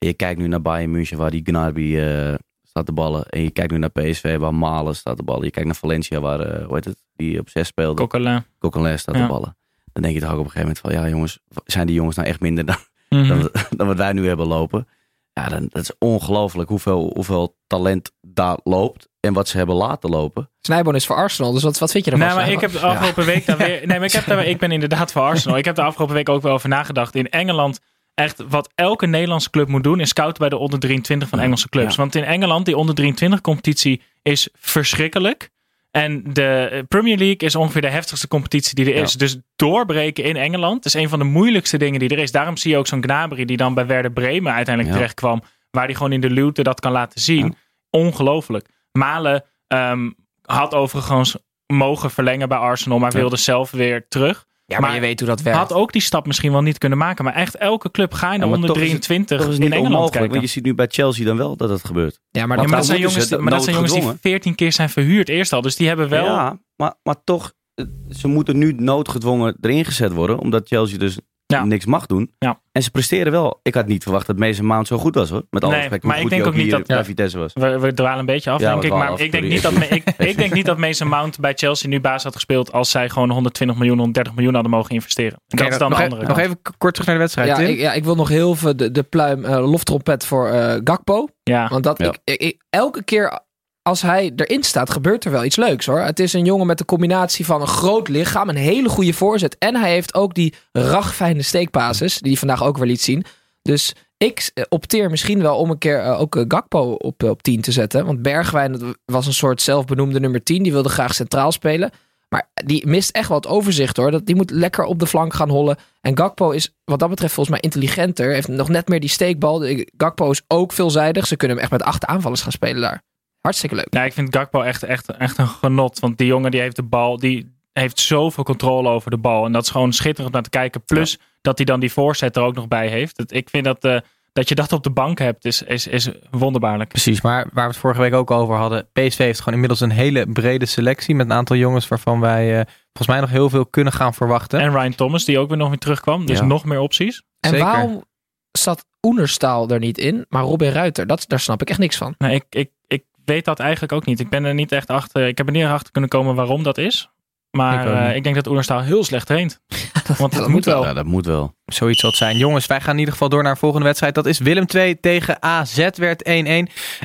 En 0.00 0.06
je 0.08 0.14
kijkt 0.14 0.40
nu 0.40 0.46
naar 0.48 0.62
Bayern 0.62 0.90
München, 0.90 1.18
waar 1.18 1.30
die 1.30 1.42
Gnabry 1.44 1.98
eh, 1.98 2.34
staat 2.62 2.86
te 2.86 2.92
ballen. 2.92 3.24
En 3.28 3.42
je 3.42 3.50
kijkt 3.50 3.72
nu 3.72 3.78
naar 3.78 3.90
PSV, 3.90 4.38
waar 4.38 4.54
Malen 4.54 4.96
staat 4.96 5.16
te 5.16 5.22
ballen. 5.22 5.44
Je 5.44 5.50
kijkt 5.50 5.68
naar 5.68 5.76
Valencia, 5.78 6.20
waar, 6.20 6.40
eh, 6.40 6.64
hoe 6.66 6.74
heet 6.74 6.84
het, 6.84 7.02
die 7.16 7.38
op 7.40 7.48
6 7.48 7.66
speelde. 7.68 7.94
Coquelin. 8.02 8.44
Coquelin 8.58 8.98
staat 8.98 9.14
Ja. 9.14 9.20
te 9.22 9.26
ballen. 9.32 9.56
Dan 9.92 10.02
denk 10.02 10.14
je 10.14 10.20
toch 10.20 10.30
ook 10.32 10.38
op 10.38 10.44
een 10.44 10.50
gegeven 10.50 10.74
moment 10.76 10.94
van, 10.96 11.04
ja 11.04 11.08
jongens, 11.14 11.38
zijn 11.64 11.86
die 11.86 11.94
jongens 11.96 12.16
nou 12.16 12.28
echt 12.28 12.40
minder 12.40 12.64
dan, 12.66 12.76
Mhm. 13.08 13.28
dan, 13.28 13.50
dan 13.76 13.86
wat 13.86 13.96
wij 13.96 14.12
nu 14.12 14.26
hebben 14.26 14.46
lopen? 14.46 14.88
Ja, 15.32 15.48
dan, 15.48 15.66
dat 15.70 15.82
is 15.82 15.92
ongelooflijk 15.98 16.68
hoeveel, 16.68 17.10
hoeveel 17.14 17.56
talent 17.66 18.12
daar 18.20 18.58
loopt 18.64 19.08
en 19.20 19.32
wat 19.32 19.48
ze 19.48 19.56
hebben 19.56 19.74
laten 19.76 20.10
lopen. 20.10 20.50
Snijboon 20.60 20.94
is 20.94 21.06
voor 21.06 21.16
Arsenal, 21.16 21.52
dus 21.52 21.62
wat, 21.62 21.78
wat 21.78 21.90
vind 21.90 22.04
je 22.04 22.10
ervan? 22.10 22.26
Nee, 22.26 22.36
maar 22.36 22.50
ik 22.50 22.60
heb 22.60 22.72
de 22.72 22.78
afgelopen 22.80 23.24
week 23.24 23.46
daar 23.46 23.56
weer. 23.66 23.86
Nee, 23.86 23.98
maar 23.98 24.06
ik, 24.06 24.12
heb 24.12 24.26
daar, 24.26 24.46
ik 24.46 24.58
ben 24.58 24.70
inderdaad 24.72 25.12
voor 25.12 25.22
Arsenal. 25.22 25.56
Ik 25.58 25.64
heb 25.64 25.74
de 25.74 25.82
afgelopen 25.82 26.14
week 26.14 26.28
ook 26.28 26.42
wel 26.42 26.52
over 26.52 26.68
nagedacht. 26.68 27.14
In 27.14 27.28
Engeland, 27.30 27.80
echt 28.14 28.42
wat 28.48 28.72
elke 28.74 29.06
Nederlandse 29.06 29.50
club 29.50 29.68
moet 29.68 29.84
doen, 29.84 30.00
is 30.00 30.08
scouten 30.08 30.38
bij 30.38 30.48
de 30.48 30.56
onder 30.56 30.78
23 30.78 31.28
van 31.28 31.40
Engelse 31.40 31.68
clubs. 31.68 31.94
Ja. 31.94 32.00
Want 32.00 32.14
in 32.14 32.24
Engeland, 32.24 32.66
die 32.66 32.76
onder 32.76 32.94
23 32.94 33.40
competitie 33.40 34.02
is 34.22 34.48
verschrikkelijk. 34.58 35.50
En 35.90 36.22
de 36.32 36.84
Premier 36.88 37.16
League 37.16 37.36
is 37.48 37.56
ongeveer 37.56 37.80
de 37.80 37.88
heftigste 37.90 38.28
competitie 38.28 38.74
die 38.74 38.84
er 38.86 38.94
Ja. 38.96 39.02
is. 39.02 39.12
Dus 39.12 39.36
doorbreken 39.56 40.24
in 40.24 40.36
Engeland 40.36 40.84
is 40.84 40.94
een 40.94 41.08
van 41.08 41.18
de 41.18 41.24
moeilijkste 41.24 41.76
dingen 41.76 41.98
die 42.00 42.08
er 42.08 42.18
is. 42.18 42.32
Daarom 42.32 42.56
zie 42.56 42.70
je 42.70 42.76
ook 42.76 42.86
zo'n 42.86 43.02
Gnabry 43.02 43.44
die 43.44 43.56
dan 43.56 43.74
bij 43.74 43.86
Werder 43.86 44.12
Bremen 44.12 44.52
uiteindelijk 44.52 44.94
Ja. 44.94 45.00
terecht 45.00 45.14
kwam. 45.20 45.42
Waar 45.70 45.84
hij 45.84 45.94
gewoon 45.94 46.12
in 46.12 46.20
de 46.20 46.30
luwte 46.30 46.62
dat 46.62 46.80
kan 46.80 46.92
laten 46.92 47.20
zien. 47.20 47.54
Ongelooflijk. 47.90 48.68
Malen 48.92 49.44
ehm, 49.66 50.10
had 50.42 50.74
overigens 50.74 51.36
mogen 51.66 52.10
verlengen 52.10 52.48
bij 52.48 52.58
Arsenal, 52.58 52.98
maar 52.98 53.12
wilde 53.12 53.36
zelf 53.36 53.70
weer 53.70 54.08
terug. 54.08 54.46
Ja, 54.70 54.78
maar, 54.78 54.88
maar 54.88 54.94
je 54.94 55.00
weet 55.06 55.20
hoe 55.20 55.28
dat 55.28 55.42
werkt. 55.42 55.58
Had 55.58 55.72
ook 55.72 55.92
die 55.92 56.02
stap 56.02 56.26
misschien 56.26 56.52
wel 56.52 56.62
niet 56.62 56.78
kunnen 56.78 56.98
maken. 56.98 57.24
Maar 57.24 57.34
echt 57.34 57.54
elke 57.56 57.90
club 57.90 58.12
ga 58.14 58.32
je 58.32 58.38
naar 58.38 58.48
onder 58.48 58.68
toch 58.68 58.78
is 58.78 58.92
het- 58.92 59.02
23 59.02 59.38
Dat 59.38 59.48
is 59.48 59.54
in 59.58 59.64
Engeland 59.64 59.84
onmogelijk, 59.86 60.12
kijken. 60.12 60.30
want 60.30 60.42
je 60.42 60.50
ziet 60.52 60.64
nu 60.64 60.74
bij 60.74 60.86
Chelsea 60.90 61.24
dan 61.24 61.36
wel 61.36 61.56
dat 61.56 61.70
het 61.70 61.84
gebeurt. 61.84 62.20
ja, 62.30 62.46
maar 62.46 62.56
Ja, 62.56 62.62
dat, 62.62 62.70
maar 62.70 62.78
dat 62.78 62.86
zijn 62.86 63.00
jongens, 63.00 63.28
die, 63.28 63.38
maar 63.38 63.50
dat 63.50 63.62
zijn 63.62 63.74
jongens 63.74 63.92
die 63.92 64.02
noodgedwongen. 64.02 64.34
14 64.40 64.54
keer 64.54 64.72
zijn 64.72 64.88
verhuurd 64.90 65.28
eerst 65.28 65.52
al. 65.52 65.60
Dus 65.62 65.76
die 65.76 65.88
hebben 65.88 66.08
wel... 66.08 66.24
Ja, 66.24 66.58
maar, 66.76 66.94
maar 67.02 67.16
toch, 67.24 67.52
eh, 67.74 67.84
ze 68.10 68.28
moeten 68.28 68.58
nu 68.58 68.72
noodgedwongen 68.72 69.56
erin 69.60 69.84
gezet 69.84 70.12
worden, 70.12 70.38
omdat 70.38 70.68
Chelsea 70.68 70.98
dus 70.98 71.18
Ja. 71.50 71.64
niks 71.64 71.84
mag 71.86 72.06
doen. 72.06 72.30
Ja. 72.38 72.60
En 72.72 72.82
ze 72.82 72.90
presteren 72.90 73.32
wel. 73.32 73.60
Ik 73.62 73.74
had 73.74 73.86
niet 73.86 74.02
verwacht 74.02 74.26
dat 74.26 74.36
Mason 74.38 74.64
Mount 74.66 74.86
zo 74.86 74.98
goed 74.98 75.14
was 75.14 75.30
hoor. 75.30 75.46
Met 75.50 75.62
alle 75.62 75.72
Nee, 75.72 75.80
respect 75.80 76.02
maar 76.04 76.20
ik 76.20 76.28
denk 76.30 76.46
ook 76.46 76.54
niet 76.54 76.70
dat- 76.70 76.86
bij. 76.86 77.04
Vitesse 77.04 77.38
was. 77.38 77.52
We, 77.54 77.78
we 77.78 77.94
dwalen 77.94 78.18
een 78.18 78.26
beetje 78.26 78.50
af, 78.50 78.60
Ja, 78.60 78.70
denk 78.70 78.82
ik. 78.82 78.90
Maar 78.90 79.08
af, 79.08 79.20
ik 79.20 79.32
denk, 79.32 79.44
niet 79.44 79.62
dat, 79.62 79.72
me- 79.72 79.86
ik, 79.88 80.02
ik 80.30 80.36
denk 80.36 80.52
niet 80.52 80.66
dat 80.66 80.78
Mason 80.78 81.08
Mount 81.08 81.38
bij 81.40 81.52
Chelsea 81.54 81.88
nu 81.88 82.00
baas 82.00 82.22
had 82.22 82.34
gespeeld 82.34 82.72
als 82.72 82.90
zij 82.90 83.08
gewoon 83.08 83.30
120 83.30 83.76
miljoen, 83.78 83.96
130 83.96 84.34
miljoen 84.34 84.54
hadden 84.54 84.72
mogen 84.72 84.90
investeren. 84.94 85.40
En 85.48 85.56
dat 85.56 85.68
is 85.68 85.78
dan 85.78 85.90
nog, 85.90 85.98
de 85.98 86.04
even, 86.04 86.16
andere 86.18 86.34
nog 86.34 86.42
kant. 86.46 86.60
even 86.64 86.76
kort 86.78 86.92
terug 86.94 87.06
naar 87.08 87.16
de 87.16 87.22
wedstrijd, 87.22 87.48
ja, 87.48 87.58
ik, 87.58 87.78
ja, 87.78 87.92
ik 87.92 88.04
wil 88.04 88.14
nog 88.14 88.28
heel 88.28 88.54
veel 88.54 88.76
de, 88.76 88.90
de 88.90 89.02
pluim 89.02 89.44
eh, 89.44 89.70
loftrompet 89.70 90.26
voor 90.26 90.48
eh, 90.48 90.80
Gakpo. 90.84 91.28
Ja. 91.42 91.68
Want 91.68 91.84
dat, 91.84 91.98
Ja. 91.98 92.06
ik, 92.06 92.18
ik, 92.24 92.40
ik- 92.40 92.62
elke 92.70 93.04
keer 93.04 93.40
als 93.82 94.02
hij 94.02 94.32
erin 94.36 94.62
staat, 94.62 94.90
gebeurt 94.90 95.24
er 95.24 95.30
wel 95.30 95.44
iets 95.44 95.56
leuks 95.56 95.86
hoor. 95.86 96.00
Het 96.00 96.20
is 96.20 96.32
een 96.32 96.44
jongen 96.44 96.66
met 96.66 96.78
de 96.78 96.84
combinatie 96.84 97.44
van 97.44 97.60
een 97.60 97.66
groot 97.66 98.08
lichaam, 98.08 98.48
een 98.48 98.56
hele 98.56 98.88
goede 98.88 99.12
voorzet. 99.12 99.58
En 99.58 99.76
hij 99.76 99.90
heeft 99.90 100.14
ook 100.14 100.34
die 100.34 100.54
ragfijne 100.72 101.42
steekbasis, 101.42 102.18
die 102.18 102.30
hij 102.30 102.38
vandaag 102.38 102.64
ook 102.64 102.78
weer 102.78 102.86
liet 102.86 103.00
zien. 103.00 103.24
Dus 103.62 103.94
ik 104.16 104.50
eh, 104.54 104.64
opteer 104.68 105.10
misschien 105.10 105.42
wel 105.42 105.56
om 105.56 105.70
een 105.70 105.78
keer 105.78 105.98
eh, 105.98 106.20
ook 106.20 106.36
eh, 106.36 106.44
Gakpo 106.48 106.92
op, 106.92 107.22
op 107.22 107.42
10 107.42 107.60
te 107.60 107.72
zetten. 107.72 108.06
Want 108.06 108.22
Bergwijn 108.22 108.96
was 109.04 109.26
een 109.26 109.34
soort 109.34 109.62
zelfbenoemde 109.62 110.20
nummer 110.20 110.42
10. 110.42 110.62
Die 110.62 110.72
wilde 110.72 110.88
graag 110.88 111.14
centraal 111.14 111.52
spelen. 111.52 111.90
Maar 112.28 112.50
die 112.64 112.86
mist 112.86 113.10
echt 113.10 113.28
het 113.28 113.46
overzicht 113.46 113.96
hoor. 113.96 114.10
Dat, 114.10 114.26
die 114.26 114.34
moet 114.34 114.50
lekker 114.50 114.84
op 114.84 114.98
de 114.98 115.06
flank 115.06 115.34
gaan 115.34 115.48
hollen. 115.48 115.76
En 116.00 116.16
Gakpo 116.16 116.50
is 116.50 116.74
wat 116.84 116.98
dat 116.98 117.08
betreft 117.08 117.34
volgens 117.34 117.54
mij 117.54 117.70
intelligenter. 117.70 118.32
Heeft 118.32 118.48
nog 118.48 118.68
net 118.68 118.88
meer 118.88 119.00
die 119.00 119.08
steekbal. 119.08 119.64
Gakpo 119.96 120.30
is 120.30 120.42
ook 120.48 120.72
veelzijdig. 120.72 121.26
Ze 121.26 121.36
kunnen 121.36 121.56
hem 121.56 121.64
echt 121.64 121.74
met 121.74 121.82
acht 121.82 122.04
aanvallers 122.04 122.42
gaan 122.42 122.52
spelen 122.52 122.80
daar. 122.80 123.02
Hartstikke 123.40 123.74
leuk. 123.74 123.86
Ja, 123.94 124.04
ik 124.04 124.12
vind 124.12 124.36
Gakpo 124.36 124.60
echt, 124.62 124.82
echt, 124.82 125.08
echt 125.16 125.38
een 125.38 125.48
genot. 125.48 125.98
Want 125.98 126.18
die 126.18 126.26
jongen 126.26 126.50
die 126.50 126.60
heeft 126.60 126.76
de 126.76 126.82
bal, 126.82 127.16
die 127.18 127.54
heeft 127.72 128.00
zoveel 128.00 128.44
controle 128.44 128.88
over 128.88 129.10
de 129.10 129.16
bal. 129.18 129.44
En 129.44 129.52
dat 129.52 129.62
is 129.62 129.70
gewoon 129.70 129.92
schitterend 129.92 130.26
om 130.26 130.32
naar 130.32 130.42
te 130.42 130.50
kijken. 130.50 130.84
Plus 130.84 131.18
dat 131.40 131.56
hij 131.56 131.66
dan 131.66 131.80
die 131.80 131.92
voorzet 131.92 132.36
er 132.36 132.42
ook 132.42 132.54
nog 132.54 132.68
bij 132.68 132.88
heeft. 132.88 133.32
Ik 133.32 133.50
vind 133.50 133.64
dat, 133.64 133.84
eh, 133.84 133.96
dat 134.32 134.48
je 134.48 134.54
dat 134.54 134.72
op 134.72 134.82
de 134.82 134.90
bank 134.90 135.18
hebt, 135.18 135.44
is, 135.44 135.62
is, 135.62 135.86
is 135.86 136.08
wonderbaarlijk. 136.30 136.88
Precies, 136.88 137.20
maar 137.20 137.46
waar 137.52 137.64
we 137.64 137.70
het 137.70 137.80
vorige 137.80 138.00
week 138.00 138.14
ook 138.14 138.30
over 138.30 138.56
hadden. 138.56 138.88
PSV 138.92 139.18
heeft 139.18 139.38
gewoon 139.38 139.54
inmiddels 139.54 139.80
een 139.80 139.90
hele 139.90 140.26
brede 140.32 140.66
selectie. 140.66 141.14
Met 141.14 141.26
een 141.26 141.32
aantal 141.32 141.56
jongens 141.56 141.88
waarvan 141.88 142.20
wij 142.20 142.48
eh, 142.58 142.64
volgens 142.84 143.06
mij 143.08 143.20
nog 143.20 143.30
heel 143.30 143.50
veel 143.50 143.66
kunnen 143.66 143.92
gaan 143.92 144.14
verwachten. 144.14 144.60
En 144.60 144.70
Ryan 144.72 144.94
Thomas, 144.94 145.24
die 145.24 145.38
ook 145.38 145.48
weer 145.48 145.58
nog 145.58 145.68
weer 145.68 145.78
terugkwam. 145.78 146.26
Dus 146.26 146.38
Ja. 146.38 146.44
nog 146.44 146.64
meer 146.64 146.80
opties. 146.80 147.22
En 147.40 147.50
Zeker. 147.50 147.66
waarom 147.66 148.04
zat 148.50 148.84
Oenerstaal 149.06 149.68
er 149.68 149.78
niet 149.78 149.98
in, 149.98 150.24
maar 150.28 150.42
Robin 150.42 150.70
Ruiter? 150.72 151.06
Dat, 151.06 151.24
daar 151.28 151.40
snap 151.40 151.60
ik 151.62 151.70
echt 151.70 151.78
niks 151.78 151.96
van. 151.96 152.14
Nee, 152.18 152.34
ik, 152.34 152.44
ik, 152.48 152.70
ik 152.86 153.04
weet 153.30 153.44
dat 153.44 153.58
eigenlijk 153.58 153.92
ook 153.92 154.06
niet. 154.06 154.20
Ik 154.20 154.28
ben 154.28 154.44
er 154.44 154.54
niet 154.54 154.72
echt 154.72 154.88
achter. 154.88 155.26
Ik 155.26 155.38
heb 155.38 155.46
er 155.46 155.52
niet 155.52 155.64
achter 155.64 155.92
kunnen 155.92 156.10
komen 156.10 156.34
waarom 156.34 156.62
dat 156.62 156.78
is. 156.78 157.10
Maar 157.50 157.86
Ik 157.86 157.94
eh, 157.94 158.16
ik 158.16 158.22
denk 158.22 158.34
dat 158.34 158.46
Oenerstal 158.46 158.80
heel 158.80 159.04
slecht 159.04 159.26
traint. 159.26 159.60
Want 160.18 160.18
het 160.18 160.32
dat 160.32 160.40
moet 160.40 160.48
moet 160.48 160.64
wel. 160.64 160.84
Ja, 160.84 160.92
dat 160.92 161.04
moet 161.04 161.26
wel. 161.26 161.54
Zoiets 161.64 162.00
zal 162.00 162.08
het 162.08 162.18
zijn. 162.18 162.36
Jongens, 162.36 162.66
wij 162.66 162.80
gaan 162.80 162.92
in 162.92 162.98
ieder 162.98 163.12
geval 163.12 163.28
door 163.28 163.42
naar 163.42 163.52
de 163.52 163.58
volgende 163.58 163.84
wedstrijd. 163.84 164.14
Dat 164.14 164.26
is 164.26 164.38
Willem 164.38 164.66
2 164.66 165.00
tegen 165.00 165.42
AZ 165.42 165.88
werd 165.94 166.28
1-1. 166.28 166.28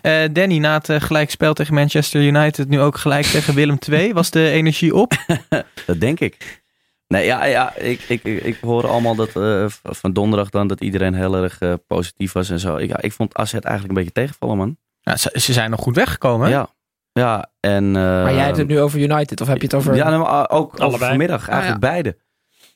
Eh, 0.02 0.24
Danny, 0.32 0.58
na 0.58 0.74
het 0.74 0.90
eh, 0.90 1.02
gelijkspel 1.02 1.54
tegen 1.54 1.74
Manchester 1.74 2.22
United, 2.22 2.70
nu 2.70 2.80
ook 2.82 2.98
gelijk 2.98 3.26
tegen 3.26 3.54
Willem 3.54 3.80
2. 3.80 4.14
Was 4.14 4.30
de 4.30 4.50
energie 4.50 4.96
op? 4.96 5.14
Dat 5.86 6.00
denk 6.00 6.20
ik. 6.20 6.64
Nee, 7.08 7.26
ja, 7.26 7.46
ja 7.46 7.76
ik, 7.76 8.02
ik, 8.08 8.24
ik, 8.24 8.44
ik 8.44 8.58
hoor 8.62 8.88
allemaal 8.88 9.16
dat 9.16 9.36
eh, 9.36 9.66
van 9.84 10.14
donderdag 10.14 10.50
dan 10.50 10.68
dat 10.68 10.82
iedereen 10.82 11.14
heel 11.14 11.36
erg 11.36 11.60
positief 11.88 12.32
was 12.32 12.50
en 12.50 12.60
zo. 12.60 12.76
Ik, 12.76 12.90
ja, 12.90 13.02
ik 13.02 13.14
vond 13.14 13.36
AZ 13.36 13.54
eigenlijk 13.54 13.88
een 13.88 13.94
beetje 13.94 14.12
tegenvallen, 14.12 14.58
man. 14.58 14.78
Ja, 15.06 15.18
ze, 15.18 15.32
ze 15.40 15.54
zijn 15.54 15.70
nog 15.70 15.80
goed 15.80 15.96
weggekomen. 15.96 16.50
Ja. 16.50 16.68
Ja, 17.12 17.52
en... 17.60 17.92
Maar 17.92 18.34
jij 18.34 18.46
hebt 18.46 18.58
het 18.58 18.68
nu 18.68 18.80
over 18.80 19.00
United, 19.00 19.42
of 19.42 19.48
heb 19.48 19.58
je 19.58 19.64
het 19.64 19.74
over... 19.74 19.96
Ja, 19.96 20.10
nou, 20.10 20.48
ook 20.48 20.74
over 20.74 20.80
Allebei. 20.80 21.10
vanmiddag. 21.10 21.48
Eigenlijk 21.48 21.82
beide. 21.82 22.18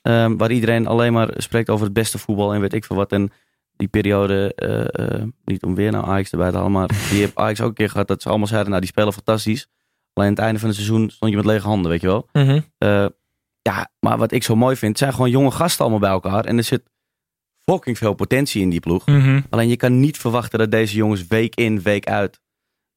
Ehm, 0.02 0.36
waar 0.36 0.50
iedereen 0.50 0.86
alleen 0.86 1.12
maar 1.12 1.28
spreekt 1.36 1.70
over 1.70 1.84
het 1.84 1.94
beste 1.94 2.18
voetbal 2.18 2.54
en 2.54 2.60
weet 2.60 2.72
ik 2.72 2.84
veel 2.84 2.96
wat. 2.96 3.12
En 3.12 3.32
die 3.76 3.88
periode, 3.88 4.52
eh, 4.54 5.04
eh, 5.04 5.22
niet 5.44 5.62
om 5.62 5.74
weer 5.74 5.92
naar 5.92 6.04
Ajax 6.04 6.30
erbij 6.30 6.50
te 6.50 6.56
halen, 6.56 6.72
maar 6.72 6.88
die 6.88 7.18
heeft 7.18 7.36
Ajax 7.36 7.60
ook 7.60 7.68
een 7.68 7.74
keer 7.74 7.90
gehad 7.90 8.08
dat 8.08 8.22
ze 8.22 8.28
allemaal 8.28 8.46
zeiden, 8.46 8.68
nou 8.68 8.80
die 8.80 8.90
spelen 8.90 9.12
fantastisch. 9.12 9.68
Alleen 10.12 10.28
aan 10.28 10.34
het 10.34 10.44
einde 10.44 10.58
van 10.58 10.68
het 10.68 10.78
seizoen 10.78 11.10
stond 11.10 11.30
je 11.30 11.36
met 11.36 11.46
lege 11.46 11.66
handen, 11.66 11.90
weet 11.90 12.00
je 12.00 12.06
wel. 12.06 12.28
Mhm. 12.32 12.60
Eh, 12.78 13.06
ja, 13.62 13.88
maar 14.00 14.18
wat 14.18 14.32
ik 14.32 14.42
zo 14.42 14.56
mooi 14.56 14.76
vind, 14.76 14.90
het 14.90 14.98
zijn 14.98 15.12
gewoon 15.12 15.30
jonge 15.30 15.50
gasten 15.50 15.80
allemaal 15.80 16.00
bij 16.00 16.10
elkaar. 16.10 16.44
En 16.44 16.56
er 16.56 16.64
zit 16.64 16.82
fucking 17.70 17.98
veel 17.98 18.14
potentie 18.14 18.62
in 18.62 18.70
die 18.70 18.80
ploeg. 18.80 19.06
Mhm. 19.06 19.40
Alleen 19.50 19.68
je 19.68 19.76
kan 19.76 20.00
niet 20.00 20.18
verwachten 20.18 20.58
dat 20.58 20.70
deze 20.70 20.96
jongens 20.96 21.26
week 21.26 21.54
in, 21.54 21.82
week 21.82 22.06
uit 22.06 22.40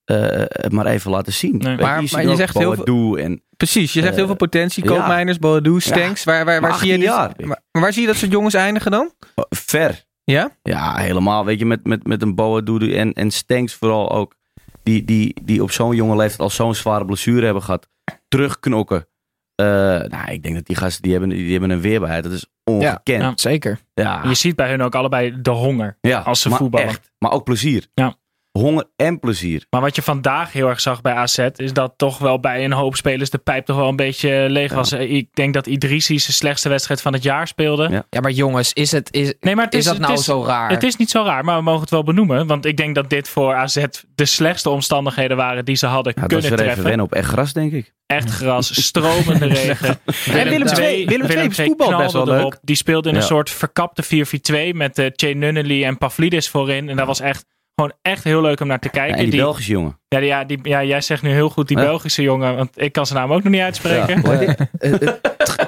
eh, 0.04 0.18
het 0.48 0.72
maar 0.72 0.86
even 0.86 1.12
laten 1.12 1.34
zien. 1.34 1.58
Nee. 1.58 1.78
Maar- 1.78 2.02
je 2.02 2.36
zegt 2.36 2.58
heel 2.58 2.76
Boadu 2.76 3.22
en 3.22 3.44
Precies, 3.58 3.94
je 3.94 4.00
zegt 4.00 4.12
Eh, 4.12 4.18
heel 4.18 4.26
veel 4.28 4.36
potentie. 4.36 4.84
ja. 4.84 4.90
Koopmeiners, 4.90 5.40
Boadu, 5.40 5.80
Stanks. 5.80 6.24
waar, 6.24 6.46
waar, 6.46 6.62
waar, 6.62 6.78
zie 6.78 6.88
je 6.88 6.94
18 6.94 7.00
dit- 7.00 7.10
jaar. 7.10 7.48
maar, 7.48 7.62
waar 7.84 7.94
zie 7.94 8.02
je 8.02 8.08
dat 8.08 8.18
soort 8.18 8.32
jongens 8.32 8.54
eindigen 8.54 8.92
dan? 8.92 9.12
ver. 9.50 10.04
Ja? 10.24 10.58
Ja, 10.62 10.98
helemaal. 10.98 11.46
Weet 11.46 11.60
je, 11.60 11.66
met, 11.66 11.86
met, 11.88 12.08
met 12.08 12.22
een 12.22 12.36
Boadu 12.36 12.94
en, 12.96 13.14
en 13.14 13.32
Stanks 13.32 13.74
vooral 13.74 14.12
ook. 14.12 14.36
Die, 14.84 15.04
die, 15.06 15.36
die 15.44 15.64
op 15.64 15.72
zo'n 15.72 15.96
jonge 15.96 16.16
leeftijd 16.16 16.40
al 16.40 16.50
zo'n 16.50 16.76
zware 16.76 17.06
blessure 17.06 17.46
hebben 17.46 17.64
gehad. 17.64 17.90
Terugknokken. 18.28 19.08
Eh, 19.56 19.66
nou, 20.10 20.32
ik 20.32 20.44
denk 20.44 20.56
dat 20.56 20.66
die 20.66 20.76
gasten, 20.76 21.02
die 21.02 21.12
hebben, 21.12 21.30
die 21.30 21.52
hebben 21.52 21.70
een 21.70 21.82
weerbaarheid. 21.82 22.24
Dat 22.24 22.34
is 22.34 22.46
ongekend. 22.64 23.22
Ja. 23.22 23.32
Zeker. 23.36 23.80
Ja, 23.94 24.22
Je 24.24 24.34
ziet 24.34 24.56
bij 24.56 24.70
hun 24.70 24.82
ook 24.82 24.96
allebei 24.96 25.42
de 25.42 25.50
honger. 25.50 25.98
ja, 26.02 26.20
als 26.20 26.42
ze 26.42 26.50
maar 26.50 26.58
voetballen. 26.58 26.88
Echt, 26.88 27.12
maar 27.20 27.32
ook 27.32 27.44
plezier. 27.44 27.88
Ja. 27.94 28.16
Honger 28.60 28.86
en 28.96 29.20
plezier. 29.20 29.66
Maar 29.70 29.82
wat 29.82 29.96
je 29.96 30.02
vandaag 30.02 30.52
heel 30.52 30.68
erg 30.68 30.80
zag 30.82 31.02
bij 31.02 31.14
AZ, 31.14 31.38
is 31.56 31.74
dat 31.74 31.94
toch 31.98 32.18
wel 32.18 32.40
bij 32.40 32.64
een 32.64 32.72
hoop 32.72 32.96
spelers 32.96 33.30
de 33.30 33.38
pijp 33.38 33.66
toch 33.66 33.76
wel 33.76 33.88
een 33.88 33.96
beetje 33.96 34.46
leeg 34.50 34.70
Ja. 34.70 34.76
was. 34.76 34.92
Ik 34.92 35.28
denk 35.34 35.54
dat 35.54 35.68
Idrissi 35.68 36.20
zijn 36.20 36.34
slechtste 36.34 36.70
wedstrijd 36.70 37.02
van 37.02 37.14
het 37.14 37.24
jaar 37.24 37.48
speelde. 37.48 37.88
Ja. 37.90 38.06
Ja, 38.10 38.20
maar 38.22 38.32
jongens, 38.32 38.74
is, 38.74 38.92
het, 38.92 39.14
is, 39.14 39.34
Nee, 39.40 39.56
maar 39.56 39.66
het 39.66 39.74
is, 39.74 39.80
is, 39.80 39.86
dat 39.86 39.94
het 39.98 40.04
nou 40.06 40.18
is- 40.18 40.26
zo 40.26 40.44
raar? 40.46 40.70
Het 40.70 40.84
is 40.84 40.96
niet 40.96 41.10
zo 41.10 41.24
raar, 41.24 41.46
maar 41.46 41.58
we 41.58 41.64
mogen 41.64 41.82
het 41.82 41.90
wel 41.90 42.04
benoemen. 42.04 42.48
Want 42.48 42.66
ik 42.66 42.78
denk 42.78 42.96
dat 42.96 43.10
dit 43.10 43.30
voor 43.30 43.54
AZ 43.54 43.86
de 44.16 44.26
slechtste 44.26 44.70
omstandigheden 44.70 45.38
waren 45.38 45.66
die 45.66 45.76
ze 45.76 45.86
hadden 45.86 46.14
Ja, 46.16 46.22
dat 46.22 46.30
kunnen 46.30 46.50
weer 46.50 46.54
even 46.60 46.64
treffen. 46.66 46.84
wennen 46.88 47.06
op 47.06 47.14
echt 47.14 47.28
gras, 47.30 47.54
denk 47.54 47.72
ik. 47.72 47.94
Echt 48.06 48.30
gras, 48.30 48.84
stromende 48.86 49.46
regen. 49.64 50.00
En 50.32 50.50
Willem 50.50 50.68
II 50.68 51.06
Willem 51.06 51.26
II 51.28 51.38
II 51.38 51.52
voetbal 51.54 51.98
best 51.98 52.14
wel 52.14 52.26
leuk. 52.26 52.58
Die 52.62 52.76
speelde 52.76 53.10
in 53.10 53.16
een 53.16 53.22
soort 53.24 53.50
verkapte 53.50 54.04
4-4-2 54.04 54.76
met 54.76 55.00
uh, 55.00 55.08
Che 55.16 55.84
en 55.86 55.98
Pavlidis 55.98 56.50
voorin. 56.50 56.90
En 56.90 56.96
dat 56.96 57.08
was 57.08 57.20
echt 57.20 57.46
gewoon 57.76 57.94
echt 58.02 58.24
heel 58.24 58.42
leuk 58.42 58.60
om 58.60 58.68
naar 58.68 58.80
te 58.80 58.90
Ja, 58.92 59.00
kijken. 59.00 59.16
en 59.18 59.22
die, 59.22 59.32
Die- 59.32 59.42
Belgische 59.42 59.72
jongen. 59.72 60.00
ja, 60.08 60.20
die, 60.20 60.28
ja, 60.28 60.44
die, 60.44 60.60
ja, 60.64 60.84
jij 60.84 61.02
zegt 61.02 61.22
nu 61.22 61.32
heel 61.32 61.50
goed 61.50 61.68
die 61.68 61.78
Ja. 61.78 61.84
Belgische 61.84 62.22
jongen, 62.22 62.56
want 62.56 62.70
ik 62.82 62.92
kan 62.92 63.06
zijn 63.06 63.20
naam 63.20 63.34
ook 63.34 63.44
nog 63.44 63.52
niet 63.54 63.62
uitspreken. 63.62 64.22
Ja? 64.22 64.56
Eh, 64.80 64.94
eh, 65.02 65.10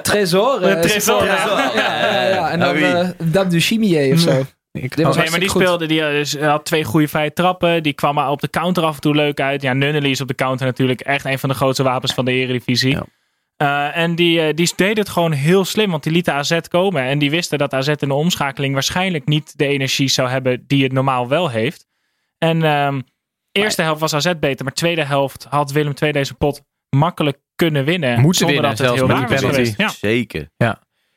Trésor. 0.02 0.62
eh, 0.62 0.80
Trésor, 0.80 1.24
ja. 1.24 1.34
ja. 1.46 1.70
Ja, 1.74 2.12
ja, 2.22 2.28
ja. 2.28 2.50
En 2.50 2.58
dan 2.60 2.76
eh 2.76 3.08
Dame 3.24 3.60
Chimier 3.60 4.12
of 4.12 4.18
zo. 4.18 4.44
Ik, 4.72 4.96
Nee, 4.96 5.04
maar 5.06 5.40
die 5.40 5.48
goed. 5.48 5.62
speelde, 5.62 5.86
die 5.86 6.00
dus, 6.00 6.38
had 6.38 6.64
twee 6.64 6.84
goede 6.84 7.08
vrije 7.08 7.32
trappen. 7.32 7.82
Die 7.82 7.92
kwam 7.92 8.14
maar 8.14 8.30
op 8.30 8.40
de 8.40 8.50
counter 8.50 8.84
af 8.84 8.94
en 8.94 9.00
toe 9.00 9.14
leuk 9.14 9.40
uit. 9.40 9.62
Ja, 9.62 9.72
Nunnally 9.72 10.10
is 10.10 10.20
op 10.20 10.28
de 10.28 10.34
counter 10.34 10.66
natuurlijk 10.66 11.00
echt 11.00 11.24
een 11.24 11.38
van 11.38 11.48
de 11.48 11.54
grootste 11.54 11.82
wapens 11.82 12.14
van 12.14 12.24
de 12.24 12.32
Eredivisie. 12.32 12.90
Ja. 12.90 13.04
Eh, 13.56 14.02
en 14.02 14.14
die, 14.14 14.54
die 14.54 14.72
deed 14.76 14.96
het 14.96 15.08
gewoon 15.08 15.32
heel 15.32 15.64
slim, 15.64 15.90
want 15.90 16.02
die 16.02 16.12
lieten 16.12 16.34
AZ 16.34 16.58
komen. 16.68 17.02
En 17.02 17.18
die 17.18 17.30
wisten 17.30 17.58
dat 17.58 17.74
AZ 17.74 17.88
in 17.88 18.08
de 18.08 18.14
omschakeling 18.14 18.72
waarschijnlijk 18.74 19.26
niet 19.26 19.58
de 19.58 19.66
energie 19.66 20.08
zou 20.08 20.28
hebben 20.28 20.64
die 20.66 20.82
het 20.82 20.92
normaal 20.92 21.28
wel 21.28 21.50
heeft. 21.50 21.86
En 22.38 22.62
ehm 22.62 23.00
eerste 23.52 23.82
helft 23.82 24.00
was 24.00 24.14
AZ 24.14 24.32
beter, 24.40 24.64
maar 24.64 24.74
tweede 24.74 25.04
helft 25.04 25.46
had 25.50 25.72
Willem 25.72 25.92
II 26.02 26.12
deze 26.12 26.34
pot 26.34 26.62
makkelijk 26.90 27.38
kunnen 27.56 27.84
winnen. 27.84 28.20
Moeten 28.20 28.46
zonder 28.46 28.60
winnen, 28.62 28.76
dat 28.76 28.78
het 28.78 28.96
zelfs 28.98 29.12
heel 29.12 29.20
met 29.20 29.28
die 29.40 29.50
penalty. 29.50 29.74
Ja. 29.76 29.88
Zeker. 29.88 30.48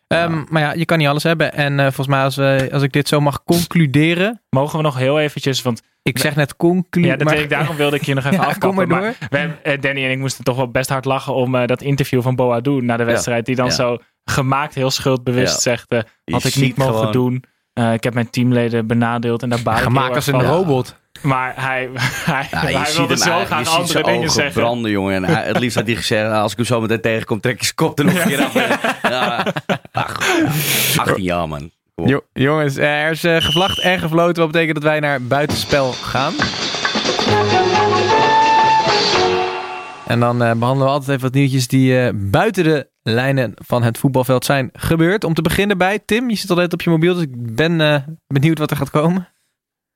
Ehm, 0.07 0.43
maar 0.49 0.61
ja, 0.61 0.73
je 0.73 0.85
kan 0.85 0.97
niet 0.97 1.07
alles 1.07 1.23
hebben. 1.23 1.53
En 1.53 1.79
eh, 1.79 1.85
volgens 1.85 2.07
mij, 2.07 2.23
als, 2.23 2.35
we, 2.35 2.69
als 2.71 2.83
ik 2.83 2.91
dit 2.91 3.07
zo 3.07 3.19
mag 3.19 3.43
concluderen. 3.43 4.41
Mogen 4.49 4.77
we 4.77 4.83
nog 4.83 4.97
heel 4.97 5.19
eventjes, 5.19 5.61
want 5.61 5.81
Ik 6.03 6.17
zeg 6.19 6.35
net 6.35 6.55
conclu. 6.55 7.05
ja, 7.05 7.15
dat 7.15 7.23
maar- 7.23 7.33
weet 7.33 7.43
ik, 7.43 7.49
daarom 7.49 7.75
wilde 7.75 7.95
ik 7.95 8.03
je 8.03 8.13
nog 8.13 8.23
even 8.29 8.37
Ja, 8.37 8.43
kom 8.43 8.49
afkappen. 8.49 8.87
maar 8.87 8.87
Maar 8.87 9.15
door. 9.19 9.29
we 9.29 9.37
hebben- 9.37 9.63
eh, 9.63 9.81
Danny 9.81 10.03
en 10.05 10.11
ik 10.11 10.17
moesten 10.17 10.43
toch 10.43 10.55
wel 10.55 10.67
best 10.71 10.89
hard 10.89 11.05
lachen 11.05 11.33
om 11.33 11.55
eh, 11.55 11.65
dat 11.67 11.81
interview 11.81 12.21
van 12.21 12.35
Boadu 12.35 12.81
na 12.81 12.97
de 12.97 13.03
wedstrijd. 13.03 13.45
Die 13.45 13.55
dan 13.55 13.65
Ja. 13.65 13.71
zo 13.71 13.97
gemaakt 14.25 14.75
heel 14.75 14.91
schuldbewust 14.91 15.53
Ja. 15.53 15.59
zegt, 15.59 15.85
Je 15.89 16.33
had 16.33 16.43
ik 16.43 16.55
niet 16.55 16.77
mogen 16.77 16.93
gewoon- 16.95 17.11
doen. 17.11 17.43
Eh, 17.73 17.93
ik 17.93 18.03
heb 18.03 18.13
mijn 18.13 18.29
teamleden 18.29 18.87
benadeeld 18.87 19.43
en 19.43 19.49
daar 19.49 19.61
baal 19.63 19.77
Gemaakt 19.77 20.15
als 20.15 20.27
een 20.27 20.33
van. 20.33 20.43
robot. 20.45 20.95
Maar 21.21 21.53
hij, 21.65 21.89
hij, 22.25 22.47
Ja, 22.51 22.59
hij 22.59 22.93
wilde 22.95 23.17
zo 23.17 23.39
ziet 23.39 23.51
andere 23.51 23.85
zijn 23.85 24.03
dingen 24.03 24.19
ogen 24.19 24.29
zeggen. 24.31 24.61
branden, 24.61 24.91
jongen. 24.91 25.15
En 25.15 25.23
hij- 25.33 25.43
het 25.47 25.59
liefst 25.59 25.77
had 25.77 25.85
hij 25.87 25.95
gezegd, 25.95 26.31
als 26.31 26.51
ik 26.51 26.57
hem 26.57 26.65
zo 26.65 26.81
meteen 26.81 27.01
tegenkom, 27.01 27.39
trek 27.39 27.57
je 27.59 27.63
zijn 27.63 27.75
kop 27.75 27.99
er 27.99 28.05
nog 28.05 28.13
een 28.13 28.27
keer 28.27 28.43
af. 28.43 28.53
Ja, 29.09 29.45
ach, 29.91 30.17
18 30.97 31.23
jaar, 31.23 31.47
man. 31.47 31.71
Jo- 32.05 32.25
jongens, 32.33 32.77
eh, 32.77 33.03
er 33.03 33.11
is 33.11 33.23
eh, 33.23 33.35
gevlacht 33.41 33.79
en 33.79 33.99
gefloten. 33.99 34.43
Wat 34.43 34.51
betekent 34.51 34.75
dat 34.81 34.83
wij 34.91 34.99
naar 34.99 35.21
buitenspel 35.21 35.91
gaan. 35.91 36.33
En 40.07 40.19
dan 40.19 40.43
eh, 40.43 40.51
behandelen 40.53 40.87
we 40.87 40.93
altijd 40.93 41.09
even 41.09 41.21
wat 41.21 41.33
nieuwtjes 41.33 41.67
die 41.67 41.99
eh, 42.01 42.09
buiten 42.15 42.63
de 42.63 42.89
lijnen 43.03 43.53
van 43.55 43.83
het 43.83 43.97
voetbalveld 43.97 44.45
zijn 44.45 44.69
gebeurd. 44.73 45.23
Om 45.23 45.33
te 45.33 45.41
beginnen 45.41 45.77
bij 45.77 45.99
Tim. 46.05 46.29
Je 46.29 46.35
zit 46.35 46.49
altijd 46.49 46.73
op 46.73 46.81
je 46.81 46.89
mobiel, 46.89 47.13
dus 47.13 47.23
ik 47.23 47.55
ben 47.55 47.77
benieuwd 48.27 48.57
wat 48.59 48.71
er 48.71 48.77
gaat 48.77 48.89
komen. 48.89 49.27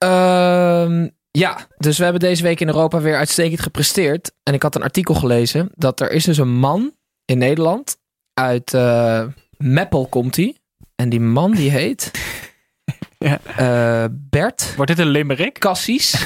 Ehm, 0.04 1.08
ja, 1.32 1.68
dus 1.78 1.98
we 1.98 2.04
hebben 2.04 2.22
deze 2.22 2.44
week 2.44 2.60
in 2.60 2.68
Europa 2.68 3.02
weer 3.02 3.18
uitstekend 3.18 3.62
gepresteerd. 3.62 4.32
En 4.44 4.54
ik 4.54 4.62
had 4.62 4.76
een 4.76 4.84
artikel 4.84 5.14
gelezen 5.16 5.70
dat 5.76 6.00
er 6.00 6.12
is 6.12 6.24
dus 6.24 6.38
een 6.38 6.54
man 6.56 6.94
in 7.26 7.38
Nederland. 7.38 7.98
Uit 8.34 8.74
eh 8.74 9.24
Meppel 9.58 10.08
komt 10.08 10.36
hij. 10.36 10.58
En 10.96 11.10
die 11.10 11.20
man 11.20 11.52
die 11.52 11.70
heet... 11.70 12.12
Ja. 13.18 13.40
eh, 13.58 14.06
Bert 14.12 14.74
Wordt 14.76 14.92
dit 14.96 15.06
een 15.06 15.12
limerick? 15.12 15.60
Cassies. 15.60 16.26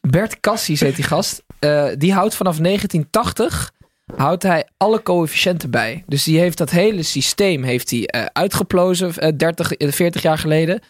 Bert 0.00 0.40
Cassies 0.40 0.80
heet 0.80 0.96
die 0.96 1.04
gast. 1.04 1.42
Eh, 1.58 1.88
die 1.98 2.12
houdt 2.12 2.34
vanaf 2.34 2.56
1980 2.56 3.72
houdt 4.14 4.42
hij 4.42 4.68
alle 4.76 5.02
coëfficiënten 5.02 5.70
bij. 5.70 6.04
Dus 6.06 6.24
die 6.24 6.38
heeft 6.38 6.58
dat 6.58 6.70
hele 6.70 7.02
systeem 7.02 7.62
heeft 7.62 7.90
hij, 7.90 8.06
eh, 8.06 8.24
uitgeplozen 8.32 9.14
eh, 9.14 9.32
30, 9.36 9.72
eh, 9.72 9.92
40 9.92 10.22
jaar 10.22 10.38
geleden. 10.38 10.80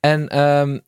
En 0.00 0.28
ehm, 0.28 0.78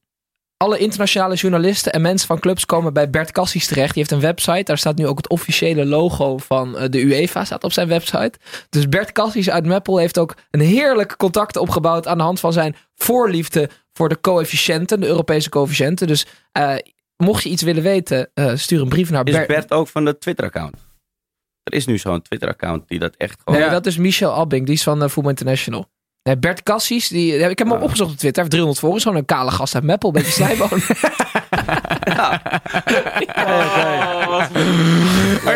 alle 0.63 0.79
internationale 0.79 1.35
journalisten 1.35 1.93
en 1.93 2.01
mensen 2.01 2.27
van 2.27 2.39
clubs 2.39 2.67
komen 2.67 2.93
bij 2.93 3.11
Bert 3.11 3.33
Cassies 3.33 3.67
terecht. 3.67 3.95
Die 3.95 4.03
heeft 4.03 4.11
een 4.11 4.29
website. 4.29 4.63
Daar 4.63 4.79
staat 4.79 4.97
nu 4.97 5.07
ook 5.07 5.17
het 5.17 5.29
officiële 5.29 5.87
logo 5.87 6.39
van 6.39 6.79
eh, 6.79 6.89
de 6.89 7.01
UEFA 7.01 7.45
staat 7.45 7.65
op 7.65 7.73
zijn 7.73 7.89
website. 7.89 8.33
Dus 8.69 8.89
Bert 8.89 9.13
Cassies 9.13 9.51
uit 9.51 9.67
Meppel 9.67 9.99
heeft 9.99 10.19
ook 10.19 10.35
een 10.51 10.61
heerlijke 10.61 11.17
contact 11.17 11.57
opgebouwd 11.57 12.07
aan 12.07 12.17
de 12.17 12.23
hand 12.23 12.41
van 12.41 12.53
zijn 12.53 12.77
voorliefde 12.95 13.71
voor 13.93 14.09
de 14.09 14.21
coëfficiënten, 14.21 15.01
de 15.01 15.07
Europese 15.07 15.49
coëfficiënten. 15.49 16.07
Dus 16.07 16.27
eh, 16.53 16.75
mocht 17.17 17.43
je 17.43 17.49
iets 17.49 17.63
willen 17.63 17.83
weten, 17.83 18.31
eh, 18.35 18.53
stuur 18.55 18.81
een 18.81 18.89
brief 18.89 19.11
naar 19.11 19.27
Is 19.27 19.33
Bert. 19.33 19.47
Bert 19.47 19.73
ook 19.73 19.89
van 19.89 20.05
de 20.05 20.19
Twitter-account? 20.19 20.75
Er 21.63 21.73
is 21.75 21.87
nu 21.87 21.99
zo'n 21.99 22.23
Twitter-account 22.23 22.89
die 22.89 22.99
dat 22.99 23.15
echt 23.17 23.41
gewoon... 23.45 23.61
Nee, 23.61 23.71
dat 23.71 23.87
is 23.87 23.97
Michel 23.97 24.33
Abbing, 24.33 24.67
die 24.67 24.75
is 24.75 24.83
van 24.83 25.03
uh, 25.03 25.09
Voetbal 25.09 25.31
International. 25.31 25.87
Nee, 26.23 26.39
Bert 26.39 26.63
Cassies, 26.63 27.09
die, 27.09 27.35
ik 27.37 27.59
heb 27.59 27.69
hem 27.69 27.73
ook 27.77 27.83
opgezocht 27.83 28.11
op 28.11 28.17
Twitter. 28.17 28.43
Hij 28.43 28.51
heeft 28.51 28.51
300 28.51 28.81
volgers, 28.81 29.03
gewoon 29.03 29.19
een 29.19 29.25
kale 29.25 29.51
gast 29.51 29.75
uit 29.75 29.85
Meppel, 29.85 30.09
een 30.09 30.15
beetje 30.15 30.33
snijboon. 30.33 30.69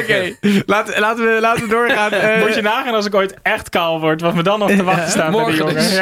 Oké, 0.01 0.37
laten, 0.67 1.01
laten, 1.01 1.25
we, 1.25 1.39
laten 1.41 1.63
we 1.63 1.69
doorgaan. 1.69 2.11
Eh, 2.27 2.41
Moet 2.41 2.55
je 2.55 2.63
nagaan 2.63 2.95
als 2.95 3.07
ik 3.07 3.15
ooit 3.15 3.35
echt 3.43 3.69
kaal 3.69 4.01
word, 4.01 4.21
wat 4.21 4.35
me 4.35 4.43
dan 4.43 4.59
nog 4.59 4.71
te 4.71 4.83
wachten 4.85 5.11
staat 5.11 5.31
bij 5.31 5.45
die 5.45 5.51
morgen 5.55 5.57
jongen. 5.57 5.75
dus. 5.75 5.95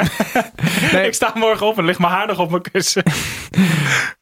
Ja. 0.91 1.01
Ik 1.01 1.15
sta 1.15 1.33
morgen 1.35 1.67
op 1.67 1.79
en 1.79 1.85
ligt 1.85 1.99
mijn 1.99 2.13
haar 2.13 2.27
nog 2.27 2.39
op 2.39 2.51
mijn 2.51 2.63
kussen. 2.63 3.03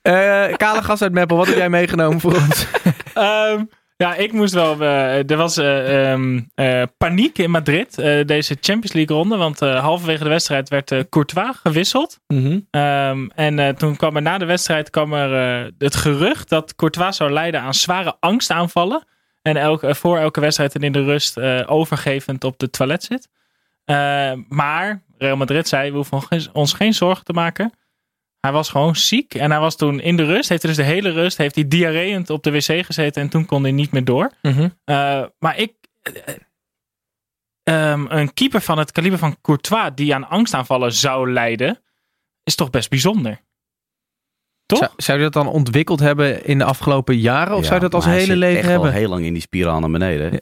eh, 0.02 0.44
kale 0.56 0.82
gast 0.82 1.02
uit 1.02 1.12
Meppel, 1.12 1.36
wat 1.36 1.46
heb 1.46 1.56
jij 1.56 1.68
meegenomen 1.70 2.20
voor 2.20 2.34
ons? 2.34 2.66
Ehm, 3.14 3.64
ja, 4.02 4.14
ik 4.14 4.32
moest 4.32 4.54
wel. 4.54 4.80
eh, 4.80 5.30
er 5.30 5.36
was 5.36 5.56
eh, 5.56 6.10
ehm, 6.10 6.40
eh, 6.54 6.82
paniek 6.98 7.38
in 7.38 7.50
Madrid, 7.50 7.94
deze 8.26 8.56
Champions 8.60 8.92
League 8.92 9.16
ronde. 9.16 9.36
Want 9.36 9.60
halverwege 9.60 10.22
de 10.22 10.28
wedstrijd 10.28 10.68
werd 10.68 11.08
Courtois 11.08 11.56
gewisseld. 11.62 12.18
Mhm. 12.26 12.58
Ehm, 12.70 13.26
en 13.34 13.76
toen 13.76 13.96
kwam 13.96 14.16
er 14.16 14.22
na 14.22 14.38
de 14.38 14.44
wedstrijd 14.44 14.90
kwam 14.90 15.12
er, 15.12 15.70
het 15.78 15.96
gerucht 15.96 16.48
dat 16.48 16.74
Courtois 16.74 17.16
zou 17.16 17.30
lijden 17.30 17.60
aan 17.60 17.74
zware 17.74 18.16
angstaanvallen. 18.20 19.04
En 19.42 19.56
elke, 19.56 19.94
voor 19.94 20.18
elke 20.18 20.40
wedstrijd 20.40 20.74
en 20.74 20.82
in 20.82 20.92
de 20.92 21.04
rust 21.04 21.40
overgevend 21.66 22.44
op 22.44 22.58
de 22.58 22.70
toilet 22.70 23.02
zit. 23.02 23.28
Eh, 23.84 24.32
maar 24.48 25.02
Real 25.18 25.36
Madrid 25.36 25.68
zei, 25.68 25.90
we 25.90 25.96
hoeven 25.96 26.22
ons 26.52 26.72
geen 26.72 26.94
zorgen 26.94 27.24
te 27.24 27.32
maken. 27.32 27.72
Hij 28.42 28.52
was 28.52 28.68
gewoon 28.70 28.96
ziek. 28.96 29.34
En 29.34 29.50
hij 29.50 29.60
was 29.60 29.76
toen 29.76 30.00
in 30.00 30.16
de 30.16 30.24
rust, 30.24 30.48
heeft 30.48 30.62
hij 30.62 30.74
dus 30.74 30.84
de 30.84 30.90
hele 30.90 31.10
rust, 31.10 31.36
heeft 31.36 31.54
hij 31.54 31.68
diarreeënd 31.68 32.30
op 32.30 32.42
de 32.42 32.50
wc 32.50 32.84
gezeten. 32.86 33.22
En 33.22 33.28
toen 33.28 33.46
kon 33.46 33.62
hij 33.62 33.72
niet 33.72 33.92
meer 33.92 34.04
door. 34.04 34.32
Mhm. 34.42 34.68
Eh, 34.84 35.24
maar 35.38 35.56
ik. 35.58 35.74
eh, 36.02 36.34
ehm, 37.62 38.06
een 38.08 38.34
keeper 38.34 38.60
van 38.60 38.78
het 38.78 38.92
kaliber 38.92 39.18
van 39.18 39.40
Courtois 39.40 39.90
die 39.94 40.14
aan 40.14 40.28
angstaanvallen 40.28 40.92
zou 40.92 41.32
lijden, 41.32 41.82
is 42.44 42.54
toch 42.54 42.70
best 42.70 42.90
bijzonder. 42.90 43.40
Toch? 44.66 44.78
Zou, 44.78 44.90
zou 44.96 45.18
je 45.18 45.24
dat 45.24 45.32
dan 45.32 45.46
ontwikkeld 45.46 46.00
hebben 46.00 46.44
in 46.44 46.58
de 46.58 46.64
afgelopen 46.64 47.18
jaren? 47.18 47.52
Of 47.54 47.60
Ja, 47.60 47.64
zou 47.64 47.74
je 47.74 47.80
dat 47.80 47.94
als 47.94 48.04
hele 48.04 48.36
leven 48.36 48.58
echt 48.58 48.68
hebben? 48.68 48.88
al 48.88 48.94
heel 48.94 49.08
lang 49.08 49.24
in 49.24 49.32
die 49.32 49.42
spiraal 49.42 49.80
naar 49.80 49.90
beneden. 49.90 50.40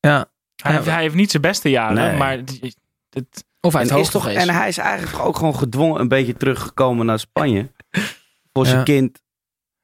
Ja. 0.00 0.30
Hij, 0.62 0.72
heeft- 0.72 0.86
hij 0.86 1.02
heeft 1.02 1.14
niet 1.14 1.30
zijn 1.30 1.42
beste 1.42 1.70
jaren, 1.70 1.94
Nee. 1.94 2.16
maar 2.16 2.38
Of 3.60 3.74
uit 3.74 3.90
En, 3.90 3.98
is 3.98 4.10
toch, 4.10 4.28
en 4.28 4.50
hij 4.50 4.68
is 4.68 4.78
eigenlijk 4.78 5.24
ook 5.24 5.36
gewoon 5.36 5.56
gedwongen 5.56 6.00
een 6.00 6.08
beetje 6.08 6.34
teruggekomen 6.34 7.06
naar 7.06 7.18
Spanje. 7.18 7.70
Voor 8.52 8.66
zijn 8.66 8.78
Ja. 8.78 8.82
kind. 8.84 9.20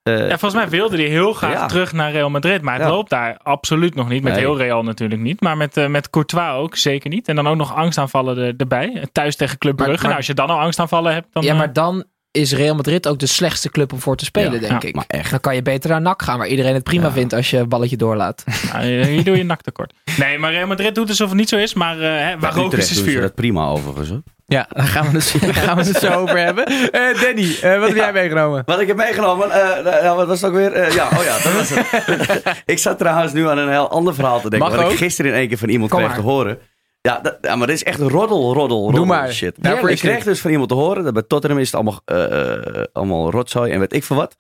Eh, 0.03 0.19
ja, 0.19 0.39
volgens 0.39 0.55
mij 0.61 0.69
wilde 0.69 0.97
hij 0.97 1.07
heel 1.07 1.33
graag 1.33 1.53
Ja. 1.53 1.67
terug 1.67 1.93
naar 1.93 2.11
Real 2.13 2.31
Madrid, 2.31 2.63
maar 2.63 2.75
het 2.75 2.83
Ja. 2.83 2.89
loopt 2.91 3.11
daar 3.11 3.39
absoluut 3.43 3.95
nog 3.95 4.09
niet. 4.09 4.23
Met 4.23 4.33
Nee. 4.33 4.41
heel 4.43 4.57
Real 4.57 4.83
natuurlijk 4.83 5.21
niet, 5.21 5.41
maar 5.41 5.57
met, 5.57 5.77
eh, 5.77 5.87
met 5.87 6.11
Courtois 6.11 6.53
ook 6.53 6.77
zeker 6.77 7.11
niet. 7.11 7.29
En 7.29 7.37
dan 7.37 7.47
ook 7.49 7.57
nog 7.57 7.75
angstaanvallen 7.75 8.39
er, 8.39 8.55
erbij. 8.57 9.07
Thuis 9.13 9.37
tegen 9.37 9.59
Club 9.59 9.77
Brugge. 9.77 9.95
maar- 9.95 10.03
nou, 10.05 10.17
als 10.17 10.27
je 10.27 10.35
dan 10.35 10.49
al 10.51 10.61
angstaanvallen 10.61 11.13
hebt, 11.13 11.27
dan... 11.33 11.43
ja, 11.43 11.53
eh, 11.53 11.59
maar 11.59 11.73
dan 11.73 12.05
is 12.31 12.53
Real 12.53 12.75
Madrid 12.75 13.09
ook 13.09 13.19
de 13.19 13.27
slechtste 13.27 13.69
club 13.71 13.93
om 13.93 14.01
voor 14.01 14.17
te 14.17 14.25
spelen, 14.25 14.53
Ja, 14.53 14.59
denk 14.69 14.83
ja, 14.83 14.89
ik. 14.89 14.95
maar 14.95 15.05
echt. 15.07 15.31
Dan 15.31 15.41
kan 15.41 15.55
je 15.55 15.63
beter 15.63 15.91
naar 15.91 16.01
NAC 16.01 16.23
gaan, 16.23 16.39
waar 16.39 16.47
iedereen 16.49 16.75
het 16.75 16.83
prima 16.85 17.07
Ja. 17.07 17.13
vindt 17.13 17.33
als 17.33 17.51
je 17.51 17.57
een 17.59 17.69
balletje 17.69 17.97
doorlaat. 17.97 18.45
hier 18.81 19.25
doe 19.25 19.37
je 19.37 19.43
nak 19.45 19.63
tekort. 19.63 19.93
Nee, 20.19 20.39
maar 20.39 20.53
Real 20.53 20.67
Madrid 20.67 20.95
doet 20.95 21.09
alsof 21.09 21.29
het 21.29 21.39
niet 21.39 21.49
zo 21.49 21.57
is, 21.57 21.75
maar 21.75 22.01
eh, 22.01 22.27
hè, 22.29 22.39
waar 22.39 22.55
rook 22.55 22.73
is, 22.73 22.91
is 22.91 23.01
vuur. 23.01 23.21
dat 23.21 23.35
prima 23.35 23.67
overigens. 23.67 24.09
hoor. 24.09 24.23
Ja, 24.47 24.67
daar 24.73 24.85
gaan 24.87 25.11
we 25.11 25.17
het, 25.19 25.35
daar 25.41 25.55
gaan 25.55 25.77
we 25.77 25.85
het 25.85 25.97
zo 25.97 26.09
over 26.13 26.39
hebben. 26.39 26.67
Eh, 26.67 27.21
Danny, 27.23 27.57
eh, 27.63 27.79
wat 27.79 27.89
heb 27.89 27.97
jij 27.97 28.13
meegenomen? 28.13 28.63
Wat 28.67 28.81
ik 28.81 28.87
heb 28.87 28.97
meegenomen, 28.97 29.51
eh, 29.51 30.03
ja, 30.03 30.15
wat 30.15 30.27
was 30.27 30.41
het 30.41 30.51
ook 30.51 30.57
weer? 30.57 30.95
Ja, 30.95 31.09
oh 31.19 31.23
ja, 31.25 31.39
dat 31.43 31.53
was 31.53 31.69
het. 31.71 32.63
ik 32.75 32.79
zat 32.79 32.99
trouwens 32.99 33.33
nu 33.33 33.49
aan 33.49 33.59
een 33.59 33.71
heel 33.71 33.91
ander 33.91 34.15
verhaal 34.15 34.41
te 34.41 34.51
denken. 34.51 34.69
Mag 34.69 34.77
wat 34.79 34.87
ook. 34.87 34.93
ik 34.93 34.99
gisteren 34.99 35.31
in 35.33 35.37
één 35.39 35.49
keer 35.49 35.59
van 35.59 35.69
iemand 35.69 35.91
Kom 35.91 35.99
kreeg 35.99 36.13
maar. 36.13 36.21
te 36.23 36.27
horen. 36.27 36.59
Ja, 37.01 37.21
dat, 37.21 37.39
ja, 37.41 37.57
maar 37.57 37.67
dit 37.67 37.77
is 37.77 37.85
echt 37.85 38.01
een 38.01 38.09
roddel, 38.09 38.55
roddel, 38.55 38.83
roddel 38.85 39.05
maar. 39.05 39.33
shit. 39.33 39.55
Daarvoor 39.63 39.91
ik 39.91 39.99
kreeg 39.99 40.25
dus 40.25 40.41
van 40.41 40.51
iemand 40.51 40.69
te 40.69 40.75
horen 40.75 41.05
dat 41.05 41.13
bij 41.13 41.23
Tottenham 41.23 41.59
is 41.61 41.67
het 41.67 41.75
allemaal, 41.75 42.01
eh, 42.05 42.77
eh, 42.79 42.85
allemaal 42.93 43.31
rotzooi 43.31 43.73
en 43.73 43.79
weet 43.81 43.93
ik 43.93 44.05
veel 44.05 44.17
wat. 44.17 44.37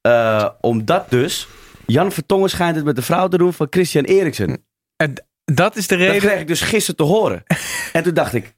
Eh, 0.00 0.48
omdat 0.60 1.10
dus 1.10 1.48
Jan 1.86 2.12
Vertongen 2.12 2.50
schijnt 2.50 2.76
het 2.76 2.84
met 2.84 2.96
de 2.96 3.02
vrouw 3.02 3.28
te 3.28 3.38
doen 3.38 3.52
van 3.52 3.66
Christian 3.70 4.04
Eriksen. 4.04 4.64
Dat 5.44 5.76
is 5.76 5.86
de 5.86 5.96
Dat 5.96 6.06
reden. 6.06 6.20
kreeg 6.20 6.40
ik 6.40 6.46
dus 6.46 6.60
gisteren 6.60 6.96
te 6.96 7.02
horen. 7.02 7.42
en 7.92 8.02
toen 8.02 8.14
dacht 8.14 8.34
ik, 8.34 8.54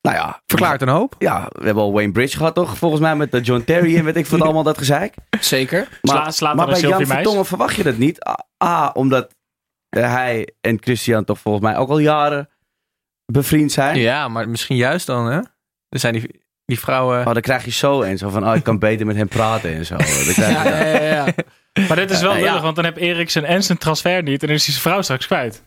nou 0.00 0.16
ja, 0.16 0.42
Verklaart 0.46 0.82
een 0.82 0.88
hoop. 0.88 1.14
ja, 1.18 1.48
we 1.52 1.64
hebben 1.64 1.82
al 1.82 1.92
Wayne 1.92 2.12
Bridge 2.12 2.36
gehad 2.36 2.54
toch? 2.54 2.78
Volgens 2.78 3.00
mij 3.00 3.16
met 3.16 3.32
de 3.32 3.40
John 3.40 3.62
Terry 3.64 3.96
en 3.96 4.04
weet 4.04 4.16
ik 4.16 4.26
wat 4.26 4.40
allemaal 4.46 4.62
dat 4.62 4.78
gezeik. 4.78 5.14
Zeker. 5.40 5.88
Sla- 6.02 6.30
slaat 6.30 6.54
maar 6.56 6.66
dan 6.66 6.74
een 6.74 6.80
bij 6.80 6.90
Jan. 6.90 7.06
Vertongen 7.06 7.46
verwacht 7.46 7.76
je 7.76 7.82
dat 7.82 7.96
niet. 7.96 8.26
A, 8.28 8.44
A, 8.64 8.90
omdat 8.94 9.34
hij 9.90 10.48
en 10.60 10.78
Christian 10.80 11.24
toch 11.24 11.38
volgens 11.38 11.64
mij 11.64 11.76
ook 11.76 11.88
al 11.88 11.98
jaren 11.98 12.48
bevriend 13.26 13.72
zijn. 13.72 13.98
Ja, 13.98 14.28
maar 14.28 14.48
misschien 14.48 14.76
juist 14.76 15.06
dan, 15.06 15.26
hè? 15.26 15.40
Er 15.88 15.98
zijn 15.98 16.12
die, 16.14 16.40
die 16.64 16.80
vrouwen... 16.80 17.18
Oh, 17.26 17.32
dan 17.32 17.40
krijg 17.42 17.64
je 17.64 17.70
zo 17.70 18.02
en 18.02 18.18
zo 18.18 18.28
van, 18.28 18.48
oh, 18.48 18.54
ik 18.56 18.62
kan 18.62 18.78
beter 18.88 19.06
met 19.06 19.16
hem 19.16 19.28
praten 19.28 19.74
en 19.74 19.86
zo. 19.86 19.96
Dan 19.96 20.06
krijg 20.06 20.36
je 20.36 20.42
Ja, 20.42 20.64
dat. 20.64 20.72
ja, 20.72 20.86
ja, 20.86 21.02
ja. 21.02 21.26
Maar 21.88 21.96
dit 21.96 22.10
is 22.10 22.20
wel 22.20 22.32
Ja, 22.32 22.38
ja. 22.38 22.44
lullig, 22.44 22.62
want 22.62 22.76
dan 22.76 22.84
heb 22.84 22.96
Eriksen 22.96 23.44
en 23.44 23.62
zijn 23.62 23.78
transfer 23.78 24.22
niet. 24.22 24.40
En 24.40 24.46
dan 24.46 24.56
is 24.56 24.64
hij 24.64 24.74
zijn 24.74 24.86
vrouw 24.86 25.02
straks 25.02 25.26
kwijt. 25.26 25.62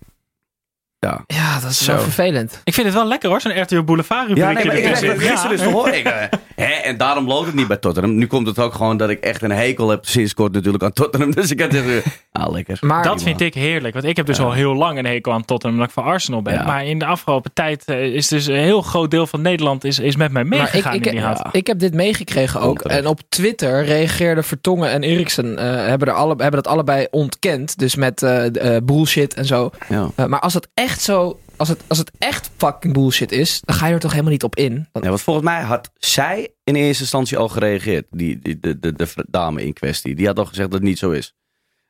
Ja, 1.28 1.60
dat 1.62 1.70
is 1.72 1.84
Zo. 1.84 1.92
wel 1.94 2.02
vervelend. 2.02 2.62
Ik 2.63 2.74
vind 2.74 2.86
het 2.86 2.96
wel 2.96 3.08
lekker 3.08 3.30
hoor, 3.30 3.42
zo'n 3.42 3.62
RTL 3.62 3.82
Boulevard 3.82 4.28
Ja, 4.28 4.52
nee, 4.52 4.66
maar 4.66 4.76
ik 4.78 4.84
het 4.86 4.98
gisteren 5.20 5.58
dus. 5.58 5.62
Ik, 6.00 6.06
eh, 6.06 6.13
hè, 6.56 6.66
en 6.74 6.98
daarom 6.98 7.28
loopt 7.28 7.46
het 7.46 7.56
niet 7.56 7.68
bij 7.68 7.78
Tottenham. 7.78 8.16
Nu 8.16 8.28
komt 8.28 8.48
het 8.48 8.60
ook 8.60 8.74
gewoon 8.74 8.98
dat 8.98 9.10
ik 9.10 9.20
echt 9.20 9.42
een 9.42 9.52
hekel 9.52 9.89
heb 9.89 10.06
sinds 10.06 10.34
kort 10.34 10.54
natuurlijk 10.54 10.84
aan 10.84 10.94
Tottenham. 10.94 11.32
Dus 11.44 11.52
ik 11.52 11.62
had 11.62 11.72
zeggen, 11.72 12.02
ah, 12.32 12.52
lekker. 12.52 12.78
Maar 12.82 13.04
Dat 13.04 13.24
vind 13.24 13.42
ik 13.42 13.54
heerlijk. 13.54 13.94
Want 13.94 14.06
ik 14.06 14.16
heb 14.18 14.26
dus 14.26 14.39
al 14.39 14.52
heel 14.52 14.74
lang 14.76 14.98
een 14.98 15.06
hekel 15.06 15.32
aan 15.34 15.46
Tottenham 15.46 15.80
omdat 15.80 15.96
ik 15.96 16.04
van 16.04 16.12
Arsenal 16.12 16.42
ben. 16.42 16.54
Ja. 16.54 16.63
Maar 16.66 16.86
in 16.86 17.00
de 17.00 17.06
afgelopen 17.06 17.54
tijd 17.54 17.84
eh, 17.86 18.04
is 18.04 18.28
dus 18.28 18.46
een 18.46 18.56
heel 18.56 18.82
groot 18.82 19.12
deel 19.12 19.28
van 19.28 19.42
Nederland 19.42 19.84
is, 19.84 20.00
is 20.00 20.16
met 20.16 20.32
mij 20.32 20.42
ik, 20.42 20.48
meegegaan 20.50 20.94
ik, 20.94 21.06
in 21.06 21.12
die 21.12 21.22
heb- 21.22 21.38
haat. 21.38 21.56
ik 21.56 21.68
heb 21.68 21.80
dit 21.80 21.94
meegekregen 21.94 22.62
ook. 22.62 22.82
En 22.82 23.08
op 23.08 23.20
Twitter 23.30 23.86
reageerden 23.86 24.44
Vertongen 24.44 24.89
en 24.89 25.04
Eriksen. 25.04 25.58
eh, 25.58 25.88
hebben, 25.88 26.08
er 26.08 26.13
alle, 26.13 26.34
hebben 26.38 26.63
dat 26.63 26.68
allebei 26.72 27.08
ontkend. 27.12 27.78
Dus 27.80 27.96
met 27.96 28.24
eh, 28.24 28.76
eh, 28.76 28.84
bullshit 28.84 29.34
en 29.34 29.46
zo. 29.46 29.70
Ja. 29.89 30.10
Eh, 30.16 30.26
maar 30.26 30.39
als 30.39 30.54
het 30.54 30.68
echt 30.74 30.92
zo. 31.01 31.39
Als 31.58 31.69
het, 31.69 31.82
als 31.88 31.97
het 31.97 32.12
echt 32.17 32.49
fucking 32.58 32.93
bullshit 32.93 33.32
is. 33.32 33.62
dan 33.65 33.75
ga 33.75 33.88
je 33.88 33.93
er 33.93 33.99
toch 33.99 34.12
helemaal 34.12 34.32
niet 34.32 34.43
op 34.43 34.56
in. 34.56 34.88
Dan- 34.91 35.01
Ja, 35.03 35.10
want 35.10 35.21
volgens 35.21 35.45
mij 35.45 35.62
had 35.62 35.91
zij 35.97 36.49
in 36.63 36.75
eerste 36.75 37.01
instantie 37.01 37.38
al 37.38 37.47
gereageerd. 37.49 38.06
Die, 38.12 38.39
die, 38.39 38.60
de, 38.60 38.79
de, 38.79 38.93
de 38.93 39.08
dame 39.27 39.65
in 39.65 39.73
kwestie. 39.73 40.15
Die 40.15 40.25
had 40.27 40.39
al 40.39 40.45
gezegd 40.45 40.69
dat 40.71 40.79
het 40.79 40.88
niet 40.89 40.97
zo 40.99 41.12
is. 41.12 41.34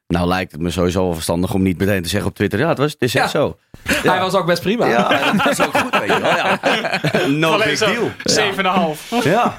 Nou 0.07 0.27
lijkt 0.27 0.51
het 0.51 0.61
me 0.61 0.69
sowieso 0.69 1.03
wel 1.03 1.13
verstandig 1.13 1.53
om 1.53 1.61
niet 1.61 1.77
meteen 1.77 2.03
te 2.03 2.09
zeggen 2.09 2.29
op 2.29 2.35
Twitter. 2.35 2.59
Ja, 2.59 2.67
het, 2.69 2.77
was, 2.77 2.91
het 2.91 3.01
is 3.01 3.15
echt 3.15 3.31
Ja. 3.31 3.39
zo. 3.39 3.57
Hij 4.11 4.19
was 4.19 4.33
ook 4.33 4.45
best 4.45 4.61
prima. 4.61 4.85
Ja, 4.87 5.31
dat 5.33 5.51
is 5.59 5.61
ook 5.65 5.77
goed. 5.77 5.99
Weet 5.99 6.07
je 6.13 6.19
wel. 6.21 6.35
Ja. 6.35 6.59
No 7.27 7.51
Alleen 7.51 7.67
big 7.67 7.79
deal. 7.79 8.11
7,5. 9.19 9.23
Ja. 9.23 9.57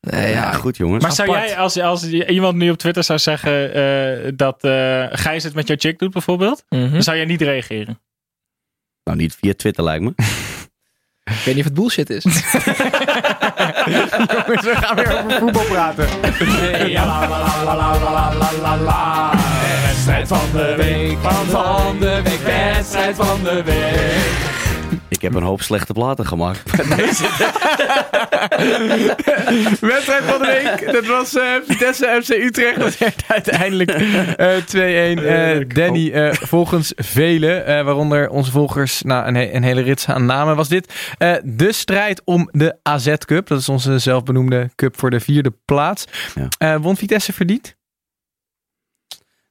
Nee, 0.00 0.30
ja, 0.32 0.52
goed 0.52 0.76
jongens. 0.76 1.02
Maar 1.02 1.12
zou 1.12 1.28
Apart. 1.28 1.48
jij, 1.48 1.56
als, 1.58 1.78
als 1.80 2.08
iemand 2.08 2.56
nu 2.56 2.70
op 2.70 2.76
Twitter 2.78 3.04
zou 3.04 3.18
zeggen 3.18 3.74
eh, 3.74 4.32
dat 4.36 4.64
eh 4.64 5.04
Gijs 5.10 5.44
het 5.44 5.54
met 5.54 5.66
jouw 5.68 5.76
chick 5.78 5.98
doet 5.98 6.12
bijvoorbeeld, 6.12 6.64
Mhm. 6.68 6.92
dan 6.92 7.02
zou 7.02 7.16
jij 7.16 7.26
niet 7.26 7.40
reageren. 7.42 8.00
Nou, 9.04 9.16
niet 9.18 9.34
via 9.40 9.52
Twitter 9.56 9.84
lijkt 9.84 10.04
me. 10.04 10.12
Ik 11.24 11.42
weet 11.44 11.54
niet 11.54 11.58
of 11.58 11.64
het 11.64 11.74
bullshit 11.74 12.10
is. 12.10 12.22
Jongens, 12.24 12.42
we 14.64 14.74
gaan 14.76 14.96
weer 14.96 15.18
over 15.24 15.38
voetbal 15.38 15.64
praten. 15.64 16.08
Wedstrijd 19.82 20.28
van 20.28 20.48
de 20.52 20.74
week, 20.76 21.18
van 21.50 21.98
de 21.98 22.20
week, 22.24 22.40
wedstrijd 22.40 23.16
van 23.16 23.42
de 23.42 23.62
week. 23.62 24.61
Ik 25.12 25.22
heb 25.22 25.34
een 25.34 25.42
hoop 25.42 25.62
slechte 25.62 25.92
platen 25.92 26.26
gemaakt. 26.26 26.70
Wedstrijd 29.80 30.24
van 30.24 30.38
de 30.40 30.60
week. 30.80 30.92
Dat 30.92 31.06
was 31.06 31.34
eh, 31.36 31.52
Vitesse 31.66 32.20
FC 32.24 32.28
Utrecht. 32.30 32.78
Dat 32.80 32.98
werd 32.98 33.22
uiteindelijk 33.26 33.90
eh 33.90 34.56
2-1. 35.18 35.24
Eh, 35.24 35.68
Danny, 35.68 36.10
eh, 36.12 36.32
volgens 36.32 36.92
velen, 36.96 37.66
eh, 37.66 37.84
waaronder 37.84 38.28
onze 38.28 38.50
volgers, 38.50 39.02
nou, 39.02 39.26
een, 39.26 39.34
he- 39.34 39.50
een 39.52 39.62
hele 39.62 39.80
rits 39.80 40.08
aan 40.08 40.26
namen, 40.26 40.56
was 40.56 40.68
dit 40.68 41.14
eh, 41.18 41.34
de 41.44 41.72
strijd 41.72 42.22
om 42.24 42.48
de 42.52 42.78
AZ 42.82 43.14
Cup. 43.18 43.46
Dat 43.46 43.60
is 43.60 43.68
onze 43.68 43.98
zelfbenoemde 43.98 44.70
cup 44.74 44.98
voor 44.98 45.10
de 45.10 45.20
vierde 45.20 45.52
plaats. 45.64 46.04
Ja. 46.34 46.48
Eh, 46.58 46.76
won 46.82 46.96
Vitesse 46.96 47.32
verdiend? 47.32 47.76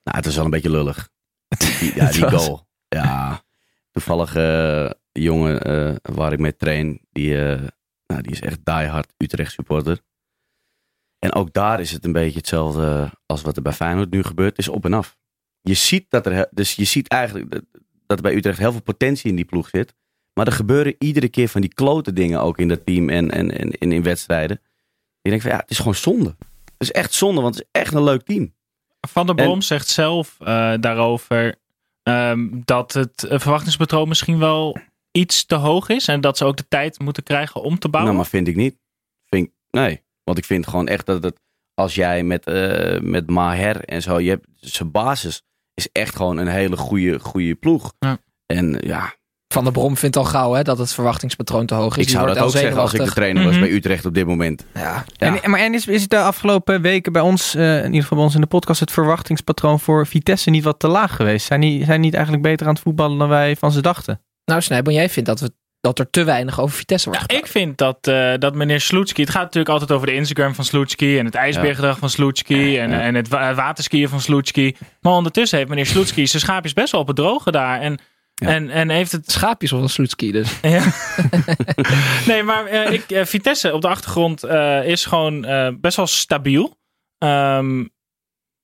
Nou, 0.04 0.17
het 0.17 0.26
is 0.26 0.36
wel 0.36 0.45
een 0.45 0.52
beetje 0.52 0.69
lullig. 0.71 1.10
Die, 1.47 1.91
ja, 2.00 2.12
die 2.12 2.21
was- 2.26 2.45
goal. 2.45 2.67
Ja, 2.88 3.41
toevallig 3.91 4.34
jongen 5.12 5.62
eh, 5.62 5.95
waar 6.02 6.34
ik 6.34 6.39
mee 6.39 6.56
train, 6.56 7.02
die, 7.12 7.45
eh, 7.45 7.62
nou, 8.08 8.21
die 8.21 8.32
is 8.32 8.41
echt 8.41 8.60
diehard 8.65 9.13
Utrecht 9.17 9.52
supporter. 9.52 10.00
En 11.19 11.34
ook 11.34 11.54
daar 11.54 11.80
is 11.80 11.91
het 11.91 12.06
een 12.06 12.12
beetje 12.12 12.38
hetzelfde 12.38 13.12
als 13.26 13.41
wat 13.41 13.56
er 13.56 13.62
bij 13.62 13.74
Feyenoord 13.74 14.12
nu 14.12 14.24
gebeurt. 14.24 14.50
Het 14.50 14.60
is 14.60 14.67
op 14.67 14.86
en 14.86 14.93
af. 14.93 15.17
Je 15.62 15.74
ziet 15.74 16.06
dat 16.10 16.26
er, 16.26 16.47
dus 16.52 16.76
je 16.76 16.84
ziet 16.84 17.08
eigenlijk 17.08 17.52
dat, 17.52 17.63
dat 18.06 18.17
er 18.17 18.24
bij 18.24 18.36
Utrecht 18.36 18.58
heel 18.58 18.71
veel 18.71 18.82
potentie 18.82 19.30
in 19.30 19.36
die 19.36 19.45
ploeg 19.45 19.69
zit. 19.69 19.93
Maar 20.34 20.45
er 20.47 20.52
gebeuren 20.54 20.95
iedere 21.00 21.30
keer 21.30 21.47
van 21.47 21.62
die 21.62 21.74
klote 21.74 22.13
dingen 22.13 22.41
ook 22.41 22.58
in 22.58 22.67
dat 22.67 22.86
team 22.86 23.10
en, 23.10 23.32
en, 23.32 23.52
en, 23.58 23.71
en 23.71 23.91
in 23.91 24.04
wedstrijden. 24.04 24.62
Je 25.21 25.30
denkt 25.30 25.43
van 25.43 25.54
ja, 25.54 25.60
het 25.60 25.69
is 25.69 25.78
gewoon 25.78 25.95
zonde. 25.95 26.36
Het 26.65 26.89
is 26.89 26.91
echt 26.91 27.13
zonde, 27.13 27.41
want 27.41 27.56
het 27.56 27.63
is 27.63 27.82
echt 27.82 27.93
een 27.93 28.04
leuk 28.04 28.21
team. 28.21 28.54
Van 29.08 29.26
der 29.26 29.36
En- 29.36 29.43
Brom 29.43 29.62
zegt 29.62 29.88
zelf 29.88 30.36
eh, 30.39 30.74
daarover 30.80 31.56
ehm, 32.04 32.50
dat 32.65 32.93
het 32.93 33.26
verwachtingspatroon 33.30 34.08
misschien 34.08 34.39
wel 34.39 34.78
iets 35.12 35.45
te 35.45 35.56
hoog 35.56 35.89
is. 35.89 36.08
En 36.08 36.21
dat 36.21 36.38
ze 36.38 36.45
ook 36.45 36.58
de 36.58 36.67
tijd 36.67 37.00
moeten 37.00 37.24
krijgen 37.24 37.62
om 37.62 37.80
te 37.80 37.89
bouwen. 37.89 38.13
Nou, 38.13 38.24
maar 38.24 38.32
vind 38.34 38.47
ik 38.47 38.56
niet. 38.56 38.76
Vind, 39.30 39.45
ik- 39.47 39.54
nee, 39.69 40.04
want 40.24 40.38
ik 40.38 40.45
vind 40.45 40.67
gewoon 40.67 40.88
echt 40.88 41.06
dat 41.06 41.24
het, 41.24 41.39
als 41.74 41.95
jij 41.95 42.24
met, 42.24 42.45
eh, 42.45 43.00
met 43.00 43.30
Maher 43.30 43.86
en 43.86 44.02
zo, 44.02 44.19
je 44.19 44.30
hebt 44.30 44.47
zijn 44.60 44.91
basis 44.91 45.41
is 45.74 45.89
echt 45.91 46.15
gewoon 46.15 46.38
een 46.38 46.47
hele 46.47 46.78
goede, 46.78 47.19
goede 47.19 47.56
ploeg. 47.56 47.93
Ja. 48.00 48.17
En 48.45 48.78
ja, 48.86 49.13
Van 49.54 49.63
der 49.63 49.74
Brom 49.74 49.97
vindt 49.97 50.15
al 50.15 50.24
gauw 50.24 50.54
hè, 50.54 50.63
dat 50.63 50.78
het 50.78 50.93
verwachtingspatroon 50.93 51.65
te 51.65 51.74
hoog 51.74 51.97
is. 51.97 52.04
ik 52.04 52.10
zou 52.10 52.28
dat 52.28 52.38
ook 52.38 52.52
zeggen 52.52 52.82
als 52.82 52.93
ik 52.93 53.04
de 53.04 53.12
trainer 53.12 53.43
was 53.43 53.52
Mhm. 53.52 53.62
bij 53.62 53.71
Utrecht 53.71 54.06
op 54.06 54.13
dit 54.13 54.26
moment. 54.26 54.65
Ja. 54.74 55.06
Ja. 55.13 55.41
En, 55.41 55.50
maar 55.50 55.60
en 55.60 55.74
is, 55.74 55.88
is 55.88 56.02
het 56.02 56.10
de 56.10 56.19
afgelopen 56.19 56.82
weken 56.82 57.12
bij 57.12 57.21
ons, 57.21 57.56
eh, 57.56 57.78
in 57.78 57.86
ieder 57.86 58.02
geval 58.02 58.17
bij 58.17 58.26
ons 58.26 58.36
in 58.36 58.41
de 58.41 58.47
podcast, 58.47 58.80
het 58.80 58.91
verwachtingspatroon 58.91 59.80
voor 59.80 60.08
Vitesse 60.08 60.50
niet 60.50 60.63
wat 60.63 60.80
te 60.80 60.88
laag 60.88 61.15
geweest? 61.15 61.45
Zijn 61.45 61.62
die, 61.62 61.78
zijn 61.78 61.89
die 61.89 62.00
niet 62.00 62.13
eigenlijk 62.13 62.43
beter 62.43 62.67
aan 62.67 62.74
het 62.74 62.82
voetballen 62.84 63.17
dan 63.17 63.30
wij 63.30 63.56
van 63.56 63.71
ze 63.71 63.82
dachten? 63.82 64.21
Nou 64.51 64.63
Snijboon, 64.63 64.93
jij 64.93 65.09
vindt 65.09 65.29
dat 65.29 65.39
we 65.39 65.51
dat 65.79 65.99
er 65.99 66.09
te 66.09 66.23
weinig 66.23 66.59
over 66.59 66.77
Vitesse 66.77 67.09
wordt 67.09 67.31
Ja, 67.31 67.37
ik 67.37 67.47
vind 67.47 67.77
dat, 67.77 68.07
eh, 68.07 68.33
dat 68.37 68.55
meneer 68.55 68.81
Sloetski... 68.81 69.21
Het 69.21 69.31
gaat 69.31 69.41
natuurlijk 69.41 69.71
altijd 69.71 69.91
over 69.91 70.07
de 70.07 70.13
Instagram 70.13 70.55
van 70.55 70.65
Sloetski... 70.65 71.17
en 71.17 71.25
het 71.25 71.35
ijsbeergedrag 71.35 71.97
van 71.97 72.09
Sloetski... 72.09 72.77
En, 72.77 72.93
en 72.93 73.15
het 73.15 73.27
wa- 73.27 73.53
waterskiën 73.53 74.09
van 74.09 74.21
Sloetski. 74.21 74.75
Maar 75.01 75.13
ondertussen 75.13 75.57
heeft 75.57 75.69
meneer 75.69 75.85
Sloetski 75.85 76.27
zijn 76.27 76.41
schaapjes 76.41 76.73
best 76.73 76.91
wel 76.91 77.01
op 77.01 77.07
het 77.07 77.15
droge 77.15 77.51
daar. 77.51 77.81
En, 77.81 77.99
en, 78.35 78.69
en 78.69 78.89
heeft 78.89 79.11
het... 79.11 79.31
Schaapjes 79.31 79.73
of 79.73 79.81
een 79.81 79.89
Sloetski 79.89 80.31
dus. 80.31 80.59
Ja. 80.61 80.83
nee, 82.27 82.43
maar 82.43 82.65
eh, 82.65 82.91
ik, 82.93 83.11
eh, 83.11 83.25
Vitesse 83.25 83.73
op 83.73 83.81
de 83.81 83.87
achtergrond 83.87 84.43
eh, 84.43 84.87
is 84.87 85.05
gewoon 85.05 85.45
eh, 85.45 85.67
best 85.79 85.95
wel 85.95 86.07
stabiel. 86.07 86.77
Ehm, 87.17 87.85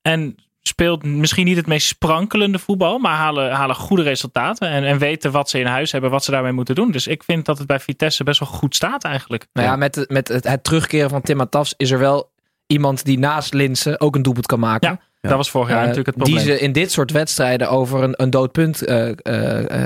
en 0.02 0.36
speelt 0.68 1.02
misschien 1.04 1.44
niet 1.44 1.56
het 1.56 1.66
meest 1.66 1.86
sprankelende 1.86 2.58
voetbal, 2.58 2.98
maar 2.98 3.16
halen, 3.16 3.50
halen 3.52 3.76
goede 3.76 4.02
resultaten. 4.02 4.68
En, 4.68 4.84
en 4.84 4.98
weten 4.98 5.30
wat 5.32 5.50
ze 5.50 5.58
in 5.58 5.66
huis 5.66 5.92
hebben, 5.92 6.10
wat 6.10 6.24
ze 6.24 6.30
daarmee 6.30 6.52
moeten 6.52 6.74
doen. 6.74 6.90
Dus 6.90 7.06
ik 7.06 7.22
vind 7.24 7.44
dat 7.44 7.58
het 7.58 7.66
bij 7.66 7.80
Vitesse 7.80 8.24
best 8.24 8.40
wel 8.40 8.48
goed 8.48 8.74
staat 8.74 9.04
eigenlijk. 9.04 9.46
Nou 9.52 9.68
ja, 9.68 9.76
met, 9.76 9.94
het- 9.94 10.10
met 10.10 10.28
het, 10.28 10.44
het 10.48 10.64
terugkeren 10.64 11.10
van 11.10 11.20
Tim 11.22 11.36
Matafs 11.36 11.74
is 11.76 11.90
er 11.90 11.98
wel 11.98 12.30
iemand 12.66 13.04
die 13.04 13.18
naast 13.18 13.54
Linsen 13.54 14.00
ook 14.00 14.14
een 14.16 14.22
doelpunt 14.22 14.46
kan 14.46 14.60
maken. 14.60 14.90
Ja, 14.90 15.28
Dat 15.28 15.36
was 15.36 15.50
vorig 15.50 15.68
jaar 15.68 15.76
Eh, 15.80 15.86
natuurlijk 15.86 16.16
het 16.16 16.24
probleem. 16.24 16.44
Die 16.44 16.54
ze 16.54 16.60
in 16.60 16.72
dit 16.72 16.92
soort 16.92 17.10
wedstrijden 17.10 17.70
over 17.70 18.02
een, 18.02 18.14
een 18.22 18.30
dood 18.30 18.52
punt 18.52 18.82
eh, 18.84 19.10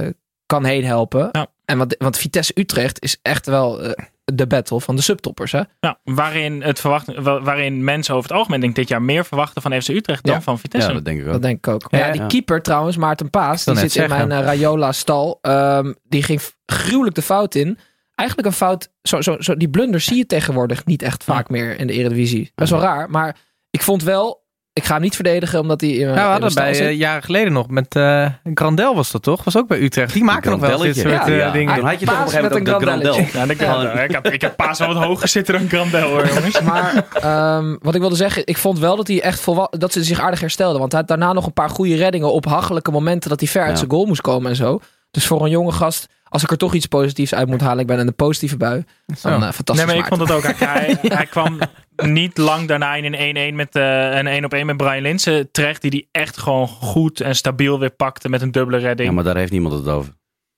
eh, 0.06 0.14
kan 0.46 0.64
heen 0.64 0.84
helpen. 0.84 1.28
Ja. 1.32 1.46
En 1.64 1.78
want, 1.78 1.94
want 1.98 2.18
Vitesse 2.18 2.52
Utrecht 2.54 3.02
is 3.02 3.18
echt 3.22 3.46
wel 3.46 3.82
eh, 3.82 4.04
de 4.34 4.46
battle 4.46 4.80
van 4.80 4.96
de 4.96 5.02
subtoppers. 5.02 5.52
Hè? 5.52 5.60
Ja, 5.80 5.98
waarin, 6.04 6.62
het 6.62 6.80
verwacht, 6.80 7.14
wa- 7.14 7.40
waarin 7.42 7.84
mensen 7.84 8.14
over 8.14 8.28
het 8.28 8.38
algemeen 8.38 8.60
denk 8.60 8.72
ik 8.72 8.78
dit 8.78 8.88
jaar 8.88 9.02
meer 9.02 9.24
verwachten 9.24 9.62
van 9.62 9.82
FC 9.82 9.88
Utrecht 9.88 10.24
dan 10.24 10.34
Ja. 10.34 10.40
van 10.40 10.58
Vitesse. 10.58 10.88
Ja, 10.88 10.94
dat 10.94 11.04
denk 11.04 11.20
ik 11.20 11.26
ook. 11.26 11.32
Dat 11.32 11.42
denk 11.42 11.56
ik 11.56 11.68
ook. 11.68 11.86
Ja, 11.88 11.98
Ja, 11.98 12.12
die 12.12 12.20
ja. 12.20 12.26
keeper 12.26 12.62
trouwens, 12.62 12.96
Maarten 12.96 13.30
Paas, 13.30 13.64
die 13.64 13.76
zit 13.76 13.96
in 13.96 14.08
mijn 14.08 14.32
eh, 14.32 14.40
Rayola 14.40 14.92
stal. 14.92 15.38
Ehm, 15.40 15.92
die 16.08 16.22
ging 16.22 16.40
gruwelijk 16.66 17.14
de 17.14 17.22
fout 17.22 17.54
in. 17.54 17.78
Eigenlijk 18.14 18.48
een 18.48 18.54
fout, 18.54 18.88
zo, 19.02 19.20
zo, 19.20 19.36
zo, 19.40 19.56
die 19.56 19.68
blunders 19.70 20.04
zie 20.04 20.16
je 20.16 20.26
tegenwoordig 20.26 20.84
niet 20.84 21.02
echt 21.02 21.24
vaak 21.24 21.48
meer 21.50 21.78
in 21.78 21.86
de 21.86 21.92
Eredivisie. 21.92 22.52
Best 22.54 22.70
wel 22.70 22.80
raar, 22.80 23.10
maar 23.10 23.36
ik 23.70 23.82
vond 23.82 24.02
wel, 24.02 24.41
ik 24.72 24.84
ga 24.84 24.92
hem 24.92 25.02
niet 25.02 25.14
verdedigen 25.14 25.60
omdat 25.60 25.80
hij 25.80 25.90
in, 25.90 26.08
Ja, 26.08 26.14
we 26.14 26.20
hadden 26.20 26.54
bij 26.54 26.74
zit. 26.74 26.86
eh, 26.86 26.98
jaren 26.98 27.22
geleden 27.22 27.52
nog 27.52 27.68
met 27.68 27.96
eh 27.96 28.26
Grandel 28.54 28.94
was 28.94 29.10
dat 29.10 29.22
toch? 29.22 29.44
Was 29.44 29.56
ook 29.56 29.68
bij 29.68 29.80
Utrecht. 29.80 30.12
Die 30.12 30.24
maken 30.24 30.50
nog 30.50 30.60
wel 30.60 30.78
dit 30.78 30.96
soort 30.96 31.06
eh, 31.28 31.36
Ja, 31.38 31.50
dingen. 31.50 31.74
Toen 31.74 31.84
had 31.84 32.00
je 32.00 32.06
toch 32.06 32.14
op 32.14 32.20
een 32.24 32.30
gegeven 32.30 32.52
moment 32.58 32.74
ook 32.74 32.82
Grandel. 32.82 33.12
grandelletje. 33.12 33.38
Ja, 33.38 33.46
de 33.46 33.54
Grandel. 33.54 34.04
Ik, 34.04 34.10
heb, 34.10 34.26
ik 34.28 34.40
heb 34.40 34.56
Paas 34.56 34.78
wel 34.78 34.94
wat 34.94 35.04
hoger 35.04 35.28
zitten 35.28 35.54
dan 35.54 35.68
Grandel 35.68 36.08
hoor, 36.08 36.26
jongens. 36.26 36.60
Maar 36.72 37.04
ehm, 37.12 37.76
wat 37.80 37.94
ik 37.94 38.00
wilde 38.00 38.16
zeggen, 38.16 38.42
ik 38.46 38.58
vond 38.58 38.78
wel 38.78 38.96
dat 38.96 39.06
hij 39.08 39.22
echt 39.22 39.44
dat 39.70 39.92
ze 39.92 40.04
zich 40.04 40.20
aardig 40.20 40.40
herstelde. 40.40 40.78
Want 40.78 40.90
hij 40.92 41.00
had 41.00 41.08
daarna 41.08 41.32
nog 41.32 41.46
een 41.46 41.52
paar 41.52 41.70
goede 41.70 41.94
reddingen 41.96 42.32
op 42.32 42.44
hachelijke 42.44 42.90
momenten 42.90 43.30
dat 43.30 43.40
hij 43.40 43.48
ver 43.48 43.60
uit 43.62 43.70
Ja. 43.70 43.76
zijn 43.76 43.90
goal 43.90 44.04
moest 44.06 44.20
komen 44.20 44.50
en 44.50 44.56
zo. 44.56 44.80
Dus 45.10 45.26
voor 45.26 45.44
een 45.44 45.50
jonge 45.50 45.72
gast, 45.72 46.06
als 46.32 46.42
ik 46.42 46.50
er 46.50 46.56
toch 46.56 46.74
iets 46.74 46.86
positiefs 46.86 47.34
uit 47.34 47.48
moet 47.48 47.60
halen, 47.60 47.78
ik 47.80 47.86
ben 47.86 47.98
in 47.98 48.06
de 48.06 48.12
positieve 48.12 48.56
bui. 48.56 48.84
Dan 49.22 49.32
eh, 49.44 49.50
fantastisch. 49.52 49.76
Nee, 49.76 49.86
maar 49.86 49.96
ik 49.96 50.06
vond 50.06 50.20
het 50.20 50.30
ook. 50.30 50.42
Hij, 50.42 50.54
hij, 50.68 50.98
hij 51.18 51.26
kwam 51.26 51.58
niet 51.96 52.38
lang 52.38 52.68
daarna 52.68 52.94
in 52.94 53.14
een 53.36 53.52
1-1 53.52 53.54
met 53.56 53.74
eh, 53.76 54.16
een 54.16 54.26
1 54.26 54.44
op 54.44 54.52
1 54.54 54.66
met 54.66 54.76
Brian 54.76 55.02
Linsen 55.02 55.50
terecht. 55.50 55.82
Die 55.82 55.90
die 55.90 56.08
echt 56.12 56.38
gewoon 56.38 56.68
goed 56.68 57.20
en 57.20 57.36
stabiel 57.36 57.78
weer 57.78 57.90
pakte 57.90 58.28
met 58.28 58.42
een 58.42 58.50
dubbele 58.52 58.78
redding. 58.78 59.08
Ja, 59.08 59.14
maar 59.14 59.24
daar 59.24 59.36
heeft 59.36 59.52
niemand 59.52 59.74
het 59.74 59.88
over. 59.88 60.12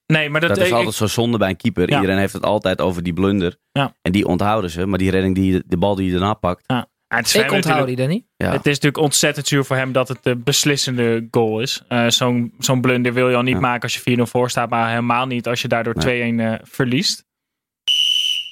nee, 0.05 0.29
maar 0.29 0.41
dat, 0.41 0.49
Dat 0.49 0.59
is 0.59 0.67
ik- 0.67 0.73
altijd 0.73 0.95
zo 0.95 1.07
zonde 1.07 1.37
bij 1.37 1.49
een 1.49 1.57
keeper. 1.57 1.89
Ja. 1.89 1.95
Iedereen 1.95 2.17
heeft 2.19 2.33
het 2.33 2.43
altijd 2.43 2.81
over 2.81 3.03
die 3.03 3.13
blunder. 3.13 3.57
Ja. 3.71 3.93
En 4.01 4.11
die 4.11 4.27
onthouden 4.27 4.69
ze. 4.69 4.85
Maar 4.85 4.97
die 4.99 5.11
redding, 5.11 5.35
die, 5.35 5.63
de 5.65 5.77
bal 5.77 5.95
die 5.95 6.05
je 6.05 6.11
daarna 6.11 6.33
pakt. 6.33 6.63
ja, 6.65 6.87
Ik 7.33 7.51
onthoud 7.51 7.87
die, 7.87 7.95
Danny. 7.95 8.25
Ja. 8.37 8.51
het 8.51 8.65
is 8.65 8.73
natuurlijk 8.73 8.97
ontzettend 9.03 9.47
zuur 9.47 9.65
voor 9.65 9.75
hem 9.75 9.91
dat 9.91 10.07
het 10.07 10.17
de 10.23 10.35
beslissende 10.35 11.27
goal 11.31 11.59
is. 11.59 11.81
Eh, 11.87 12.07
Zo'n 12.07 12.53
zo'n 12.59 12.81
blunder 12.81 13.13
wil 13.13 13.29
je 13.29 13.35
al 13.35 13.41
niet 13.41 13.53
Ja. 13.53 13.59
maken 13.59 13.81
als 13.81 13.93
je 13.93 13.99
4-0 14.01 14.25
voor 14.25 14.49
staat. 14.49 14.69
Maar 14.69 14.89
helemaal 14.89 15.25
niet 15.25 15.47
als 15.47 15.61
je 15.61 15.67
daardoor 15.67 15.93
2-1 15.93 16.35
Nee. 16.35 16.47
eh, 16.47 16.59
verliest. 16.63 17.23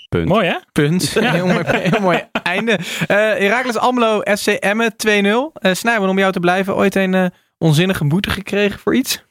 Punt. 0.09 0.27
Mooi 0.27 0.45
hè? 0.47 0.57
Punt. 0.71 1.13
Heel, 1.19 1.45
mooi, 1.47 1.63
heel 1.65 1.99
mooi 2.01 2.23
einde. 2.43 2.71
Eh 2.71 3.07
Herakles 3.17 3.75
FC 4.39 4.47
Emmen 4.47 4.93
2-0. 4.97 5.51
Eh 5.53 5.73
Snijman, 5.73 6.09
om 6.09 6.17
jou 6.19 6.31
te 6.31 6.39
blijven, 6.39 6.75
ooit 6.75 6.95
een 6.95 7.31
onzinnige 7.57 8.05
boete 8.05 8.29
gekregen 8.29 8.79
voor 8.79 8.95
iets? 8.95 9.23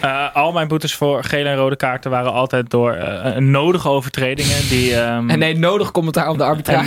Eh, 0.00 0.34
al 0.34 0.52
mijn 0.52 0.68
boetes 0.68 0.94
voor 0.94 1.24
gele 1.24 1.48
en 1.48 1.56
rode 1.56 1.76
kaarten 1.76 2.10
waren 2.10 2.32
altijd 2.32 2.70
door 2.70 2.92
eh, 2.92 3.36
nodige 3.36 3.88
overtredingen. 3.88 4.68
Die, 4.68 4.94
ehm, 4.96 5.30
En 5.30 5.38
nee, 5.38 5.56
nodig 5.58 5.90
commentaar 5.90 6.28
op 6.28 6.38
de 6.38 6.44
arbitrage. 6.44 6.84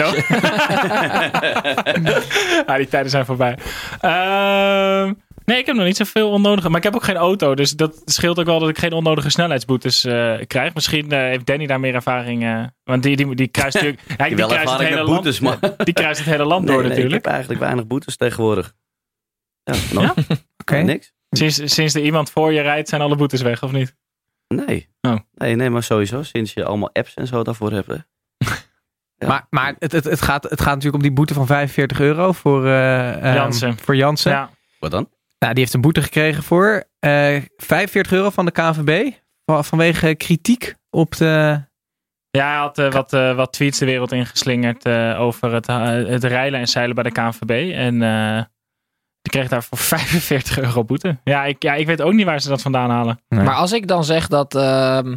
no- 2.01 2.11
ah, 2.65 2.75
die 2.77 2.87
tijden 2.87 3.09
zijn 3.11 3.25
voorbij. 3.25 3.57
Ehm, 3.99 5.13
nee, 5.45 5.57
ik 5.57 5.65
heb 5.65 5.75
nog 5.75 5.85
niet 5.85 5.97
zoveel 5.97 6.29
onnodige. 6.29 6.67
Maar 6.69 6.77
ik 6.77 6.83
heb 6.83 6.95
ook 6.95 7.03
geen 7.03 7.15
auto. 7.15 7.55
Dus 7.55 7.71
dat 7.71 8.01
scheelt 8.05 8.39
ook 8.39 8.45
wel 8.45 8.59
dat 8.59 8.69
ik 8.69 8.77
geen 8.77 8.93
onnodige 8.93 9.29
snelheidsboetes 9.29 10.03
eh, 10.05 10.33
krijg. 10.47 10.73
Misschien 10.73 11.11
eh, 11.11 11.19
heeft 11.19 11.45
Danny 11.45 11.65
daar 11.65 11.79
meer 11.79 11.95
ervaring. 11.95 12.43
eh, 12.43 12.63
want 12.83 13.03
die, 13.03 13.15
die, 13.15 13.35
die 13.35 13.47
kruist 13.47 13.73
natuurlijk. 13.73 14.01
Ja, 14.17 14.27
die, 14.27 14.35
kruist 14.45 14.71
het 14.71 14.81
hele 14.87 15.03
boetes, 15.05 15.39
land, 15.39 15.61
maar- 15.61 15.71
die 15.85 15.93
kruist 15.93 16.19
het 16.19 16.29
hele 16.29 16.45
land 16.45 16.65
Nee, 16.65 16.73
door 16.73 16.81
nee, 16.83 16.91
ik 16.91 16.95
natuurlijk. 16.97 17.23
heb 17.25 17.33
eigenlijk 17.33 17.61
weinig 17.63 17.87
boetes 17.87 18.17
tegenwoordig. 18.17 18.73
Ja, 19.63 19.73
nog? 19.91 20.13
Oké. 20.57 20.75
Niks? 20.75 21.13
Sinds, 21.29 21.73
sinds 21.73 21.93
er 21.93 22.01
iemand 22.01 22.29
voor 22.29 22.53
je 22.53 22.61
rijdt, 22.61 22.89
zijn 22.89 23.01
alle 23.01 23.15
boetes 23.15 23.41
weg, 23.41 23.63
of 23.63 23.71
niet? 23.71 23.95
Nee. 24.47 24.89
Oh. 25.01 25.15
nee. 25.33 25.55
Nee, 25.55 25.69
maar 25.69 25.83
sowieso. 25.83 26.23
Sinds 26.23 26.53
je 26.53 26.65
allemaal 26.65 26.89
apps 26.93 27.13
en 27.13 27.27
zo 27.27 27.43
daarvoor 27.43 27.71
hebt. 27.71 27.87
hè. 27.87 27.93
Ja. 28.37 29.27
Maar, 29.27 29.47
maar 29.49 29.75
het, 29.79 29.91
het, 29.91 30.03
het, 30.03 30.21
gaat, 30.21 30.43
het 30.43 30.61
gaat 30.61 30.73
natuurlijk 30.73 30.95
om 30.95 31.01
die 31.01 31.11
boete 31.11 31.33
van 31.33 31.45
45 31.45 31.99
euro 31.99 32.31
voor 32.31 32.65
eh, 32.65 33.23
ehm, 33.23 33.35
Jansen. 33.35 33.77
Voor 33.77 33.95
Jansen. 33.95 34.31
Ja. 34.31 34.49
Wat 34.79 34.91
dan? 34.91 35.09
Nou, 35.39 35.53
die 35.53 35.63
heeft 35.63 35.73
een 35.75 35.81
boete 35.81 36.01
gekregen 36.01 36.43
voor 36.43 36.83
eh 36.99 37.41
45 37.57 38.11
euro 38.11 38.29
van 38.29 38.45
de 38.45 38.51
KNVB. 38.51 39.11
van- 39.45 39.65
Vanwege 39.65 40.15
kritiek 40.15 40.75
op 40.89 41.15
de... 41.15 41.61
Ja, 42.31 42.47
hij 42.47 42.57
had 42.57 42.77
eh, 42.79 42.91
wat, 42.91 43.11
wat 43.11 43.53
tweets 43.53 43.79
de 43.79 43.85
wereld 43.85 44.11
ingeslingerd 44.11 44.85
eh, 44.85 45.19
over 45.19 45.53
het, 45.53 45.67
het 46.07 46.23
rijlen 46.23 46.59
en 46.59 46.67
zeilen 46.67 46.95
bij 46.95 47.03
de 47.03 47.11
KNVB. 47.11 47.71
En 47.73 48.01
eh, 48.01 48.43
die 49.25 49.39
kreeg 49.39 49.49
daarvoor 49.49 49.77
45 49.77 50.59
euro 50.65 50.83
boete. 50.83 51.17
Ja 51.23 51.45
ik, 51.45 51.63
ja, 51.63 51.73
ik 51.73 51.85
weet 51.85 52.01
ook 52.01 52.13
niet 52.13 52.25
waar 52.25 52.41
ze 52.41 52.49
dat 52.49 52.61
vandaan 52.61 52.89
halen. 52.89 53.19
Nee. 53.29 53.43
Maar 53.43 53.55
als 53.55 53.71
ik 53.71 53.87
dan 53.87 54.03
zeg 54.03 54.27
dat 54.27 54.55
ehm 54.55 55.15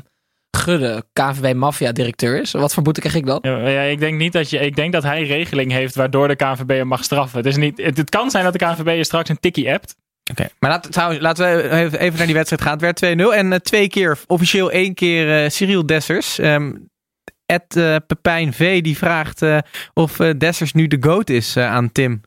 Gudde 0.50 1.04
KNVB 1.12 1.54
Mafia-directeur 1.54 2.40
is, 2.40 2.52
wat 2.52 2.74
voor 2.74 2.82
boete 2.82 3.00
krijg 3.00 3.14
ik 3.14 3.26
dan? 3.26 3.38
Ja, 3.42 3.68
ja, 3.68 3.80
ik, 3.80 3.98
denk 3.98 4.18
niet 4.18 4.32
dat 4.32 4.50
je, 4.50 4.58
ik 4.58 4.76
denk 4.76 4.92
dat 4.92 5.02
hij 5.02 5.22
regeling 5.22 5.72
heeft 5.72 5.94
waardoor 5.94 6.28
de 6.28 6.36
KNVB 6.36 6.68
hem 6.68 6.86
mag 6.86 7.04
straffen. 7.04 7.38
Het, 7.38 7.46
is 7.46 7.56
niet, 7.56 7.78
het, 7.82 7.96
het 7.96 8.10
kan 8.10 8.30
zijn 8.30 8.44
dat 8.44 8.52
de 8.52 8.58
KNVB 8.58 8.96
je 8.96 9.04
straks 9.04 9.28
een 9.28 9.40
tikkie 9.40 9.72
appt. 9.72 9.96
Oké, 10.30 10.48
maar 10.58 10.70
laat, 10.70 10.92
trouwens, 10.92 11.20
laten 11.20 11.56
we 11.56 11.98
even 11.98 12.16
naar 12.16 12.26
die 12.26 12.34
wedstrijd 12.34 12.62
gaan. 12.62 12.78
Het 12.78 13.00
werd 13.00 13.18
2-0 13.20 13.34
en 13.34 13.52
eh, 13.52 13.58
twee 13.58 13.88
keer, 13.88 14.18
officieel 14.26 14.70
één 14.70 14.94
keer 14.94 15.44
eh, 15.44 15.50
Cyril 15.50 15.86
Dessers. 15.86 16.38
Ehm 16.38 16.70
Ed 17.48 17.76
eh, 17.76 17.96
Pepijn 18.06 18.52
V 18.52 18.82
die 18.82 18.96
vraagt 18.96 19.42
eh, 19.42 19.58
of 19.94 20.20
eh, 20.20 20.30
Dessers 20.38 20.72
nu 20.72 20.86
de 20.86 20.96
GOAT 21.00 21.30
is 21.30 21.56
eh, 21.56 21.66
aan 21.66 21.92
Tim. 21.92 22.20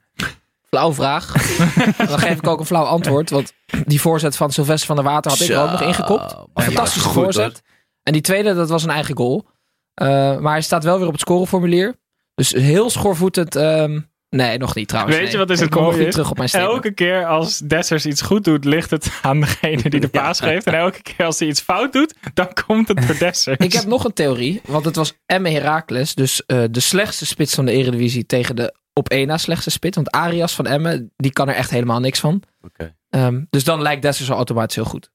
Flauw 0.76 0.94
vraag. 0.94 1.32
dan 2.10 2.20
geef 2.20 2.38
ik 2.38 2.48
ook 2.48 2.60
een 2.60 2.66
flauw 2.66 2.84
antwoord. 2.84 3.30
Want 3.30 3.54
die 3.86 4.02
voorzet 4.02 4.36
van 4.38 4.52
Sylvester 4.52 4.88
van 4.88 4.96
der 4.96 5.06
Water 5.06 5.32
had 5.32 5.40
ik 5.40 5.50
er 5.50 5.62
ook 5.62 5.72
nog 5.72 5.82
ingekopt. 5.82 6.36
Fantastische 6.54 7.08
Ja, 7.08 7.14
goed, 7.14 7.24
voorzet. 7.24 7.62
En 8.04 8.14
die 8.14 8.22
tweede, 8.22 8.54
dat 8.54 8.70
was 8.70 8.84
een 8.84 8.90
eigen 8.90 9.18
goal. 9.18 9.46
Eh, 9.94 10.08
maar 10.38 10.52
hij 10.52 10.62
staat 10.62 10.84
wel 10.84 10.98
weer 10.98 11.08
op 11.08 11.12
het 11.12 11.22
scoreformulier. 11.22 11.96
Dus 12.36 12.52
heel 12.52 12.90
schoorvoetend. 12.90 13.56
ehm, 13.56 14.00
nee, 14.30 14.58
nog 14.58 14.76
niet 14.76 14.88
trouwens. 14.88 15.16
Weet 15.16 15.26
nee. 15.26 15.34
je 15.34 15.40
wat 15.40 15.50
is 15.50 15.58
Ik 15.58 15.64
het 15.64 15.74
kom 15.74 15.84
mooie 15.84 15.98
niet 15.98 16.12
terug 16.12 16.30
op 16.30 16.38
mijn 16.38 16.50
statement. 16.50 16.74
Elke 16.74 16.92
keer 16.94 17.26
als 17.26 17.58
Dessers 17.58 18.06
iets 18.06 18.22
goed 18.22 18.44
doet, 18.44 18.66
ligt 18.66 18.90
het 18.90 19.12
aan 19.22 19.40
degene 19.40 19.90
die 19.90 20.00
de 20.00 20.10
paas 20.20 20.40
geeft. 20.40 20.66
En 20.66 20.74
elke 20.74 21.02
keer 21.02 21.26
als 21.26 21.40
hij 21.40 21.48
iets 21.48 21.62
fout 21.62 21.94
doet, 21.94 22.14
dan 22.34 22.48
komt 22.66 22.88
het 22.88 23.08
door 23.08 23.18
Dessers. 23.18 23.58
Ik 23.58 23.74
heb 23.74 23.86
nog 23.86 24.04
een 24.04 24.14
theorie. 24.14 24.62
Want 24.66 24.86
het 24.86 24.96
was 24.96 25.14
Emme 25.26 25.50
Heracles. 25.50 26.16
Dus 26.16 26.46
eh, 26.46 26.64
de 26.72 26.80
slechtste 26.80 27.26
spits 27.26 27.56
van 27.56 27.66
de 27.66 27.72
Eredivisie 27.72 28.26
tegen 28.26 28.56
de 28.56 28.74
op 28.94 29.10
één 29.10 29.28
na 29.28 29.38
slechtste 29.38 29.70
spits. 29.70 29.96
Want 29.96 30.12
Arias 30.12 30.56
van 30.56 30.66
Emme, 30.66 31.10
die 31.16 31.32
kan 31.32 31.50
er 31.50 31.56
echt 31.56 31.70
helemaal 31.70 32.00
niks 32.00 32.20
van. 32.20 32.44
Oké. 32.62 32.96
Ehm, 33.10 33.44
dus 33.50 33.64
dan 33.64 33.82
lijkt 33.82 34.02
Dessers 34.02 34.30
al 34.30 34.36
automatisch 34.36 34.76
heel 34.76 34.86
goed. 34.86 35.12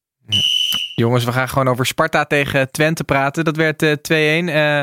Jongens, 0.95 1.25
we 1.25 1.33
gaan 1.33 1.49
gewoon 1.49 1.69
over 1.69 1.87
Sparta 1.87 2.25
tegen 2.25 2.71
Twente 2.71 3.05
praten. 3.05 3.45
Dat 3.45 3.57
werd 3.57 3.83
eh 3.83 3.93
2-1. 3.93 4.49
Eh, 4.49 4.79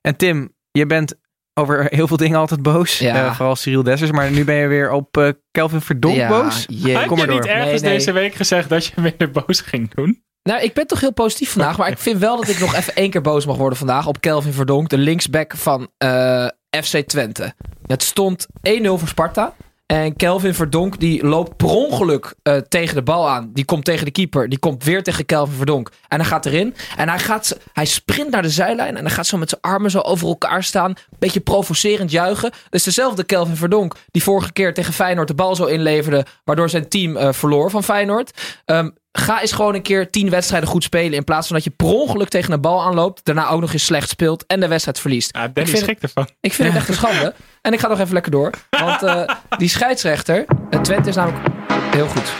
en 0.00 0.16
Tim, 0.16 0.54
je 0.70 0.86
bent 0.86 1.14
over 1.54 1.86
heel 1.90 2.06
veel 2.06 2.16
dingen 2.16 2.38
altijd 2.38 2.62
boos. 2.62 2.98
Ja. 2.98 3.24
Eh, 3.24 3.34
vooral 3.34 3.56
Cyril 3.56 3.82
Dessers. 3.82 4.10
Maar 4.10 4.30
nu 4.30 4.44
ben 4.44 4.54
je 4.54 4.66
weer 4.66 4.90
op 4.90 5.16
eh, 5.16 5.28
Kelvin 5.50 5.80
Verdonk 5.80 6.16
Ja, 6.16 6.28
boos. 6.28 6.66
Had 6.66 7.06
kom 7.06 7.18
je 7.18 7.26
maar 7.26 7.34
niet 7.34 7.42
door. 7.42 7.52
ergens 7.52 7.80
Nee, 7.80 7.90
nee. 7.90 7.98
deze 7.98 8.12
week 8.12 8.34
gezegd 8.34 8.68
dat 8.68 8.86
je 8.86 9.00
weer 9.00 9.30
boos 9.30 9.60
ging 9.60 9.94
doen? 9.94 10.22
Nou, 10.42 10.62
ik 10.62 10.74
ben 10.74 10.86
toch 10.86 11.00
heel 11.00 11.12
positief 11.12 11.50
vandaag. 11.50 11.76
Maar 11.78 11.90
ik 11.90 11.98
vind 11.98 12.18
wel 12.18 12.36
dat 12.36 12.48
ik 12.48 12.58
nog 12.58 12.74
even 12.74 12.94
één 12.94 13.10
keer 13.10 13.20
boos 13.20 13.46
mag 13.46 13.56
worden 13.56 13.78
vandaag. 13.78 14.06
Op 14.06 14.20
Kelvin 14.20 14.52
Verdonk, 14.52 14.88
de 14.88 14.98
linksback 14.98 15.56
van 15.56 15.90
eh, 15.96 16.46
FC 16.82 16.96
Twente. 16.96 17.54
Het 17.86 18.02
stond 18.02 18.46
1-0 18.46 18.82
voor 18.82 19.08
Sparta. 19.08 19.54
En 19.86 20.16
Kelvin 20.16 20.54
Verdonk 20.54 21.00
die 21.00 21.26
loopt 21.26 21.56
per 21.56 21.68
ongeluk 21.68 22.34
eh, 22.42 22.56
tegen 22.56 22.94
de 22.94 23.02
bal 23.02 23.28
aan. 23.28 23.50
Die 23.52 23.64
komt 23.64 23.84
tegen 23.84 24.04
de 24.04 24.10
keeper. 24.10 24.48
Die 24.48 24.58
komt 24.58 24.84
weer 24.84 25.02
tegen 25.02 25.26
Kelvin 25.26 25.56
Verdonk. 25.56 25.90
En 26.08 26.20
hij 26.20 26.28
gaat 26.28 26.46
erin. 26.46 26.74
En 26.96 27.08
hij, 27.08 27.18
gaat, 27.18 27.58
hij 27.72 27.84
sprint 27.84 28.30
naar 28.30 28.42
de 28.42 28.50
zijlijn. 28.50 28.96
En 28.96 29.04
hij 29.04 29.14
gaat 29.14 29.26
zo 29.26 29.36
met 29.36 29.48
zijn 29.48 29.60
armen 29.60 29.90
zo 29.90 29.98
over 29.98 30.28
elkaar 30.28 30.62
staan. 30.62 30.94
Beetje 31.18 31.40
provocerend 31.40 32.10
juichen. 32.10 32.52
Dus 32.70 32.82
dezelfde 32.82 33.24
Kelvin 33.24 33.56
Verdonk 33.56 33.94
die 34.10 34.22
vorige 34.22 34.52
keer 34.52 34.74
tegen 34.74 34.92
Feyenoord 34.92 35.28
de 35.28 35.34
bal 35.34 35.56
zo 35.56 35.64
inleverde. 35.64 36.26
Waardoor 36.44 36.68
zijn 36.68 36.88
team 36.88 37.16
eh, 37.16 37.32
verloor 37.32 37.70
van 37.70 37.84
Feyenoord. 37.84 38.30
Ehm, 38.64 38.90
ga 39.18 39.40
eens 39.40 39.52
gewoon 39.52 39.74
een 39.74 39.82
keer 39.82 40.10
tien 40.10 40.30
wedstrijden 40.30 40.68
goed 40.68 40.82
spelen. 40.84 41.12
In 41.12 41.24
plaats 41.24 41.46
van 41.46 41.56
dat 41.56 41.64
je 41.64 41.70
per 41.70 41.86
ongeluk 41.86 42.28
tegen 42.28 42.52
een 42.52 42.60
bal 42.60 42.82
aanloopt. 42.82 43.24
Daarna 43.24 43.48
ook 43.48 43.60
nog 43.60 43.72
eens 43.72 43.84
slecht 43.84 44.08
speelt. 44.08 44.46
En 44.46 44.60
de 44.60 44.68
wedstrijd 44.68 45.00
verliest. 45.00 45.36
Ja, 45.36 45.44
Ik 45.44 45.54
Danny 45.54 45.70
vind- 45.70 45.82
schrikt 45.82 46.02
ervan. 46.02 46.28
Ik 46.40 46.52
vind 46.52 46.68
het 46.68 46.76
echt 46.76 46.88
een 46.88 46.94
schande. 46.94 47.34
En 47.62 47.72
ik 47.72 47.80
ga 47.80 47.88
nog 47.88 48.00
even 48.00 48.12
lekker 48.12 48.32
door. 48.32 48.50
Want 48.70 49.02
eh, 49.02 49.22
die 49.58 49.68
scheidsrechter. 49.68 50.44
eh, 50.70 50.80
Twente 50.80 51.08
is 51.08 51.14
namelijk 51.14 51.46
heel 51.90 52.06
goed. 52.06 52.32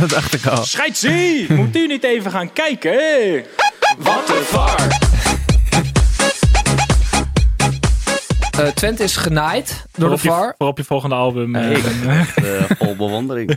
Dat 0.00 0.08
dacht 0.10 0.34
ik 0.34 0.46
al. 0.46 0.64
Scheidsie! 0.64 1.52
Moet 1.52 1.76
u 1.76 1.86
niet 1.86 2.04
even 2.04 2.30
gaan 2.30 2.52
kijken? 2.52 3.44
Wat 3.98 4.28
een 4.28 4.44
var! 4.44 5.04
Eh, 8.58 8.66
Twente 8.68 9.02
is 9.02 9.16
genaaid 9.16 9.84
door 9.92 10.10
de 10.10 10.18
VAR. 10.18 10.54
voor 10.58 10.66
op 10.66 10.76
je 10.78 10.84
volgende 10.84 11.14
album. 11.14 11.54
eh, 11.54 12.20
echt 12.20 12.36
eh, 12.44 12.62
vol 12.78 12.96
bewondering. 12.96 13.56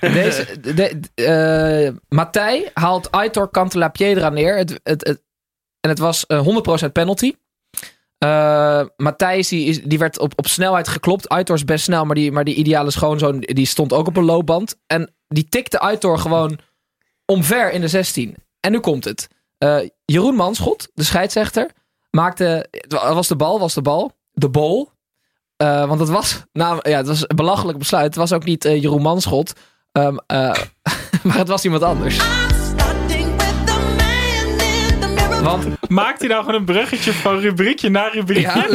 Deze, 0.00 0.60
de, 0.60 1.00
eh, 1.14 1.92
Matthij 2.08 2.70
haalt 2.74 3.10
Aitor 3.10 3.50
Cantalapiedra 3.50 4.28
neer. 4.28 4.56
Het, 4.56 4.80
het, 4.82 5.06
het, 5.06 5.22
en 5.80 5.90
het 5.90 5.98
was 5.98 6.26
eh, 6.26 6.46
100% 6.86 6.92
penalty. 6.92 7.32
Eh 8.18 8.82
Matthij 8.96 9.38
is 9.38 9.48
die, 9.48 9.88
die 9.88 9.98
werd 9.98 10.18
op, 10.18 10.32
op 10.36 10.46
snelheid 10.46 10.88
geklopt. 10.88 11.28
Aitor 11.28 11.56
is 11.56 11.64
best 11.64 11.84
snel, 11.84 12.04
maar 12.04 12.14
die, 12.14 12.32
maar 12.32 12.44
die 12.44 12.54
ideale 12.54 12.90
schoonzoon 12.90 13.40
die 13.40 13.66
stond 13.66 13.92
ook 13.92 14.06
op 14.06 14.16
een 14.16 14.24
loopband. 14.24 14.76
En 14.86 15.14
die 15.28 15.48
tikte 15.48 15.78
Aitor 15.78 16.18
gewoon 16.18 16.58
omver 17.26 17.72
in 17.72 17.80
de 17.80 17.88
16. 17.88 18.34
En 18.60 18.72
nu 18.72 18.80
komt 18.80 19.04
het. 19.04 19.28
Eh, 19.58 19.78
Jeroen 20.04 20.34
Manschot, 20.34 20.90
de 20.94 21.02
scheidsrechter, 21.04 21.70
maakte... 22.14 22.66
Het 22.70 22.92
was 22.92 23.28
de 23.28 23.36
bal, 23.36 23.58
was 23.58 23.74
de 23.74 23.82
bal. 23.82 24.12
De 24.32 24.48
bol. 24.48 24.90
Eh, 25.56 25.86
want 25.86 26.00
het 26.00 26.08
was, 26.08 26.44
nou, 26.52 26.90
ja, 26.90 26.96
het 26.96 27.06
was 27.06 27.28
een 27.28 27.36
belachelijk 27.36 27.78
besluit. 27.78 28.04
Het 28.04 28.14
was 28.14 28.32
ook 28.32 28.44
niet 28.44 28.64
eh, 28.64 28.82
Jeroen 28.82 29.02
Manschot. 29.02 29.52
Ehm, 29.92 30.16
eh, 30.26 30.54
maar 31.22 31.38
het 31.38 31.48
was 31.48 31.64
iemand 31.64 31.82
anders. 31.82 32.18
Want 35.42 35.88
Maakt 35.90 36.18
hij 36.18 36.28
nou 36.28 36.44
gewoon 36.44 36.60
een 36.60 36.66
bruggetje 36.66 37.12
van 37.12 37.38
rubriekje 37.38 37.88
naar 37.88 38.12
rubriekje? 38.12 38.66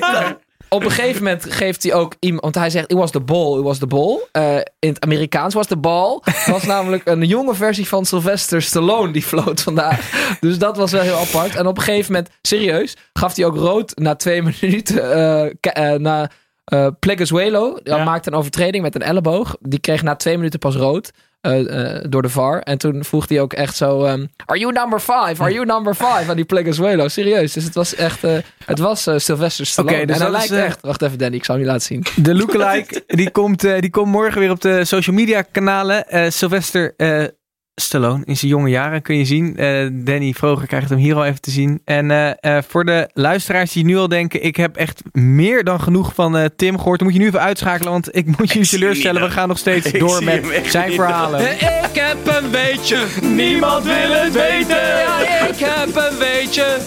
Ja, 0.00 0.38
op. 0.74 0.84
een 0.84 0.90
gegeven 0.90 1.22
moment 1.22 1.52
geeft 1.52 1.82
hij 1.82 1.94
ook 1.94 2.14
iemand... 2.20 2.42
Want 2.42 2.54
hij 2.54 2.70
zegt, 2.70 2.90
it 2.90 2.96
was 2.96 3.10
the 3.10 3.20
ball, 3.20 3.56
it 3.58 3.62
was 3.64 3.78
the 3.78 3.86
ball. 3.86 4.18
Eh, 4.32 4.56
in 4.78 4.88
het 4.88 5.00
Amerikaans 5.00 5.54
was 5.54 5.66
de 5.66 5.76
bal. 5.76 6.22
was 6.46 6.62
namelijk 6.74 7.02
een 7.06 7.24
jonge 7.24 7.54
versie 7.54 7.88
van 7.88 8.04
Sylvester 8.04 8.62
Stallone 8.62 9.12
die 9.12 9.22
floot 9.22 9.62
vandaag. 9.62 10.10
Dus 10.40 10.58
dat 10.58 10.76
was 10.76 10.90
wel 10.92 11.02
heel 11.02 11.16
apart. 11.18 11.56
En 11.56 11.66
op 11.66 11.76
een 11.76 11.82
gegeven 11.82 12.12
moment, 12.12 12.30
serieus, 12.42 12.96
gaf 13.12 13.36
hij 13.36 13.44
ook 13.44 13.56
rood 13.56 13.92
na 13.98 14.14
twee 14.14 14.42
minuten. 14.60 14.94
ke- 15.60 15.70
eh, 15.70 15.92
na 15.98 16.30
eh 16.64 16.86
Pleguezuelo. 16.98 17.78
Ja. 17.82 18.04
maakte 18.04 18.30
een 18.30 18.36
overtreding 18.36 18.82
met 18.82 18.94
een 18.94 19.02
elleboog. 19.02 19.56
Die 19.60 19.78
kreeg 19.78 20.02
na 20.02 20.16
twee 20.16 20.36
minuten 20.36 20.58
pas 20.58 20.74
rood. 20.76 21.10
Eh, 21.44 21.96
eh, 21.96 22.04
door 22.08 22.22
de 22.22 22.28
VAR. 22.28 22.58
En 22.60 22.78
toen 22.78 23.04
vroeg 23.04 23.28
hij 23.28 23.40
ook 23.40 23.52
echt 23.52 23.76
zo... 23.76 24.04
ehm, 24.04 24.26
Are 24.46 24.58
you 24.58 24.72
number 24.72 25.00
five? 25.00 25.42
Are 25.42 25.52
you 25.52 25.64
number 25.66 25.94
five? 25.94 26.24
Aan 26.30 26.36
die 26.36 26.44
Pleguezuelo. 26.44 27.08
Serieus. 27.08 27.52
Dus 27.52 27.64
het 27.64 27.74
was 27.74 27.94
echt... 27.94 28.24
eh, 28.24 28.36
het 28.64 28.78
was 28.78 29.06
eh, 29.06 29.18
Sylvester 29.18 29.66
Stallone. 29.66 30.06
Dus 30.06 30.16
en 30.16 30.22
hij 30.22 30.30
lijkt 30.30 30.50
echt... 30.52 30.78
Wacht 30.80 31.02
even 31.02 31.18
Danny, 31.18 31.36
ik 31.36 31.44
zal 31.44 31.54
hem 31.54 31.64
je 31.64 31.70
laten 31.70 31.86
zien. 31.86 32.04
De 32.22 32.34
lookalike, 32.34 33.02
die 33.06 33.30
komt, 33.30 33.60
die 33.60 33.90
komt 33.90 34.10
morgen 34.12 34.40
weer 34.40 34.50
op 34.50 34.60
de 34.60 34.84
social 34.84 35.16
media 35.16 35.42
kanalen. 35.42 36.32
Sylvester 36.32 36.94
eh, 36.96 37.24
Stallone 37.74 38.24
in 38.24 38.36
zijn 38.36 38.50
jonge 38.50 38.68
jaren 38.68 39.02
kun 39.02 39.18
je 39.18 39.24
zien. 39.24 39.56
Eh, 39.56 39.88
Danny 39.92 40.32
Vroger 40.32 40.66
krijgt 40.66 40.90
hem 40.90 40.98
hier 40.98 41.14
al 41.14 41.24
even 41.24 41.40
te 41.40 41.50
zien. 41.50 41.80
En 41.84 42.10
eh, 42.10 42.30
eh, 42.56 42.62
voor 42.68 42.84
de 42.84 43.10
luisteraars 43.12 43.72
die 43.72 43.84
nu 43.84 43.96
al 43.96 44.08
denken... 44.08 44.42
ik 44.42 44.56
heb 44.56 44.76
echt 44.76 45.02
meer 45.12 45.64
dan 45.64 45.80
genoeg 45.80 46.14
van 46.14 46.36
eh, 46.36 46.44
Tim 46.56 46.78
gehoord... 46.78 46.98
dan 46.98 47.08
moet 47.08 47.16
je 47.16 47.22
nu 47.22 47.28
even 47.28 47.40
uitschakelen, 47.40 47.92
want 47.92 48.16
ik 48.16 48.26
moet 48.38 48.52
hem 48.52 48.62
teleurstellen. 48.62 49.22
We 49.22 49.30
gaan 49.30 49.48
nog 49.48 49.58
steeds 49.58 49.86
Ik 49.86 49.98
door 49.98 50.24
met 50.24 50.46
zijn 50.66 50.92
verhalen. 50.92 51.50
Ik 51.50 51.94
heb 52.00 52.42
een 52.42 52.50
beetje... 52.50 53.04
Niemand 53.22 53.84
wil 53.84 54.10
het 54.10 54.32
weten! 54.32 54.76
Ja, 54.76 55.48
ik 55.48 55.58
heb 55.58 55.96
een 55.96 56.18
beetje... 56.18 56.78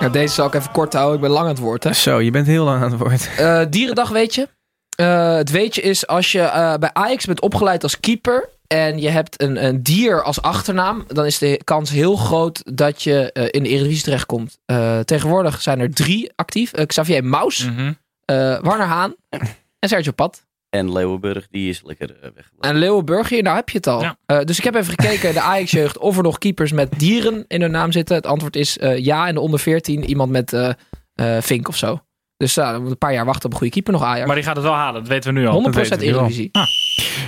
Ja, 0.00 0.08
deze 0.08 0.34
zal 0.34 0.46
ik 0.46 0.54
even 0.54 0.70
kort 0.72 0.92
houden. 0.92 1.14
Ik 1.14 1.20
ben 1.20 1.30
lang 1.30 1.44
aan 1.44 1.50
het 1.50 1.58
woord, 1.58 1.84
hè. 1.84 1.92
Zo, 1.92 2.20
je 2.20 2.30
bent 2.30 2.46
heel 2.46 2.64
lang 2.64 2.82
aan 2.82 2.90
het 2.90 3.00
woord. 3.00 3.28
Eh, 3.36 3.62
dierendag 3.70 4.08
weet 4.08 4.34
je. 4.34 4.48
Eh, 4.96 5.34
het 5.34 5.50
weetje 5.50 5.80
is 5.82 6.06
als 6.06 6.32
je 6.32 6.40
eh, 6.40 6.74
bij 6.74 6.90
Ajax 6.92 7.24
bent 7.24 7.40
opgeleid 7.40 7.82
als 7.82 8.00
keeper 8.00 8.48
en 8.66 9.00
je 9.00 9.08
hebt 9.08 9.42
een, 9.42 9.64
een 9.64 9.82
dier 9.82 10.22
als 10.22 10.42
achternaam, 10.42 11.04
dan 11.06 11.26
is 11.26 11.38
de 11.38 11.60
kans 11.64 11.90
heel 11.90 12.16
groot 12.16 12.76
dat 12.76 13.02
je 13.02 13.32
eh, 13.32 13.44
in 13.50 13.62
de 13.62 13.68
Eredivisie 13.68 14.04
terechtkomt. 14.04 14.58
Eh, 14.66 14.98
tegenwoordig 15.00 15.62
zijn 15.62 15.80
er 15.80 15.90
drie 15.94 16.32
actief. 16.34 16.72
Eh, 16.72 16.86
Xavier 16.86 17.24
Maus, 17.24 17.68
eh, 18.24 18.58
Warner 18.60 18.86
Haan 18.86 19.14
en 19.78 19.88
Sergio 19.88 20.12
Pat. 20.12 20.48
En 20.70 20.92
Leeuwenburg, 20.92 21.46
die 21.50 21.68
is 21.68 21.82
lekker 21.84 22.06
weggebleven. 22.20 22.58
En 22.60 22.76
Leeuwenburg, 22.76 23.28
hier, 23.28 23.42
nou 23.42 23.56
heb 23.56 23.68
je 23.68 23.76
het 23.76 23.86
al. 23.86 24.00
Ja. 24.02 24.16
Eh, 24.26 24.40
dus 24.40 24.58
ik 24.58 24.64
heb 24.64 24.74
even 24.74 24.94
gekeken 24.98 25.34
de 25.34 25.40
Ajax-jeugd 25.40 25.98
of 25.98 26.16
er 26.16 26.22
nog 26.22 26.38
keepers 26.38 26.72
met 26.72 26.98
dieren 26.98 27.44
in 27.48 27.60
hun 27.60 27.70
naam 27.70 27.92
zitten. 27.92 28.16
Het 28.16 28.26
antwoord 28.26 28.56
is 28.56 28.78
eh, 28.78 28.98
ja. 28.98 29.28
In 29.28 29.34
de 29.34 29.40
onder 29.40 29.60
14 29.60 30.04
iemand 30.04 30.30
met 30.30 30.52
eh 30.52 30.70
eh, 31.14 31.42
Vink 31.42 31.68
of 31.68 31.76
zo. 31.76 32.00
Dus 32.40 32.56
moet 32.56 32.90
een 32.90 32.98
paar 32.98 33.12
jaar 33.12 33.24
wachten 33.24 33.44
op 33.44 33.50
een 33.50 33.58
goede 33.58 33.72
keeper 33.72 33.92
nog 33.92 34.02
Ajax. 34.02 34.26
Maar 34.26 34.34
die 34.34 34.44
gaat 34.44 34.56
het 34.56 34.64
wel 34.64 34.74
halen, 34.74 35.00
dat 35.00 35.08
weten 35.08 35.34
we 35.34 35.40
nu 35.40 35.46
al. 35.46 35.60
100% 35.60 35.64
dat 35.64 35.74
weten 35.74 35.98
we 35.98 36.04
nu 36.04 36.12
al. 36.12 36.18
Eredivisie. 36.18 36.50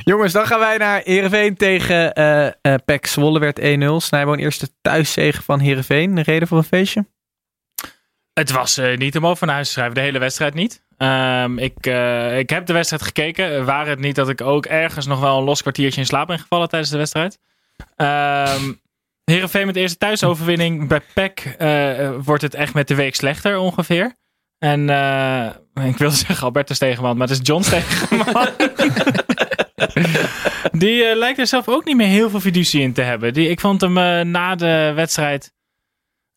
Jongens, 0.05 0.33
dan 0.33 0.47
gaan 0.47 0.59
wij 0.59 0.77
naar 0.77 1.01
Heerenveen 1.05 1.57
tegen 1.57 2.13
eh 2.13 2.47
eh 2.47 2.53
PEC 2.85 3.07
Zwolle 3.07 3.39
werd 3.39 3.61
1-0. 3.61 3.63
Snijboon 3.97 4.39
eerste 4.39 4.69
thuiszege 4.83 5.43
van 5.43 5.61
Heerenveen. 5.61 6.15
De 6.15 6.23
reden 6.23 6.49
voor 6.49 6.59
een 6.59 6.65
feestje? 6.65 7.07
Het 8.33 8.51
was 8.51 8.79
eh, 8.79 8.97
niet 8.97 9.17
om 9.17 9.27
over 9.27 9.47
naar 9.47 9.55
huis 9.55 9.67
te 9.67 9.73
schrijven, 9.73 9.95
de 9.95 10.01
hele 10.01 10.19
wedstrijd 10.19 10.55
niet. 10.55 10.83
Ehm, 10.97 11.59
ik, 11.59 11.87
eh, 11.87 12.39
ik 12.39 12.51
heb 12.51 12.67
de 12.67 12.73
wedstrijd 12.73 13.03
gekeken. 13.03 13.65
Waar 13.65 13.87
het 13.87 13.99
niet 13.99 14.15
dat 14.15 14.29
ik 14.29 14.41
ook 14.41 14.67
ergens 14.67 15.07
nog 15.07 15.21
wel 15.21 15.39
een 15.39 15.45
los 15.45 15.61
kwartiertje 15.61 16.01
in 16.01 16.07
slaap 16.07 16.27
ben 16.27 16.39
gevallen 16.39 16.69
tijdens 16.69 16.91
de 16.91 16.99
wedstrijd. 16.99 17.39
Ehm 17.97 18.73
Heerenveen 19.25 19.67
met 19.67 19.75
de 19.75 19.81
eerste 19.81 19.99
thuisoverwinning. 19.99 20.89
Bij 20.89 21.01
PEC 21.15 21.57
wordt 22.25 22.43
het 22.43 22.55
echt 22.55 22.75
met 22.75 22.89
de 22.89 22.95
week 22.95 23.15
slechter 23.15 23.59
ongeveer. 23.59 24.21
En 24.63 24.91
eh, 24.91 25.87
ik 25.89 25.97
wilde 25.97 26.15
zeggen 26.27 26.47
Albertus 26.47 26.77
Stegenman, 26.77 27.17
maar 27.17 27.29
het 27.29 27.37
is 27.41 27.47
John 27.47 27.63
Stegenman. 27.63 28.47
Die 30.83 31.05
eh, 31.05 31.17
lijkt 31.17 31.39
er 31.39 31.47
zelf 31.47 31.69
ook 31.69 31.85
niet 31.85 31.97
meer 31.97 32.07
heel 32.07 32.31
veel 32.31 32.41
fiducie 32.41 32.81
in 32.83 32.93
te 32.93 33.03
hebben. 33.03 33.33
Die, 33.33 33.49
ik 33.49 33.61
vond 33.61 33.81
hem 33.81 33.99
eh, 33.99 34.21
na 34.21 34.55
de 34.55 34.93
wedstrijd 34.95 35.53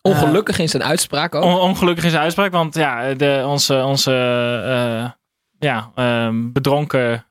Ongelukkig 0.01 0.59
in 0.59 0.69
zijn 0.69 0.83
uitspraak 0.83 1.35
ook. 1.35 1.43
On- 1.43 1.59
ongelukkig 1.59 2.03
in 2.03 2.09
zijn 2.09 2.21
uitspraak, 2.21 2.51
want 2.51 2.75
ja, 2.75 3.13
de, 3.13 3.43
onze, 3.47 3.83
onze 3.83 4.11
ja, 5.59 5.91
ehm, 5.95 6.51
bedronken, 6.51 7.25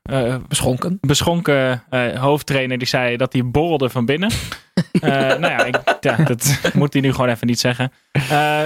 Beschonken. 0.49 0.99
beschonken 1.01 1.83
hoofdtrainer 2.19 2.79
die 2.79 2.87
zei 2.89 3.17
dat 3.17 3.33
hij 3.33 3.45
borrelde 3.45 3.91
van 3.91 4.05
binnen. 4.07 4.31
Nou 5.01 5.41
ja, 5.41 5.65
ik, 5.65 5.77
ja, 6.01 6.17
dat 6.17 6.61
moet 6.75 6.93
hij 6.93 7.03
nu 7.03 7.13
gewoon 7.13 7.29
even 7.29 7.47
niet 7.47 7.61
zeggen. 7.61 7.93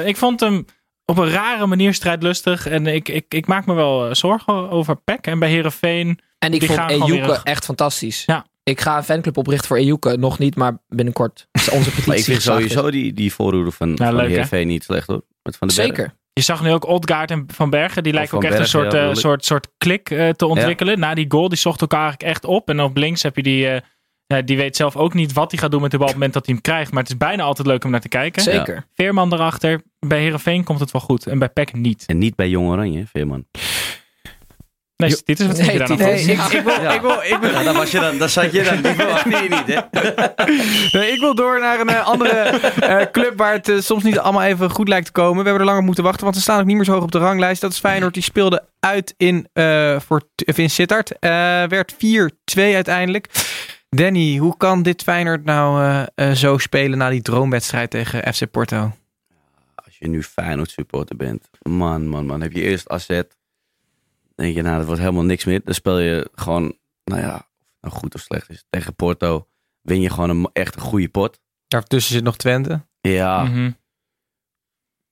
Ik 0.05 0.17
vond 0.17 0.41
hem 0.41 0.65
op 1.11 1.19
een 1.19 1.31
rare 1.31 1.67
manier 1.67 1.95
strijdlustig 1.95 2.67
en 2.67 2.87
ik, 2.87 3.09
ik, 3.09 3.25
ik 3.29 3.47
maak 3.47 3.67
me 3.67 3.75
wel 3.75 4.09
eh, 4.09 4.15
zorgen 4.15 4.71
over 4.71 4.97
Peck 4.97 5.27
en 5.27 5.39
bij 5.39 5.49
Herenveen. 5.51 6.19
En 6.39 6.53
ik 6.53 6.59
Die 6.61 6.69
vond 6.69 6.81
gaan 6.81 6.91
gewoon 6.91 7.11
Ejuke 7.11 7.27
weer- 7.27 7.41
echt 7.43 7.65
fantastisch. 7.65 8.23
Ja. 8.27 8.47
Ik 8.63 8.81
ga 8.81 8.97
een 8.97 9.05
fanclub 9.05 9.37
oprichten 9.37 9.69
voor 9.69 9.77
Ejuke. 9.77 10.17
Nog 10.17 10.39
niet, 10.39 10.57
maar 10.57 10.79
binnenkort. 10.89 11.49
is 11.53 11.71
Onze 11.71 11.85
petitie 11.91 12.07
Maar 12.09 12.17
ik 12.17 12.25
vind 12.25 12.43
sowieso 12.43 12.91
die, 12.91 13.13
die 13.13 13.33
voorhoede 13.33 13.71
van, 13.71 13.97
van 13.97 14.15
leuk, 14.15 14.23
hè? 14.25 14.29
Heerenveen 14.29 14.67
niet 14.67 14.85
slecht 14.85 15.07
hoor. 15.07 15.23
Met 15.43 15.57
van 15.57 15.69
de 15.69 15.75
Berg. 15.75 15.87
Zeker. 15.87 16.15
Je 16.33 16.43
zag 16.45 16.63
nu 16.63 16.73
ook 16.73 16.87
Odgaard 16.87 17.31
en 17.31 17.45
Van 17.55 17.71
Bergen. 17.71 18.03
Die 18.03 18.13
lijken 18.13 18.31
Van 18.31 18.39
ook 18.39 18.45
echt 18.45 18.57
Bergen, 18.59 18.79
een 18.81 18.91
soort, 18.91 19.03
ja, 19.03 19.09
eh, 19.09 19.15
soort, 19.15 19.45
soort 19.45 19.69
klik 19.79 20.11
eh, 20.11 20.29
te 20.29 20.47
ontwikkelen. 20.47 20.99
Na 20.99 21.15
die 21.15 21.25
goal, 21.29 21.49
die 21.49 21.59
zocht 21.59 21.81
elkaar 21.81 22.01
eigenlijk 22.01 22.31
echt 22.31 22.45
op. 22.45 22.69
En 22.69 22.81
op 22.81 22.97
links 22.97 23.23
heb 23.23 23.37
je 23.37 23.43
die... 23.43 23.69
eh, 23.69 23.81
ja, 24.27 24.43
die 24.43 24.57
weet 24.57 24.77
zelf 24.77 24.97
ook 24.97 25.15
niet 25.15 25.33
wat 25.33 25.51
hij 25.51 25.61
gaat 25.61 25.71
doen 25.71 25.81
met 25.83 25.91
de 25.91 25.97
bal 25.97 26.07
op 26.07 26.13
het 26.13 26.19
moment 26.23 26.37
dat 26.39 26.47
hij 26.47 26.55
hem 26.55 26.63
krijgt. 26.65 26.91
Maar 26.93 27.03
het 27.03 27.11
is 27.13 27.17
bijna 27.19 27.43
altijd 27.43 27.67
leuk 27.67 27.85
om 27.85 27.91
naar 27.91 28.01
te 28.01 28.09
kijken. 28.09 28.43
Zeker. 28.43 28.87
Veerman 28.95 29.33
erachter. 29.33 29.81
Bij 30.07 30.21
Herenveen 30.21 30.65
komt 30.65 30.81
het 30.81 30.91
wel 30.91 31.01
goed. 31.01 31.27
En 31.27 31.39
bij 31.39 31.49
Peck 31.49 31.73
niet. 31.75 32.05
En 32.07 32.19
niet 32.19 32.35
bij 32.35 32.49
Jong 32.49 32.69
Oranje, 32.69 33.05
Veerman. 33.13 33.47
Nee, 34.97 35.17
dit 35.25 35.41
is 35.41 35.47
wat 35.47 35.57
Nee, 35.57 35.73
je 35.73 35.79
daar 35.79 35.89
nee, 35.89 35.99
van? 35.99 36.47
ik- 36.47 36.53
Ik 36.53 36.63
wil, 36.65 36.93
ik 36.93 37.01
wil, 37.01 37.23
ik 37.23 37.37
wil, 37.41 37.51
Ja, 37.51 37.63
dan, 37.63 37.75
was 37.75 37.91
je 37.91 38.01
dan, 38.01 38.19
dan 38.19 38.29
zat 38.29 38.53
je 38.53 38.63
dan, 38.63 38.83
die 38.83 38.93
verwachtte 38.95 39.29
je 39.31 39.49
niet 39.49 39.67
hè. 39.67 39.81
Nee, 40.99 41.11
ik 41.13 41.21
wil 41.21 41.35
door 41.35 41.61
naar 41.61 41.81
een 41.81 41.89
eh, 41.89 42.07
andere 42.07 42.29
eh, 42.31 43.07
club 43.13 43.33
waar 43.39 43.53
het 43.53 43.69
eh, 43.69 43.79
soms 43.81 44.03
niet 44.03 44.19
allemaal 44.19 44.43
even 44.43 44.71
goed 44.71 44.89
lijkt 44.89 45.07
te 45.07 45.13
komen. 45.13 45.37
We 45.37 45.43
hebben 45.43 45.61
er 45.61 45.67
langer 45.69 45.83
moeten 45.83 46.05
wachten, 46.05 46.23
want 46.25 46.37
ze 46.37 46.43
staan 46.43 46.61
ook 46.61 46.67
niet 46.67 46.77
meer 46.77 46.85
zo 46.85 46.93
hoog 46.93 47.03
op 47.03 47.13
de 47.13 47.19
ranglijst. 47.19 47.61
Dat 47.61 47.73
is 47.73 47.79
Feyenoord. 47.79 48.15
Die 48.15 48.23
speelde 48.23 48.65
uit 48.81 49.15
in, 49.17 49.49
eh 49.53 50.01
voor, 50.01 50.23
in 50.35 50.71
Sittard. 50.71 51.19
Eh, 51.19 51.31
werd 51.65 51.93
4-2 51.95 51.97
uiteindelijk. 52.75 53.27
Danny, 53.89 54.37
hoe 54.37 54.57
kan 54.57 54.83
dit 54.83 55.03
Feyenoord 55.03 55.45
nou 55.45 56.05
zo 56.35 56.59
spelen 56.59 56.99
na 56.99 57.09
die 57.11 57.23
droomwedstrijd 57.23 57.91
tegen 57.91 58.35
FC 58.35 58.51
Porto? 58.51 58.93
Als 59.99 60.09
je 60.11 60.15
nu 60.17 60.23
Feyenoord 60.23 60.71
supporter 60.71 61.17
bent. 61.17 61.49
Man, 61.63 62.07
man, 62.09 62.27
man. 62.27 62.41
Heb 62.41 62.53
je 62.53 62.61
eerst 62.61 62.89
AZ. 62.89 63.07
Dan 63.07 63.25
denk 64.35 64.55
je, 64.55 64.63
nou, 64.63 64.77
dat 64.77 64.87
wordt 64.87 65.01
helemaal 65.01 65.25
niks 65.25 65.45
meer. 65.45 65.61
Dan 65.65 65.75
speel 65.75 65.99
je 65.99 66.31
gewoon, 66.35 66.79
nou 67.05 67.21
ja, 67.21 67.35
of 67.35 67.43
het 67.59 67.77
nou 67.81 67.95
goed 67.95 68.15
of 68.15 68.21
slecht 68.21 68.51
is. 68.51 68.65
Tegen 68.71 68.95
Porto 68.95 69.49
win 69.81 70.01
je 70.01 70.11
gewoon 70.11 70.31
een, 70.31 70.51
echt 70.53 70.75
een 70.75 70.81
goede 70.81 71.09
pot. 71.09 71.41
Daartussen 71.69 72.13
zit 72.15 72.23
nog 72.25 72.37
Twente. 72.37 72.87
Ja, 73.01 73.45
Mhm. 73.45 73.71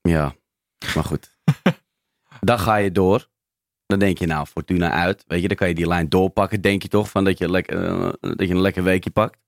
ja. 0.00 0.34
Maar 0.94 1.04
goed. 1.04 1.38
dan 2.40 2.58
ga 2.58 2.76
je 2.76 2.92
door. 2.92 3.28
Dan 3.86 3.98
denk 3.98 4.18
je, 4.18 4.26
nou, 4.26 4.46
Fortuna 4.46 4.90
uit. 4.90 5.24
Weet 5.26 5.42
je, 5.42 5.48
dan 5.48 5.56
kan 5.56 5.68
je 5.68 5.74
die 5.74 5.86
lijn 5.86 6.08
doorpakken. 6.08 6.60
Denk 6.60 6.82
je 6.82 6.88
toch 6.88 7.10
van 7.10 7.24
dat 7.24 7.38
je, 7.38 7.50
lekker, 7.50 7.84
eh, 7.84 8.12
dat 8.20 8.48
je 8.48 8.54
een 8.54 8.60
lekker 8.60 8.82
weekje 8.82 9.10
pakt. 9.10 9.38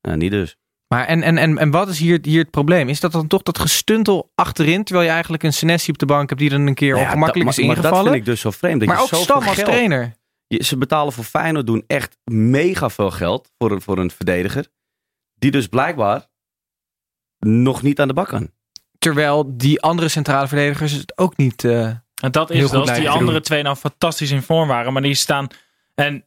Nou, 0.00 0.16
niet 0.16 0.30
dus. 0.30 0.56
Maar 0.88 1.06
en, 1.06 1.22
en, 1.22 1.38
en, 1.38 1.58
en 1.58 1.70
wat 1.70 1.88
is 1.88 1.98
hier, 1.98 2.18
hier 2.22 2.40
het 2.40 2.50
probleem? 2.50 2.88
Is 2.88 3.00
dat 3.00 3.12
dan 3.12 3.26
toch 3.26 3.42
dat 3.42 3.58
gestuntel 3.58 4.30
achterin, 4.34 4.84
terwijl 4.84 5.06
je 5.06 5.12
eigenlijk 5.12 5.42
een 5.42 5.52
Senesi 5.52 5.90
op 5.90 5.98
de 5.98 6.06
bank 6.06 6.28
hebt 6.28 6.40
die 6.40 6.50
dan 6.50 6.66
een 6.66 6.74
keer 6.74 6.88
Nou 6.88 7.00
ja, 7.00 7.06
ongemakkelijk 7.06 7.48
dat- 7.50 7.58
is 7.58 7.64
maar, 7.64 7.66
maar 7.66 7.76
ingevallen? 7.84 8.04
dat 8.04 8.12
vind 8.14 8.26
ik 8.26 8.32
dus 8.32 8.40
zo 8.40 8.50
vreemd. 8.50 8.78
Dat 8.80 8.88
maar 8.88 8.96
je 8.96 9.02
ook 9.02 9.22
Stam 9.22 9.36
als 9.42 9.54
geld- 9.54 9.66
trainer. 9.66 10.14
Je, 10.46 10.64
ze 10.64 10.76
betalen 10.76 11.12
voor 11.12 11.24
Feyenoord 11.24 11.66
doen 11.66 11.84
echt 11.86 12.18
mega 12.24 12.90
veel 12.90 13.10
geld 13.10 13.50
voor, 13.58 13.70
een- 13.70 13.80
voor 13.82 13.98
een 13.98 14.10
verdediger. 14.10 14.66
Die 15.34 15.50
dus 15.50 15.66
blijkbaar 15.66 16.26
nog 17.38 17.82
niet 17.82 18.00
aan 18.00 18.08
de 18.08 18.14
bak 18.14 18.28
kan. 18.28 18.50
Terwijl 18.98 19.56
die 19.56 19.80
andere 19.80 20.08
centrale 20.08 20.48
verdedigers 20.48 20.92
het 20.92 21.18
ook 21.18 21.36
niet... 21.36 21.64
eh, 21.64 21.84
En 21.86 22.30
dat 22.30 22.48
Heel 22.48 22.64
is 22.64 22.72
als 22.72 22.92
die 22.94 23.10
andere 23.10 23.32
doen. 23.32 23.42
twee 23.42 23.62
nou 23.62 23.76
fantastisch 23.76 24.30
in 24.30 24.42
vorm 24.42 24.68
waren. 24.68 24.92
Maar 24.92 25.02
die 25.02 25.14
staan... 25.14 25.46
En 25.94 26.24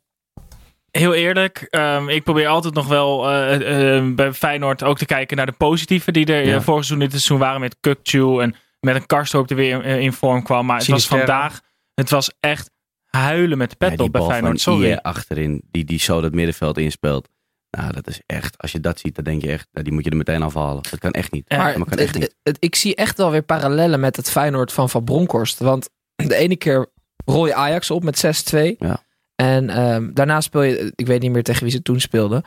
heel 0.92 1.14
eerlijk, 1.14 1.68
ehm, 1.70 2.10
ik 2.10 2.24
probeer 2.24 2.48
altijd 2.48 2.74
nog 2.74 2.88
wel 2.88 3.30
eh, 3.30 3.98
eh, 3.98 4.14
bij 4.16 4.34
Feyenoord 4.34 4.84
ook 4.84 4.98
te 4.98 5.06
kijken 5.06 5.38
naar 5.38 5.46
de 5.46 5.52
positieve 5.52 6.12
die 6.12 6.26
er 6.26 6.46
Ja. 6.46 6.56
eh, 6.56 6.62
vorig 6.62 6.86
seizoen 6.86 7.00
dit 7.00 7.10
seizoen 7.10 7.38
waren 7.40 7.60
met 7.62 7.78
Kukcu 7.80 8.40
en 8.42 8.56
met 8.80 8.96
een 8.96 9.06
Karstorp 9.06 9.48
die 9.48 9.58
weer 9.58 9.86
in, 9.86 10.00
in 10.02 10.14
vorm 10.14 10.44
kwam. 10.44 10.66
Maar 10.66 10.78
het 10.78 10.88
was 10.88 11.08
vandaag, 11.08 11.60
het 11.94 12.10
was 12.10 12.32
echt 12.40 12.72
huilen 13.04 13.58
met 13.58 13.70
de 13.70 13.76
pet 13.76 13.90
Ja, 13.90 13.96
die 13.96 14.06
op 14.06 14.12
bij 14.12 14.22
bal 14.22 14.30
Feyenoord. 14.30 14.62
van 14.62 14.74
Sorry. 14.74 14.88
Ier 14.90 15.02
achterin, 15.02 15.62
die, 15.72 15.86
die 15.86 16.00
zo 16.00 16.22
dat 16.22 16.34
middenveld 16.34 16.78
inspeelt. 16.78 17.30
Nou, 17.78 17.92
dat 17.94 18.08
is 18.08 18.22
echt, 18.26 18.58
als 18.58 18.72
je 18.72 18.80
dat 18.80 19.00
ziet, 19.00 19.16
dan 19.16 19.24
denk 19.24 19.42
je 19.42 19.52
echt, 19.52 19.68
nou, 19.72 19.84
die 19.86 19.94
moet 19.94 20.04
je 20.04 20.10
er 20.10 20.18
meteen 20.18 20.44
afhalen. 20.44 20.84
Dat 20.90 21.00
kan 21.00 21.12
echt 21.12 21.32
niet. 21.32 21.44
Ja, 21.48 21.58
Maar 21.58 21.66
dat 21.74 21.82
kan 21.84 21.92
het- 21.92 22.00
echt 22.00 22.14
niet. 22.14 22.24
het- 22.24 22.36
het- 22.44 22.58
ik 22.60 22.76
zie 22.76 22.96
echt 22.96 23.18
wel 23.18 23.32
weer 23.32 23.42
parallellen 23.44 24.00
met 24.00 24.16
het 24.16 24.30
Feyenoord 24.32 24.72
van 24.72 24.90
Van 24.90 25.04
Bronckhorst. 25.04 25.60
Want 25.60 25.90
de 26.16 26.36
ene 26.36 26.56
keer 26.56 26.88
rol 27.26 27.46
je 27.48 27.54
Ajax 27.54 27.92
op 27.92 28.04
met 28.04 28.18
6-2. 28.20 28.76
Ja. 28.80 29.04
En 29.40 29.70
ehm, 29.70 30.14
daarna 30.14 30.42
speel 30.42 30.62
je, 30.62 30.92
ik 30.96 31.08
weet 31.08 31.22
niet 31.22 31.32
meer 31.32 31.44
tegen 31.44 31.64
wie 31.64 31.72
ze 31.72 31.82
toen 31.82 32.00
speelden. 32.00 32.44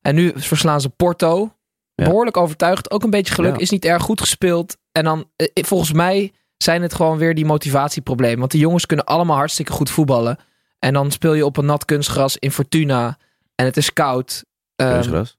En 0.00 0.14
nu 0.14 0.32
verslaan 0.34 0.80
ze 0.80 0.88
Porto. 0.88 1.54
Ja. 1.94 2.04
Behoorlijk 2.04 2.36
overtuigd. 2.36 2.90
Ook 2.90 3.02
een 3.02 3.10
beetje 3.10 3.34
geluk. 3.34 3.52
Ja. 3.54 3.60
Is 3.60 3.70
niet 3.70 3.84
erg 3.84 4.02
goed 4.02 4.20
gespeeld. 4.20 4.76
En 4.92 5.04
dan, 5.04 5.30
eh, 5.36 5.64
volgens 5.64 5.92
mij 5.92 6.32
zijn 6.56 6.82
het 6.82 6.94
gewoon 6.94 7.18
weer 7.18 7.34
die 7.34 7.44
motivatieproblemen. 7.44 8.38
Want 8.38 8.50
die 8.50 8.60
jongens 8.60 8.86
kunnen 8.86 9.04
allemaal 9.04 9.36
hartstikke 9.36 9.72
goed 9.72 9.90
voetballen. 9.90 10.38
En 10.78 10.92
dan 10.92 11.10
speel 11.10 11.34
je 11.34 11.44
op 11.44 11.56
een 11.56 11.64
nat 11.64 11.84
kunstgras 11.84 12.36
in 12.36 12.50
Fortuna. 12.50 13.18
En 13.54 13.64
het 13.64 13.76
is 13.76 13.92
koud. 13.92 14.44
Ehm, 14.76 14.92
Kunstgras. 14.92 15.36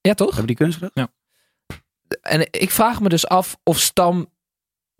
ja, 0.00 0.14
toch? 0.14 0.28
Hebben 0.28 0.46
die 0.46 0.56
kunstgras? 0.56 0.90
En 2.22 2.48
ik 2.50 2.70
vraag 2.70 3.00
me 3.00 3.08
dus 3.08 3.26
af 3.26 3.56
of 3.62 3.78
Stam 3.78 4.28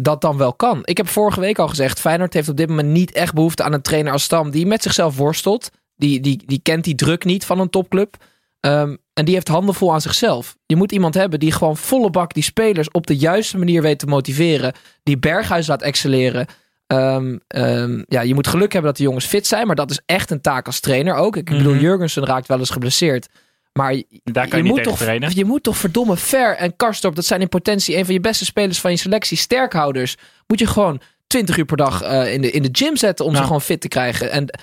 dat 0.04 0.20
dan 0.20 0.36
wel 0.36 0.52
kan. 0.54 0.80
Ik 0.84 0.96
heb 0.96 1.08
vorige 1.08 1.40
week 1.40 1.58
al 1.58 1.68
gezegd, 1.68 2.00
Feyenoord 2.00 2.34
heeft 2.34 2.48
op 2.48 2.56
dit 2.56 2.68
moment 2.68 2.88
niet 2.88 3.12
echt 3.12 3.34
behoefte 3.34 3.62
aan 3.62 3.72
een 3.72 3.82
trainer 3.82 4.12
als 4.12 4.22
Stam 4.22 4.50
die 4.50 4.66
met 4.66 4.82
zichzelf 4.82 5.16
worstelt. 5.16 5.70
Die, 5.96 6.20
die, 6.20 6.42
die 6.46 6.60
kent 6.62 6.84
die 6.84 6.94
druk 6.94 7.24
niet 7.24 7.44
van 7.44 7.60
een 7.60 7.70
topclub. 7.70 8.16
Ehm, 8.60 8.96
en 9.14 9.24
die 9.24 9.34
heeft 9.34 9.48
handen 9.48 9.74
vol 9.74 9.92
aan 9.92 10.00
zichzelf. 10.00 10.56
Je 10.66 10.76
moet 10.76 10.92
iemand 10.92 11.14
hebben 11.14 11.38
die 11.38 11.52
gewoon 11.52 11.76
volle 11.76 12.10
bak 12.10 12.34
die 12.34 12.42
spelers 12.42 12.90
op 12.90 13.06
de 13.06 13.16
juiste 13.16 13.58
manier 13.58 13.82
weet 13.82 13.98
te 13.98 14.06
motiveren. 14.06 14.72
Die 15.02 15.18
Berghuis 15.18 15.66
laat 15.66 15.82
excelleren. 15.82 16.46
Ehm, 16.86 17.36
ehm, 17.46 18.02
ja, 18.06 18.20
je 18.20 18.34
moet 18.34 18.46
geluk 18.46 18.72
hebben 18.72 18.90
dat 18.90 18.96
de 18.98 19.06
jongens 19.06 19.26
fit 19.26 19.46
zijn. 19.46 19.66
Maar 19.66 19.76
dat 19.76 19.90
is 19.90 20.00
echt 20.06 20.30
een 20.30 20.40
taak 20.40 20.66
als 20.66 20.80
trainer 20.80 21.14
ook. 21.14 21.36
Ik 21.36 21.44
bedoel, 21.44 21.72
Mhm. 21.72 21.82
Jurgensen 21.82 22.24
raakt 22.24 22.48
wel 22.48 22.58
eens 22.58 22.70
geblesseerd. 22.70 23.28
Maar 23.72 24.02
Daar 24.24 24.48
kan 24.48 24.62
je, 24.62 24.68
moet 24.68 24.82
toch, 24.82 24.98
trainen. 24.98 25.30
je 25.34 25.44
moet 25.44 25.62
toch 25.62 25.76
verdomme 25.76 26.16
Ver 26.16 26.56
en 26.56 26.76
Karstorp, 26.76 27.14
dat 27.14 27.24
zijn 27.24 27.40
in 27.40 27.48
potentie 27.48 27.96
een 27.96 28.04
van 28.04 28.14
je 28.14 28.20
beste 28.20 28.44
spelers 28.44 28.80
van 28.80 28.90
je 28.90 28.96
selectie, 28.96 29.36
sterkhouders. 29.36 30.16
Moet 30.46 30.58
je 30.58 30.66
gewoon 30.66 31.00
20 31.26 31.56
uur 31.56 31.64
per 31.64 31.76
dag 31.76 32.02
eh, 32.02 32.32
in, 32.32 32.40
de, 32.42 32.50
in 32.50 32.62
de 32.62 32.68
gym 32.72 32.96
zetten 32.96 33.24
om 33.24 33.32
ze 33.32 33.38
Ja. 33.38 33.44
gewoon 33.44 33.60
fit 33.60 33.80
te 33.80 33.88
krijgen. 33.88 34.30
En, 34.30 34.60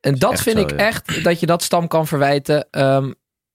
en 0.00 0.14
dat 0.14 0.40
vind 0.40 0.56
zo, 0.58 0.62
ik 0.64 0.70
ja. 0.70 0.76
echt 0.76 1.24
dat 1.24 1.40
je 1.40 1.46
dat 1.46 1.62
Stam 1.62 1.88
kan 1.88 2.06
verwijten. 2.06 2.66
Ehm, 2.70 3.04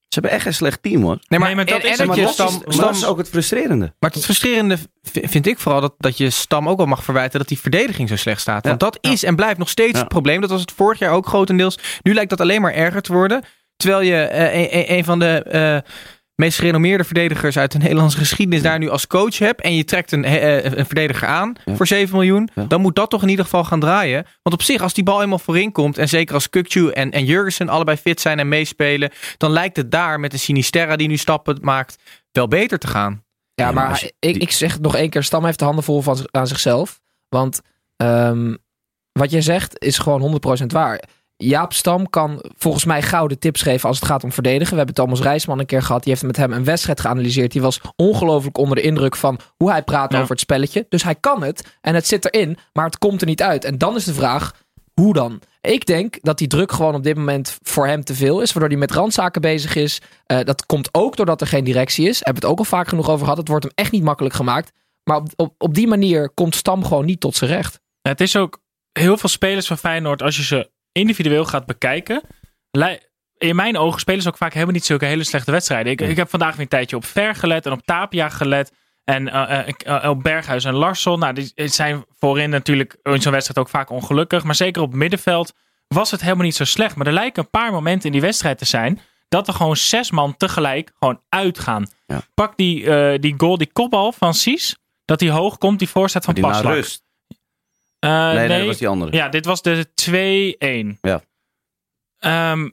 Ze 0.08 0.22
hebben 0.22 0.32
echt 0.32 0.46
een 0.46 0.54
slecht 0.54 0.82
team 0.82 1.02
hoor. 1.02 1.18
Nee, 1.28 1.40
maar, 1.40 1.48
Nee, 1.48 1.56
maar 1.56 1.66
dat 1.66 1.82
en, 1.84 1.90
is 1.90 1.98
en 2.00 2.08
het, 2.08 2.08
dat 2.08 2.16
je 2.38 2.44
maar 2.46 2.74
Stam, 2.74 2.90
is 2.94 3.06
ook 3.06 3.18
het 3.18 3.30
frustrerende. 3.30 3.94
Maar 4.00 4.12
het 4.12 4.24
frustrerende 4.24 4.78
vind 5.04 5.48
ik 5.48 5.60
vooral 5.60 5.82
dat, 5.82 5.94
dat 5.98 6.18
je 6.18 6.30
Stam 6.30 6.70
ook 6.70 6.78
wel 6.78 6.86
mag 6.86 7.04
verwijten 7.04 7.40
dat 7.40 7.48
die 7.48 7.60
verdediging 7.60 8.10
zo 8.10 8.16
slecht 8.16 8.42
staat. 8.42 8.66
Want 8.66 8.82
Ja. 8.82 8.90
dat 8.90 9.12
is 9.14 9.24
en 9.24 9.36
blijft 9.36 9.58
nog 9.58 9.70
steeds 9.70 9.92
Ja. 9.94 10.00
het 10.00 10.08
probleem. 10.08 10.42
Dat 10.42 10.50
was 10.50 10.62
het 10.62 10.72
vorig 10.72 11.00
jaar 11.00 11.12
ook 11.12 11.28
grotendeels. 11.28 11.78
Nu 12.02 12.14
lijkt 12.14 12.30
dat 12.30 12.42
alleen 12.42 12.62
maar 12.62 12.74
erger 12.74 13.02
te 13.02 13.14
worden. 13.14 13.44
Terwijl 13.76 14.02
je 14.02 14.16
eh, 14.22 14.98
een, 14.98 15.04
van 15.04 15.20
de 15.20 15.44
eh, 15.44 15.92
meest 16.36 16.58
gerenommeerde 16.60 17.04
verdedigers 17.04 17.58
uit 17.58 17.72
de 17.72 17.78
Nederlandse 17.88 18.18
geschiedenis 18.18 18.62
daar 18.62 18.80
nu 18.80 18.90
als 18.90 19.08
coach 19.08 19.38
hebt. 19.38 19.62
En 19.62 19.76
je 19.76 19.84
trekt 19.84 20.12
een, 20.12 20.26
eh, 20.26 20.64
een 20.64 20.86
verdediger 20.86 21.28
aan 21.28 21.54
Ja. 21.66 21.76
voor 21.76 21.88
7 21.88 22.16
miljoen. 22.16 22.50
Ja. 22.56 22.64
Dan 22.64 22.82
moet 22.82 22.96
dat 22.96 23.10
toch 23.10 23.22
in 23.24 23.30
ieder 23.30 23.44
geval 23.46 23.64
gaan 23.64 23.80
draaien. 23.80 24.26
Want 24.44 24.56
op 24.56 24.62
zich, 24.62 24.82
als 24.82 24.94
die 24.94 25.04
bal 25.04 25.22
eenmaal 25.22 25.40
voorin 25.40 25.72
komt. 25.72 25.98
En 25.98 26.10
zeker 26.10 26.34
als 26.34 26.50
Kukcu 26.50 26.90
en, 26.90 27.12
en 27.12 27.26
Jurgensen 27.26 27.70
allebei 27.70 27.98
fit 27.98 28.22
zijn 28.22 28.40
en 28.40 28.48
meespelen. 28.48 29.12
Dan 29.38 29.52
lijkt 29.52 29.78
het 29.78 29.92
daar 29.92 30.20
met 30.20 30.32
de 30.32 30.38
Sinisterra 30.38 30.96
die 30.96 31.08
nu 31.08 31.18
stappen 31.18 31.58
maakt 31.62 31.98
wel 32.32 32.48
beter 32.48 32.78
te 32.80 32.88
gaan. 32.88 33.24
ja, 33.54 33.72
maar 33.72 34.04
ik, 34.20 34.36
ik 34.38 34.52
zeg 34.52 34.74
het 34.74 34.82
nog 34.82 34.96
één 34.96 35.10
keer, 35.10 35.24
Stam 35.24 35.46
heeft 35.46 35.60
de 35.60 35.66
handen 35.66 35.84
vol 35.84 36.02
van, 36.02 36.18
aan 36.32 36.48
zichzelf. 36.48 37.02
Want 37.30 37.62
ehm, 37.96 38.56
wat 39.12 39.32
jij 39.32 39.42
zegt 39.42 39.80
is 39.84 39.98
gewoon 39.98 40.42
100% 40.64 40.66
waar. 40.66 41.04
Jaap 41.38 41.74
Stam 41.74 42.10
kan 42.10 42.44
volgens 42.58 42.86
mij 42.86 43.02
gouden 43.02 43.40
tips 43.40 43.62
geven 43.62 43.88
als 43.90 44.00
het 44.00 44.08
gaat 44.08 44.24
om 44.24 44.32
verdedigen. 44.32 44.72
We 44.72 44.78
hebben 44.78 44.96
Thomas 44.96 45.22
Rijsman 45.22 45.60
een 45.60 45.66
keer 45.66 45.82
gehad. 45.82 46.04
Die 46.04 46.12
heeft 46.12 46.26
met 46.26 46.38
hem 46.38 46.54
een 46.54 46.64
wedstrijd 46.64 47.00
geanalyseerd. 47.00 47.52
Die 47.52 47.62
was 47.62 47.82
ongelooflijk 47.96 48.58
onder 48.58 48.76
de 48.76 48.82
indruk 48.82 49.16
van 49.16 49.40
hoe 49.58 49.72
hij 49.72 49.84
praat 49.84 50.12
Ja. 50.12 50.18
over 50.18 50.30
het 50.32 50.40
spelletje. 50.40 50.86
Dus 50.90 51.04
hij 51.04 51.16
kan 51.16 51.44
het 51.44 51.78
en 51.82 51.96
het 51.96 52.08
zit 52.08 52.34
erin, 52.34 52.58
maar 52.74 52.86
het 52.86 52.98
komt 52.98 53.22
er 53.22 53.28
niet 53.28 53.42
uit. 53.42 53.64
En 53.66 53.78
dan 53.78 53.96
is 53.96 54.04
de 54.04 54.14
vraag, 54.14 54.52
hoe 54.94 55.14
dan? 55.14 55.42
Ik 55.62 55.86
denk 55.86 56.18
dat 56.22 56.38
die 56.38 56.48
druk 56.48 56.72
gewoon 56.72 56.96
op 56.96 57.04
dit 57.04 57.16
moment 57.16 57.58
voor 57.62 57.88
hem 57.88 58.04
te 58.04 58.16
veel 58.16 58.42
is. 58.42 58.52
Waardoor 58.52 58.70
hij 58.72 58.80
met 58.80 58.92
randzaken 58.92 59.42
bezig 59.42 59.76
is. 59.76 60.02
Eh, 60.26 60.40
dat 60.44 60.66
komt 60.66 60.90
ook 60.92 61.16
doordat 61.16 61.42
er 61.42 61.48
geen 61.48 61.64
directie 61.64 62.08
is. 62.08 62.16
Hebben 62.16 62.34
we 62.34 62.48
het 62.48 62.58
ook 62.58 62.60
al 62.60 62.78
vaak 62.78 62.88
genoeg 62.88 63.10
over 63.10 63.24
gehad. 63.24 63.38
Het 63.38 63.48
wordt 63.48 63.64
hem 63.64 63.74
echt 63.76 63.92
niet 63.92 64.04
makkelijk 64.04 64.36
gemaakt. 64.36 64.72
Maar 65.04 65.18
op, 65.18 65.28
op, 65.36 65.54
op 65.58 65.74
die 65.74 65.88
manier 65.88 66.30
komt 66.30 66.56
Stam 66.56 66.86
gewoon 66.86 67.06
niet 67.06 67.20
tot 67.20 67.36
zijn 67.36 67.52
recht. 67.52 67.80
Het 68.02 68.22
is 68.22 68.36
ook 68.36 68.60
heel 68.92 69.18
veel 69.18 69.30
spelers 69.30 69.68
van 69.68 69.78
Feyenoord, 69.78 70.22
als 70.22 70.36
je 70.38 70.44
ze 70.44 70.70
individueel 70.98 71.46
gaat 71.46 71.66
bekijken, 71.66 72.22
in 73.38 73.56
mijn 73.56 73.78
ogen 73.78 74.00
spelen 74.00 74.22
ze 74.22 74.28
ook 74.28 74.38
vaak 74.38 74.54
helemaal 74.54 74.74
niet 74.74 74.86
zulke 74.86 75.06
hele 75.06 75.24
slechte 75.24 75.52
wedstrijden. 75.52 75.92
Ik, 75.92 76.02
ik 76.02 76.16
heb 76.16 76.30
vandaag 76.30 76.52
weer 76.52 76.62
een 76.62 76.68
tijdje 76.68 76.96
op 76.96 77.06
Ver 77.06 77.36
gelet 77.36 77.66
en 77.66 77.72
op 77.72 77.82
Tapia 77.86 78.30
gelet. 78.30 78.72
En 79.04 79.28
eh, 79.28 79.60
eh, 79.60 80.04
eh, 80.04 80.10
op 80.10 80.24
Berghuis 80.24 80.66
en 80.66 80.74
Larsson. 80.74 81.20
Nou, 81.20 81.34
die 81.34 81.52
zijn 81.56 82.06
voorin 82.10 82.50
natuurlijk 82.50 82.98
in 83.04 83.22
zo'n 83.22 83.32
wedstrijd 83.32 83.60
ook 83.60 83.70
vaak 83.70 83.90
ongelukkig. 83.90 84.44
Maar 84.44 84.56
zeker 84.56 84.82
op 84.82 84.94
middenveld 84.94 85.54
was 85.88 86.12
het 86.12 86.22
helemaal 86.22 86.44
niet 86.44 86.56
zo 86.56 86.64
slecht. 86.64 86.96
Maar 86.96 87.08
er 87.08 87.14
lijken 87.14 87.44
een 87.44 87.50
paar 87.50 87.72
momenten 87.72 88.06
in 88.06 88.12
die 88.12 88.22
wedstrijd 88.22 88.58
te 88.58 88.66
zijn. 88.66 89.00
dat 89.28 89.48
er 89.48 89.54
gewoon 89.54 89.78
zes 89.78 90.12
man 90.12 90.38
tegelijk 90.38 90.92
gewoon 91.00 91.22
uitgaan. 91.30 91.88
Ja. 92.06 92.22
Pak 92.34 92.58
die, 92.58 93.20
die 93.20 93.34
goal, 93.38 93.58
die 93.58 93.72
kopbal 93.72 94.12
van 94.12 94.34
Cies. 94.34 94.76
Dat 95.06 95.20
die 95.20 95.32
hoog 95.32 95.58
komt, 95.58 95.80
die 95.80 95.90
voorzet 95.90 96.26
van 96.26 96.34
Paslak. 96.34 96.86
Eh, 98.06 98.34
nee, 98.34 98.48
nee, 98.48 98.58
dat 98.58 98.68
was 98.68 98.78
die 98.78 98.88
andere. 98.88 99.12
ja, 99.12 99.30
dit 99.30 99.46
was 99.46 99.62
de 99.62 99.86
2-1. 99.96 100.98
Ja. 101.02 101.22
Ehm, 102.20 102.70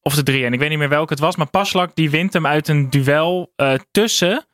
of 0.00 0.14
de 0.14 0.22
3-1. 0.22 0.52
Ik 0.52 0.58
weet 0.58 0.68
niet 0.68 0.78
meer 0.78 0.88
welke 0.88 1.12
het 1.12 1.22
was. 1.22 1.36
Maar 1.36 1.50
Paslak 1.50 1.94
die 1.94 2.10
wint 2.10 2.32
hem 2.32 2.46
uit 2.46 2.68
een 2.68 2.90
duel 2.90 3.52
eh, 3.56 3.74
tussen 3.90 4.44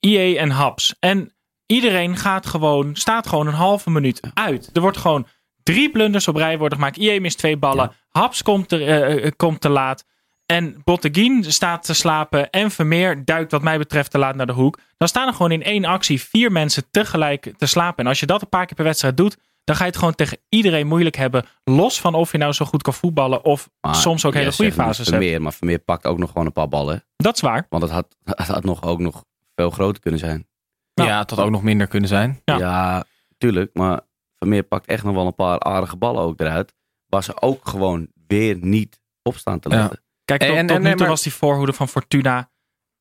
IE 0.00 0.38
en 0.38 0.50
Haps. 0.50 0.94
En 1.00 1.32
iedereen 1.66 2.16
gaat 2.16 2.46
gewoon, 2.46 2.96
staat 2.96 3.26
gewoon 3.26 3.46
een 3.46 3.54
halve 3.54 3.90
minuut 3.90 4.20
uit. 4.34 4.70
Er 4.72 4.80
wordt 4.80 4.96
gewoon 4.96 5.26
drie 5.62 5.90
blunders 5.90 6.28
op 6.28 6.36
rij 6.36 6.58
worden 6.58 6.78
gemaakt. 6.78 6.96
IE 6.96 7.20
mist 7.20 7.38
twee 7.38 7.56
ballen. 7.56 7.92
Haps 8.08 8.42
komt, 8.42 8.72
er, 8.72 9.04
eh, 9.22 9.30
komt 9.36 9.60
te 9.60 9.68
laat. 9.68 10.04
En 10.46 10.80
Botteguin 10.84 11.44
staat 11.44 11.82
te 11.82 11.94
slapen. 11.94 12.50
En 12.50 12.70
Vermeer 12.70 13.24
duikt 13.24 13.50
wat 13.50 13.62
mij 13.62 13.78
betreft 13.78 14.10
te 14.10 14.18
laat 14.18 14.34
naar 14.34 14.46
de 14.46 14.52
hoek. 14.52 14.78
Dan 14.96 15.08
staan 15.08 15.26
er 15.26 15.32
gewoon 15.32 15.52
in 15.52 15.62
één 15.62 15.84
actie 15.84 16.22
vier 16.22 16.52
mensen 16.52 16.90
tegelijk 16.90 17.52
te 17.56 17.66
slapen. 17.66 18.04
En 18.04 18.06
als 18.06 18.20
je 18.20 18.26
dat 18.26 18.42
een 18.42 18.48
paar 18.48 18.66
keer 18.66 18.74
per 18.76 18.84
wedstrijd 18.84 19.16
doet. 19.16 19.36
Dan 19.68 19.76
ga 19.76 19.82
je 19.84 19.90
het 19.90 19.98
gewoon 19.98 20.14
tegen 20.14 20.38
iedereen 20.48 20.86
moeilijk 20.86 21.16
hebben. 21.16 21.44
Los 21.64 22.00
van 22.00 22.14
of 22.14 22.32
je 22.32 22.38
nou 22.38 22.52
zo 22.52 22.64
goed 22.64 22.82
kan 22.82 22.94
voetballen. 22.94 23.44
Of 23.44 23.68
Maar 23.80 23.94
soms 23.94 24.24
ook 24.24 24.34
hele 24.34 24.52
goede 24.52 24.72
fases 24.72 24.96
hebt. 24.96 25.08
Vermeer, 25.08 25.42
maar 25.42 25.52
Vermeer 25.52 25.78
pakt 25.78 26.04
ook 26.06 26.18
nog 26.18 26.30
gewoon 26.30 26.46
een 26.46 26.52
paar 26.52 26.68
ballen. 26.68 27.04
Dat 27.16 27.34
is 27.34 27.40
waar. 27.40 27.66
Want 27.68 27.82
het 27.82 27.92
had, 27.92 28.16
het 28.24 28.46
had 28.46 28.64
nog, 28.64 28.82
ook 28.82 28.98
nog 28.98 29.24
veel 29.54 29.70
groter 29.70 30.02
kunnen 30.02 30.20
zijn. 30.20 30.48
Nou. 30.94 31.08
Ja, 31.10 31.18
het 31.18 31.30
had 31.30 31.38
ook 31.38 31.50
nog 31.50 31.62
minder 31.62 31.86
kunnen 31.86 32.08
zijn. 32.08 32.40
Ja. 32.44 32.56
Ja, 32.58 33.04
tuurlijk. 33.38 33.70
Maar 33.74 34.00
Vermeer 34.38 34.62
pakt 34.62 34.86
echt 34.86 35.04
nog 35.04 35.14
wel 35.14 35.26
een 35.26 35.34
paar 35.34 35.60
aardige 35.60 35.96
ballen 35.96 36.22
ook 36.22 36.40
eruit. 36.40 36.74
Waar 37.06 37.24
ze 37.24 37.42
ook 37.42 37.68
gewoon 37.68 38.08
weer 38.26 38.56
niet 38.60 39.00
op 39.22 39.36
staan 39.36 39.60
te 39.60 39.68
Ja. 39.70 39.76
letten. 39.80 40.02
Kijk, 40.24 40.40
tot, 40.40 40.56
en- 40.56 40.66
tot 40.66 40.76
en- 40.76 40.82
nu 40.82 40.88
toe 40.90 40.98
maar- 40.98 41.08
was 41.08 41.22
die 41.22 41.32
voorhoede 41.34 41.72
van 41.72 41.88
Fortuna 41.88 42.50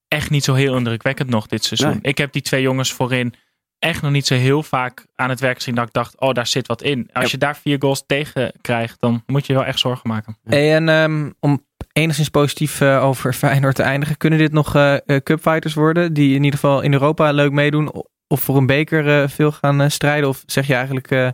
echt 0.07 0.29
niet 0.29 0.43
zo 0.43 0.53
heel 0.53 0.75
indrukwekkend 0.75 1.29
nog 1.29 1.47
dit 1.47 1.63
seizoen. 1.63 1.89
Nee. 1.89 1.99
Ik 2.01 2.17
heb 2.17 2.31
die 2.31 2.41
twee 2.41 2.61
jongens 2.61 2.93
voorin 2.93 3.33
echt 3.79 4.01
nog 4.01 4.11
niet 4.11 4.27
zo 4.27 4.35
heel 4.35 4.63
vaak 4.63 5.05
aan 5.15 5.29
het 5.29 5.39
werk 5.39 5.55
gezien 5.55 5.75
dat 5.75 5.87
ik 5.87 5.93
dacht, 5.93 6.19
oh, 6.19 6.33
daar 6.33 6.47
zit 6.47 6.67
wat 6.67 6.81
in. 6.81 7.09
Als 7.13 7.31
je 7.31 7.37
daar 7.37 7.57
vier 7.57 7.75
goals 7.79 8.03
tegen 8.05 8.51
krijgt, 8.61 8.99
dan 8.99 9.23
moet 9.25 9.45
je 9.45 9.53
wel 9.53 9.65
echt 9.65 9.79
zorgen 9.79 10.09
maken. 10.09 10.37
Hey, 10.43 10.75
en 10.75 10.89
ehm, 10.89 11.31
om 11.39 11.65
enigszins 11.91 12.29
positief 12.29 12.81
eh, 12.81 13.03
over 13.03 13.33
Feyenoord 13.43 13.75
te 13.75 13.83
eindigen, 13.83 14.17
kunnen 14.17 14.39
dit 14.39 14.51
nog 14.51 14.75
eh 14.75 14.95
eh, 14.95 15.23
cupfighters 15.23 15.73
worden 15.73 16.13
die 16.13 16.35
in 16.35 16.43
ieder 16.43 16.59
geval 16.59 16.81
in 16.81 16.93
Europa 16.93 17.31
leuk 17.31 17.51
meedoen 17.51 17.91
of 18.27 18.41
voor 18.41 18.57
een 18.57 18.65
beker 18.65 19.21
eh, 19.21 19.29
veel 19.29 19.51
gaan 19.51 19.81
eh, 19.81 19.89
strijden? 19.89 20.29
Of 20.29 20.43
zeg 20.45 20.67
je 20.67 20.73
eigenlijk, 20.73 21.11
eh, 21.11 21.29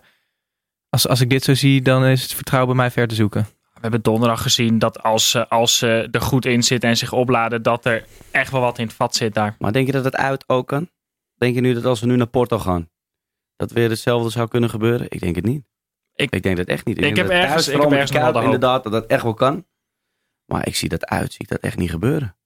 Als, 0.90 1.08
als 1.08 1.22
ik 1.22 1.30
dit 1.30 1.44
zo 1.44 1.54
zie, 1.54 1.82
dan 1.82 2.06
is 2.06 2.22
het 2.22 2.34
vertrouwen 2.34 2.76
bij 2.76 2.84
mij 2.84 2.92
ver 2.94 3.08
te 3.08 3.16
zoeken. 3.16 3.48
We 3.74 3.90
hebben 3.90 4.02
donderdag 4.02 4.42
gezien 4.42 4.80
dat 4.80 5.04
als 5.04 5.30
ze, 5.30 5.50
als 5.50 5.78
ze 5.78 6.08
er 6.12 6.22
goed 6.22 6.46
in 6.46 6.64
zitten 6.64 6.90
en 6.90 6.98
zich 6.98 7.14
opladen, 7.14 7.62
dat 7.62 7.86
er 7.86 8.06
echt 8.32 8.52
wel 8.52 8.62
wat 8.62 8.78
in 8.78 8.86
het 8.86 8.96
vat 8.96 9.16
zit 9.16 9.34
daar. 9.34 9.56
Maar 9.60 9.72
denk 9.72 9.86
je 9.86 9.92
dat 9.92 10.04
het 10.04 10.16
uit 10.16 10.50
ook 10.50 10.68
kan? 10.68 10.90
Denk 11.44 11.56
je 11.56 11.62
nu 11.62 11.74
dat 11.74 11.86
als 11.86 12.00
we 12.00 12.06
nu 12.08 12.16
naar 12.16 12.28
Porto 12.28 12.60
gaan, 12.60 12.90
dat 13.56 13.72
weer 13.72 13.90
hetzelfde 13.90 14.30
zou 14.30 14.48
kunnen 14.48 14.70
gebeuren? 14.70 15.06
Ik 15.10 15.20
denk 15.20 15.36
het 15.36 15.46
niet. 15.46 15.64
Ik- 16.16 16.32
Ik, 16.36 16.44
denk 16.44 16.58
dat 16.58 16.68
echt 16.68 16.86
niet. 16.86 16.98
ik 16.98 17.16
heb 17.16 17.30
ergens- 17.30 17.68
ik 17.68 17.74
heb 17.82 17.92
ergens 17.92 18.12
inderdaad 18.44 18.84
dat 18.84 18.92
dat 18.92 19.06
echt 19.06 19.24
wel 19.24 19.34
kan. 19.34 19.66
Maar 20.46 20.68
ik 20.68 20.76
zie 20.76 20.90
dat 20.90 21.06
uit, 21.06 21.32
zie 21.32 21.42
ik 21.42 21.48
dat 21.50 21.60
echt 21.60 21.78
niet 21.78 21.90
gebeuren. 21.90 22.38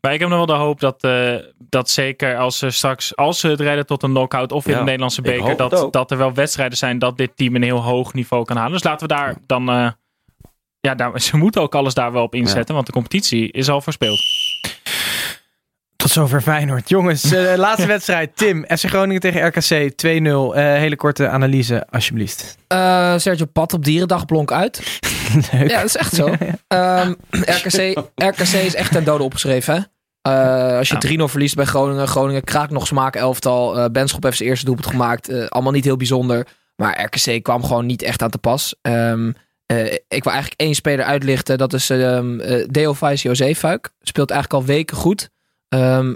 Maar 0.00 0.12
ik 0.14 0.20
heb 0.20 0.28
nog 0.28 0.38
wel 0.38 0.46
de 0.56 0.62
hoop 0.62 0.80
dat, 0.80 1.02
eh, 1.02 1.36
dat 1.58 1.90
zeker 1.90 2.36
als 2.38 2.58
ze 2.58 2.70
straks, 2.70 3.16
als 3.16 3.40
ze 3.40 3.48
het 3.48 3.60
redden 3.60 3.86
tot 3.86 4.02
een 4.02 4.10
knockout 4.10 4.52
of 4.52 4.64
in 4.66 4.72
Ja, 4.72 4.78
de 4.78 4.84
Nederlandse 4.84 5.22
beker, 5.22 5.56
dat, 5.56 5.70
dat 5.92 6.10
er 6.10 6.16
wel 6.18 6.34
wedstrijden 6.34 6.78
zijn 6.78 6.98
dat 6.98 7.16
dit 7.16 7.36
team 7.36 7.54
een 7.54 7.62
heel 7.62 7.82
hoog 7.82 8.14
niveau 8.14 8.44
kan 8.44 8.56
halen. 8.56 8.72
Dus 8.72 8.82
laten 8.82 9.08
we 9.08 9.14
daar 9.14 9.36
dan, 9.46 9.68
eh, 9.68 9.90
ja, 10.80 10.94
daar, 10.94 11.20
ze 11.20 11.36
moeten 11.36 11.62
ook 11.62 11.74
alles 11.74 11.94
daar 11.94 12.12
wel 12.12 12.22
op 12.22 12.34
inzetten, 12.34 12.74
want 12.74 12.86
de 12.86 12.92
competitie 12.92 13.52
is 13.52 13.68
al 13.68 13.80
verspeeld. 13.80 14.20
Tot 16.02 16.10
zover 16.10 16.40
Feyenoord. 16.40 16.88
Jongens, 16.88 17.32
eh, 17.32 17.56
laatste 17.66 17.86
wedstrijd. 17.86 18.36
Tim, 18.36 18.64
FC 18.68 18.84
Groningen 18.84 19.20
tegen 19.20 19.46
RKC 19.46 19.92
2-0. 20.06 20.06
Eh, 20.06 20.62
hele 20.62 20.96
korte 20.96 21.28
analyse, 21.28 21.86
alsjeblieft. 21.90 22.56
Eh, 22.66 23.14
Sergio 23.18 23.44
Pat 23.44 23.72
op 23.72 23.84
dierendag 23.84 24.24
blonk 24.24 24.52
uit. 24.52 25.00
Leuk. 25.52 25.70
Ja, 25.70 25.76
dat 25.76 25.84
is 25.84 25.96
echt 25.96 26.14
zo. 26.14 26.28
Ehm, 26.68 27.12
RKC, 27.30 27.98
RKC 28.14 28.52
is 28.52 28.74
echt 28.74 28.92
ten 28.92 29.04
dode 29.04 29.24
opgeschreven. 29.24 29.88
Hè? 30.22 30.76
Als 30.78 30.88
je 30.88 31.18
3-0 31.18 31.28
verliest 31.28 31.54
bij 31.54 31.64
Groningen. 31.64 32.08
Groningen 32.08 32.44
kraakt 32.44 32.70
nog 32.70 32.86
smaak 32.86 33.16
elftal. 33.16 33.78
Eh 33.78 33.90
Benschop 33.90 34.22
heeft 34.22 34.36
zijn 34.36 34.48
eerste 34.48 34.64
doelpunt 34.64 34.86
gemaakt. 34.86 35.50
Allemaal 35.50 35.72
niet 35.72 35.84
heel 35.84 35.96
bijzonder. 35.96 36.46
Maar 36.76 37.02
RKC 37.04 37.42
kwam 37.42 37.64
gewoon 37.64 37.86
niet 37.86 38.02
echt 38.02 38.22
aan 38.22 38.30
te 38.30 38.38
pas. 38.38 38.74
Ehm, 38.82 39.32
eh, 39.66 39.92
ik 39.92 40.24
wil 40.24 40.32
eigenlijk 40.32 40.60
één 40.60 40.74
speler 40.74 41.04
uitlichten. 41.04 41.58
Dat 41.58 41.72
is 41.72 41.90
eh, 41.90 42.20
Deo 42.66 42.92
Vijs 42.92 43.22
José 43.22 43.54
Fuik. 43.54 43.90
Speelt 44.00 44.30
eigenlijk 44.30 44.62
al 44.62 44.68
weken 44.74 44.96
goed. 44.96 45.30
Ehm, 45.72 46.14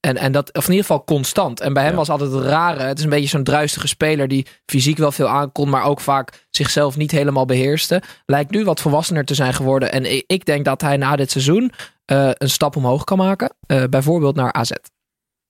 en, 0.00 0.16
en 0.16 0.32
dat, 0.32 0.52
of 0.54 0.64
in 0.64 0.70
ieder 0.70 0.86
geval 0.86 1.04
constant. 1.04 1.60
En 1.60 1.72
bij 1.72 1.82
hem 1.82 1.92
Ja. 1.92 1.98
was 1.98 2.10
altijd 2.10 2.32
het 2.32 2.44
rare. 2.44 2.80
Het 2.82 2.98
is 2.98 3.04
een 3.04 3.10
beetje 3.10 3.28
zo'n 3.28 3.44
druistige 3.44 3.88
speler 3.88 4.28
die 4.28 4.46
fysiek 4.66 4.98
wel 4.98 5.12
veel 5.12 5.28
aankon, 5.28 5.68
maar 5.68 5.84
ook 5.84 6.00
vaak 6.00 6.46
zichzelf 6.50 6.96
niet 6.96 7.10
helemaal 7.10 7.44
beheerste. 7.46 8.02
Lijkt 8.26 8.50
nu 8.50 8.64
wat 8.64 8.80
volwassener 8.80 9.24
te 9.24 9.34
zijn 9.34 9.54
geworden. 9.54 9.92
En 9.92 10.12
ik, 10.12 10.24
ik 10.26 10.44
denk 10.44 10.64
dat 10.64 10.80
hij 10.80 10.96
na 10.96 11.16
dit 11.16 11.30
seizoen 11.30 11.72
eh, 12.04 12.30
een 12.32 12.50
stap 12.50 12.76
omhoog 12.76 13.04
kan 13.04 13.18
maken. 13.18 13.52
Eh, 13.66 13.84
bijvoorbeeld 13.90 14.36
naar 14.36 14.52
AZ. 14.52 14.70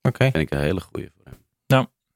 Oké. 0.03 0.25
Vind 0.25 0.37
ik 0.37 0.51
een 0.51 0.59
hele 0.61 0.81
goede 0.81 1.11
voor 1.17 1.25
hem. 1.25 1.39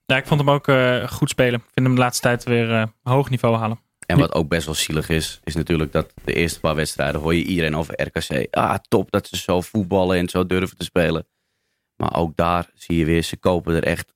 Ja, 0.06 0.16
ik 0.16 0.26
vond 0.26 0.40
hem 0.40 0.50
ook 0.50 0.68
eh, 0.68 1.08
goed 1.08 1.28
spelen. 1.30 1.54
Ik 1.60 1.70
vind 1.74 1.86
hem 1.86 1.94
de 1.94 2.00
laatste 2.00 2.22
tijd 2.22 2.44
weer 2.44 2.72
eh, 2.74 2.84
hoog 3.02 3.30
niveau 3.30 3.56
halen. 3.56 3.78
En 4.06 4.18
wat 4.18 4.34
ook 4.34 4.48
best 4.48 4.66
wel 4.66 4.74
zielig 4.74 5.08
is, 5.08 5.40
is 5.44 5.54
natuurlijk 5.54 5.92
dat 5.92 6.12
de 6.24 6.32
eerste 6.32 6.60
paar 6.60 6.74
wedstrijden 6.74 7.20
hoor 7.20 7.34
je 7.34 7.44
iedereen 7.44 7.76
over 7.76 8.02
RKC. 8.02 8.46
Ah, 8.50 8.74
top 8.88 9.10
dat 9.10 9.26
ze 9.26 9.36
zo 9.36 9.60
voetballen 9.60 10.18
en 10.18 10.28
zo 10.28 10.46
durven 10.46 10.76
te 10.76 10.84
spelen. 10.84 11.26
Maar 11.96 12.16
ook 12.16 12.36
daar 12.36 12.70
zie 12.74 12.96
je 12.96 13.04
weer, 13.04 13.22
ze 13.22 13.36
kopen 13.36 13.74
er 13.74 13.84
echt 13.84 14.12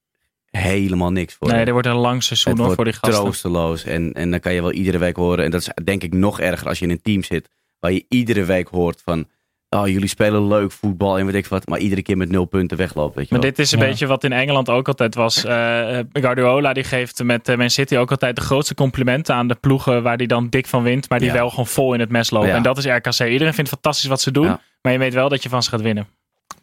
helemaal 0.51 1.13
niks 1.13 1.35
voor. 1.35 1.49
Nee, 1.49 1.65
er 1.65 1.73
wordt 1.73 1.87
een 1.87 1.95
lang 1.95 2.23
seizoen 2.23 2.57
wordt 2.57 2.75
voor 2.75 2.85
die 2.85 2.93
gasten. 2.93 3.21
troosteloos. 3.21 3.85
En, 3.85 4.13
en 4.13 4.31
dan 4.31 4.41
kan 4.41 4.53
je 4.53 4.63
wel 4.63 4.73
iedere 4.73 4.99
week 4.99 5.17
horen. 5.17 5.45
En 5.45 5.51
dat 5.51 5.61
is 5.61 5.71
denk 5.85 6.03
ik 6.03 6.13
nog 6.13 6.41
erger 6.41 6.69
als 6.69 6.79
je 6.79 6.85
in 6.85 6.91
een 6.91 7.03
team 7.03 7.23
zit. 7.23 7.51
Waar 7.79 7.93
je 7.93 8.05
iedere 8.09 8.45
week 8.45 8.69
hoort 8.69 9.03
van... 9.05 9.29
Oh, 9.71 9.89
jullie 9.89 10.09
spelen 10.09 10.47
leuk 10.49 10.73
voetbal 10.73 11.19
en 11.19 11.27
weet 11.27 11.35
ik 11.35 11.47
wat. 11.47 11.69
Maar 11.69 11.79
iedere 11.79 12.03
keer 12.03 12.17
met 12.17 12.31
nul 12.31 12.45
punten 12.45 12.77
weglopen. 12.77 13.17
Weet 13.17 13.29
je 13.29 13.35
Maar 13.35 13.43
wel. 13.43 13.51
dit 13.51 13.59
is 13.59 13.73
een 13.73 13.79
Ja. 13.79 13.85
beetje 13.85 14.07
wat 14.07 14.25
in 14.25 14.33
Engeland 14.33 14.69
ook 14.71 14.89
altijd 14.89 15.15
was. 15.15 15.45
Eh, 15.45 15.99
Guardiola 16.13 16.73
die 16.73 16.85
geeft 16.85 17.23
met 17.23 17.49
eh, 17.49 17.57
Man 17.57 17.71
City 17.71 17.97
ook 17.97 18.11
altijd 18.11 18.37
de 18.37 18.43
grootste 18.43 18.75
complimenten 18.75 19.35
aan 19.35 19.49
de 19.49 19.55
ploegen 19.55 20.03
waar 20.03 20.17
die 20.17 20.27
dan 20.27 20.49
dik 20.49 20.67
van 20.67 20.83
wint, 20.83 21.09
maar 21.09 21.19
die 21.19 21.29
Ja. 21.29 21.35
wel 21.35 21.51
gewoon 21.51 21.67
vol 21.67 21.95
in 21.95 22.01
het 22.01 22.11
mes 22.11 22.31
lopen. 22.31 22.49
Ja. 22.49 22.55
En 22.55 22.63
dat 22.63 22.79
is 22.79 22.85
RKC. 22.87 23.29
Iedereen 23.31 23.55
vindt 23.55 23.71
fantastisch 23.71 24.09
wat 24.09 24.21
ze 24.21 24.31
doen, 24.31 24.45
Ja. 24.45 24.61
maar 24.83 24.93
je 24.93 24.99
weet 24.99 25.15
wel 25.15 25.29
dat 25.29 25.43
je 25.43 25.49
van 25.49 25.63
ze 25.63 25.71
gaat 25.71 25.81
winnen. 25.81 26.07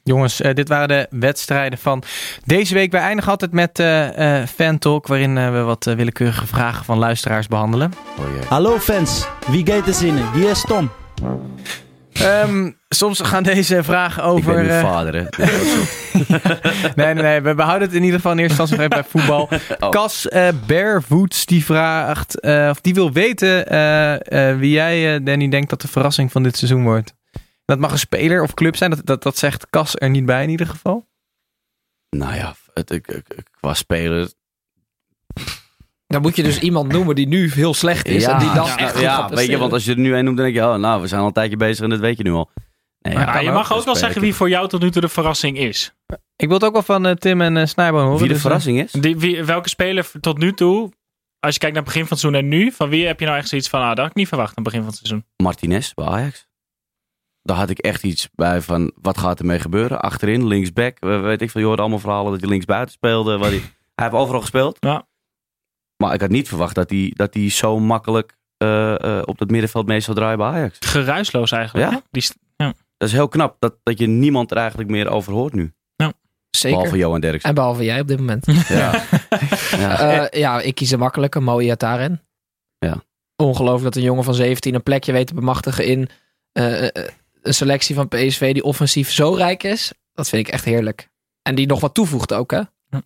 Jongens, 0.04 0.42
eh, 0.42 0.54
dit 0.54 0.68
waren 0.68 0.88
de 0.88 1.08
wedstrijden 1.10 1.80
van 1.80 2.04
deze 2.46 2.74
week. 2.74 2.92
Wij 2.92 3.02
eindigen 3.02 3.32
altijd 3.32 3.52
met 3.52 3.80
eh 3.80 4.40
eh 4.42 4.48
Fan 4.48 4.78
Talk, 4.78 5.08
waarin 5.08 5.34
we 5.52 5.62
wat 5.62 5.84
willekeurige 5.84 6.48
vragen 6.48 6.86
van 6.86 6.98
luisteraars 6.98 7.48
behandelen. 7.48 7.94
Oh, 8.20 8.26
jee. 8.34 8.48
Hallo 8.50 8.80
fans, 8.80 9.28
wie 9.48 9.66
gaat 9.66 9.88
er 9.88 9.94
zinnen? 9.94 10.32
Hier 10.34 10.50
is 10.50 10.62
Tom. 10.68 10.90
Ehm, 12.22 12.72
soms 12.90 13.20
gaan 13.20 13.44
deze 13.44 13.84
vragen 13.84 14.24
ik 14.24 14.30
over... 14.30 14.54
ben 14.56 14.64
nu 14.64 14.70
eh, 14.70 14.82
vader, 14.82 15.14
hè. 15.16 15.24
Nee, 16.96 17.14
nee, 17.14 17.24
nee, 17.24 17.42
we 17.42 17.56
behouden 17.56 17.88
het 17.88 17.98
in 17.98 18.04
ieder 18.04 18.16
geval 18.16 18.32
in 18.32 18.40
eerste 18.40 18.62
instantie 18.62 18.88
bij 18.88 19.04
voetbal. 19.04 19.50
Oh. 19.80 19.90
Cas 19.90 20.28
Barefoots 20.68 21.46
die 21.46 21.66
vraagt, 21.66 22.40
eh, 22.40 22.68
of 22.72 22.82
die 22.82 22.94
wil 22.94 23.12
weten 23.12 23.68
eh, 23.68 24.58
wie 24.58 24.72
jij, 24.72 25.24
Danny, 25.24 25.50
denkt 25.50 25.70
dat 25.70 25.82
de 25.82 25.88
verrassing 25.88 26.32
van 26.32 26.44
dit 26.44 26.58
seizoen 26.58 26.84
wordt. 26.84 27.14
Dat 27.66 27.80
mag 27.80 27.92
een 27.92 28.00
speler 28.00 28.42
of 28.42 28.54
club 28.54 28.76
zijn, 28.76 28.90
dat, 28.90 29.06
dat, 29.06 29.24
dat 29.24 29.38
zegt 29.38 29.70
Cas 29.70 29.94
er 29.96 30.10
niet 30.10 30.26
bij 30.26 30.44
in 30.44 30.50
ieder 30.50 30.68
geval. 30.68 31.08
Nou 32.10 32.36
ja, 32.36 32.56
het, 32.74 32.92
ik, 32.92 33.08
ik- 33.08 33.48
qua 33.60 33.74
speler... 33.74 34.30
Dan 36.08 36.22
moet 36.22 36.36
je 36.36 36.44
dus 36.44 36.60
iemand 36.60 36.92
noemen 36.92 37.16
die 37.16 37.28
nu 37.28 37.52
heel 37.52 37.74
slecht 37.74 38.08
is. 38.08 38.24
en 38.26 38.40
die 38.40 38.54
dan 38.54 38.66
ja, 38.66 38.78
echt 38.78 38.92
goed 38.92 39.02
ja, 39.02 39.16
gaat 39.16 39.34
weet 39.34 39.48
je, 39.48 39.58
want 39.58 39.74
als 39.74 39.86
je 39.86 39.92
er 39.92 39.98
nu 39.98 40.16
een 40.16 40.24
noemt, 40.24 40.38
dan 40.38 40.46
denk 40.46 40.58
je... 40.58 40.64
Oh, 40.64 40.76
nou, 40.76 41.02
we 41.02 41.08
zijn 41.08 41.22
al 41.22 41.28
een 41.28 41.34
tijdje 41.34 41.58
bezig 41.58 41.84
en 41.84 41.90
dat 41.90 42.00
weet 42.00 42.18
je 42.18 42.24
nu 42.24 42.32
al. 42.32 42.50
Nee, 43.00 43.14
Maar 43.16 43.26
ja, 43.26 43.40
je 43.40 43.52
mag 43.52 43.72
ook 43.72 43.78
ook 43.80 43.86
wel 43.86 43.96
zeggen 43.96 44.22
wie 44.22 44.36
voor 44.36 44.50
jou 44.50 44.68
tot 44.68 44.82
nu 44.82 44.92
toe 44.92 45.02
de 45.02 45.08
verrassing 45.08 45.58
is. 45.58 45.96
Ik 46.36 46.48
wil 46.48 46.54
het 46.58 46.64
ook 46.64 46.74
wel 46.74 46.82
van 46.82 47.06
eh, 47.06 47.12
Tim 47.12 47.42
en 47.42 47.56
uh, 47.56 47.90
horen. 47.90 48.10
Wie 48.10 48.20
de 48.20 48.28
dus, 48.28 48.36
eh, 48.36 48.42
verrassing 48.42 48.82
is? 48.82 48.92
Die, 48.92 49.18
wie, 49.18 49.44
welke 49.44 49.70
speler 49.70 50.12
tot 50.22 50.38
nu 50.38 50.54
toe, 50.54 50.92
als 51.40 51.54
je 51.54 51.60
kijkt 51.60 51.76
naar 51.76 51.84
het 51.84 51.94
begin 51.94 52.02
van 52.08 52.10
het 52.10 52.20
seizoen 52.20 52.42
en 52.42 52.48
nu, 52.48 52.72
van 52.72 52.90
wie 52.90 53.06
heb 53.06 53.20
je 53.20 53.26
nou 53.26 53.38
echt 53.38 53.48
zoiets 53.48 53.70
van, 53.70 53.82
ah, 53.82 53.88
dat 53.88 53.98
had 53.98 54.08
ik 54.08 54.16
niet 54.16 54.28
verwacht 54.28 54.50
aan 54.58 54.64
het 54.64 54.74
begin 54.74 54.80
van 54.80 54.90
het 54.90 54.98
seizoen. 54.98 55.26
Martinez 55.44 55.94
bij 55.94 56.06
Ajax. 56.06 56.48
Daar 57.42 57.58
had 57.58 57.70
ik 57.70 57.80
echt 57.80 58.04
iets 58.04 58.30
bij 58.36 58.62
van, 58.62 58.92
wat 59.02 59.18
gaat 59.18 59.40
ermee 59.40 59.60
gebeuren? 59.60 60.02
Achterin, 60.02 60.48
linksback, 60.48 60.98
we- 61.00 61.18
weet 61.18 61.42
ik 61.42 61.52
veel. 61.52 61.62
Je 61.62 61.68
hoorde 61.68 61.82
allemaal 61.82 62.00
verhalen 62.00 62.32
dat 62.32 62.40
hij 62.42 62.50
linksbuiten 62.50 62.94
speelde. 62.94 63.38
Waar 63.38 63.50
hij, 63.50 63.62
hij 63.96 64.06
heeft 64.06 64.14
overal 64.14 64.42
gespeeld. 64.42 64.78
Ja. 64.80 65.08
Maar 65.98 66.14
ik 66.14 66.22
had 66.22 66.30
niet 66.30 66.48
verwacht 66.48 66.76
dat 66.76 66.90
hij, 66.90 67.12
dat 67.16 67.34
hij 67.34 67.50
zo 67.50 67.80
makkelijk 67.80 68.38
eh, 68.58 69.18
eh, 69.18 69.22
op 69.26 69.40
het 69.40 69.52
middenveld 69.52 69.86
mee 69.88 70.00
zou 70.00 70.18
draaien 70.18 70.38
bij 70.38 70.48
Ajax. 70.48 70.78
Geruisloos 70.80 71.52
eigenlijk. 71.52 71.92
Ja. 71.92 72.02
Die, 72.12 72.22
st- 72.22 72.38
Dat 72.98 73.08
is 73.10 73.12
heel 73.16 73.28
knap, 73.28 73.56
dat, 73.60 73.76
dat 73.84 74.00
je 74.00 74.08
niemand 74.08 74.52
er 74.52 74.58
eigenlijk 74.58 74.90
meer 74.90 75.10
over 75.10 75.34
hoort 75.34 75.54
nu. 75.54 75.74
Zeker. 76.50 76.78
Behalve 76.78 76.98
Johan 76.98 77.20
Derksen. 77.20 77.50
En 77.50 77.56
behalve 77.56 77.84
jij 77.84 78.00
op 78.00 78.08
dit 78.08 78.18
moment. 78.20 78.46
Ja. 78.68 79.04
ja. 79.78 80.00
Eh, 80.30 80.40
ja, 80.40 80.62
ik 80.62 80.76
kies 80.76 80.92
een 80.92 81.00
makkelijke, 81.00 81.40
Moia 81.40 81.76
Taren. 81.76 82.22
Ja. 82.78 83.04
Ongelooflijk 83.36 83.84
dat 83.84 83.96
een 83.96 84.02
jongen 84.10 84.24
van 84.24 84.34
17 84.34 84.76
een 84.76 84.84
plekje 84.84 85.12
weet 85.12 85.28
te 85.28 85.34
bemachtigen 85.34 85.86
in 85.86 86.10
een 86.54 87.54
selectie 87.54 87.96
van 87.96 88.08
PSV 88.08 88.54
die 88.54 88.64
offensief 88.64 89.12
zo 89.12 89.34
rijk 89.34 89.64
is. 89.64 89.92
Dat 90.14 90.30
vind 90.30 90.48
ik 90.48 90.54
echt 90.54 90.66
heerlijk. 90.66 91.10
En 91.42 91.56
die 91.56 91.68
nog 91.68 91.80
wat 91.80 91.94
toevoegt 91.94 92.34
ook, 92.34 92.52
hè? 92.52 92.62
Ja. 92.90 93.02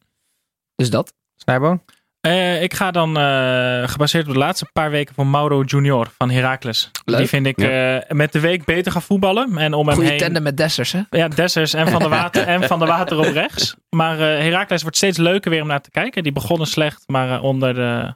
Dus 0.75 0.89
dat. 0.89 1.13
Snijboon? 1.35 1.81
Eh, 2.21 2.61
ik 2.61 2.73
ga 2.73 2.91
dan 2.91 3.17
eh, 3.17 3.87
gebaseerd 3.87 4.27
op 4.27 4.33
de 4.33 4.39
laatste 4.39 4.69
paar 4.73 4.91
weken 4.91 5.15
voor 5.15 5.27
Mauro 5.27 5.61
Junior 5.63 6.11
van 6.17 6.29
Heracles. 6.29 6.91
Leuk. 7.05 7.17
Die 7.17 7.27
vind 7.27 7.45
ik 7.45 7.57
eh, 7.57 7.97
met 8.07 8.31
de 8.31 8.39
week 8.39 8.65
beter 8.65 8.91
gaan 8.91 9.01
voetballen. 9.01 9.57
En 9.57 9.73
om 9.73 9.87
hem 9.87 9.95
Goede 9.95 10.09
heen... 10.09 10.19
tandem 10.19 10.43
met 10.43 10.57
Dessers, 10.57 10.91
hè? 10.91 11.01
Ja, 11.09 11.27
Dessers 11.27 11.73
en 11.73 11.87
Van 11.87 11.99
der 11.99 12.09
Water 12.09 12.47
en 12.53 12.63
Van 12.63 12.79
der 12.79 12.87
Water 12.87 13.17
op 13.17 13.25
rechts. 13.25 13.75
Maar 13.89 14.19
eh 14.19 14.41
Heracles 14.41 14.81
wordt 14.81 14.97
steeds 14.97 15.17
leuker 15.17 15.51
weer 15.51 15.61
om 15.61 15.67
naar 15.67 15.81
te 15.81 15.91
kijken. 15.91 16.23
Die 16.23 16.31
begonnen 16.31 16.67
slecht, 16.67 17.03
maar 17.05 17.31
eh, 17.31 17.43
onder 17.43 17.73
de 17.73 18.13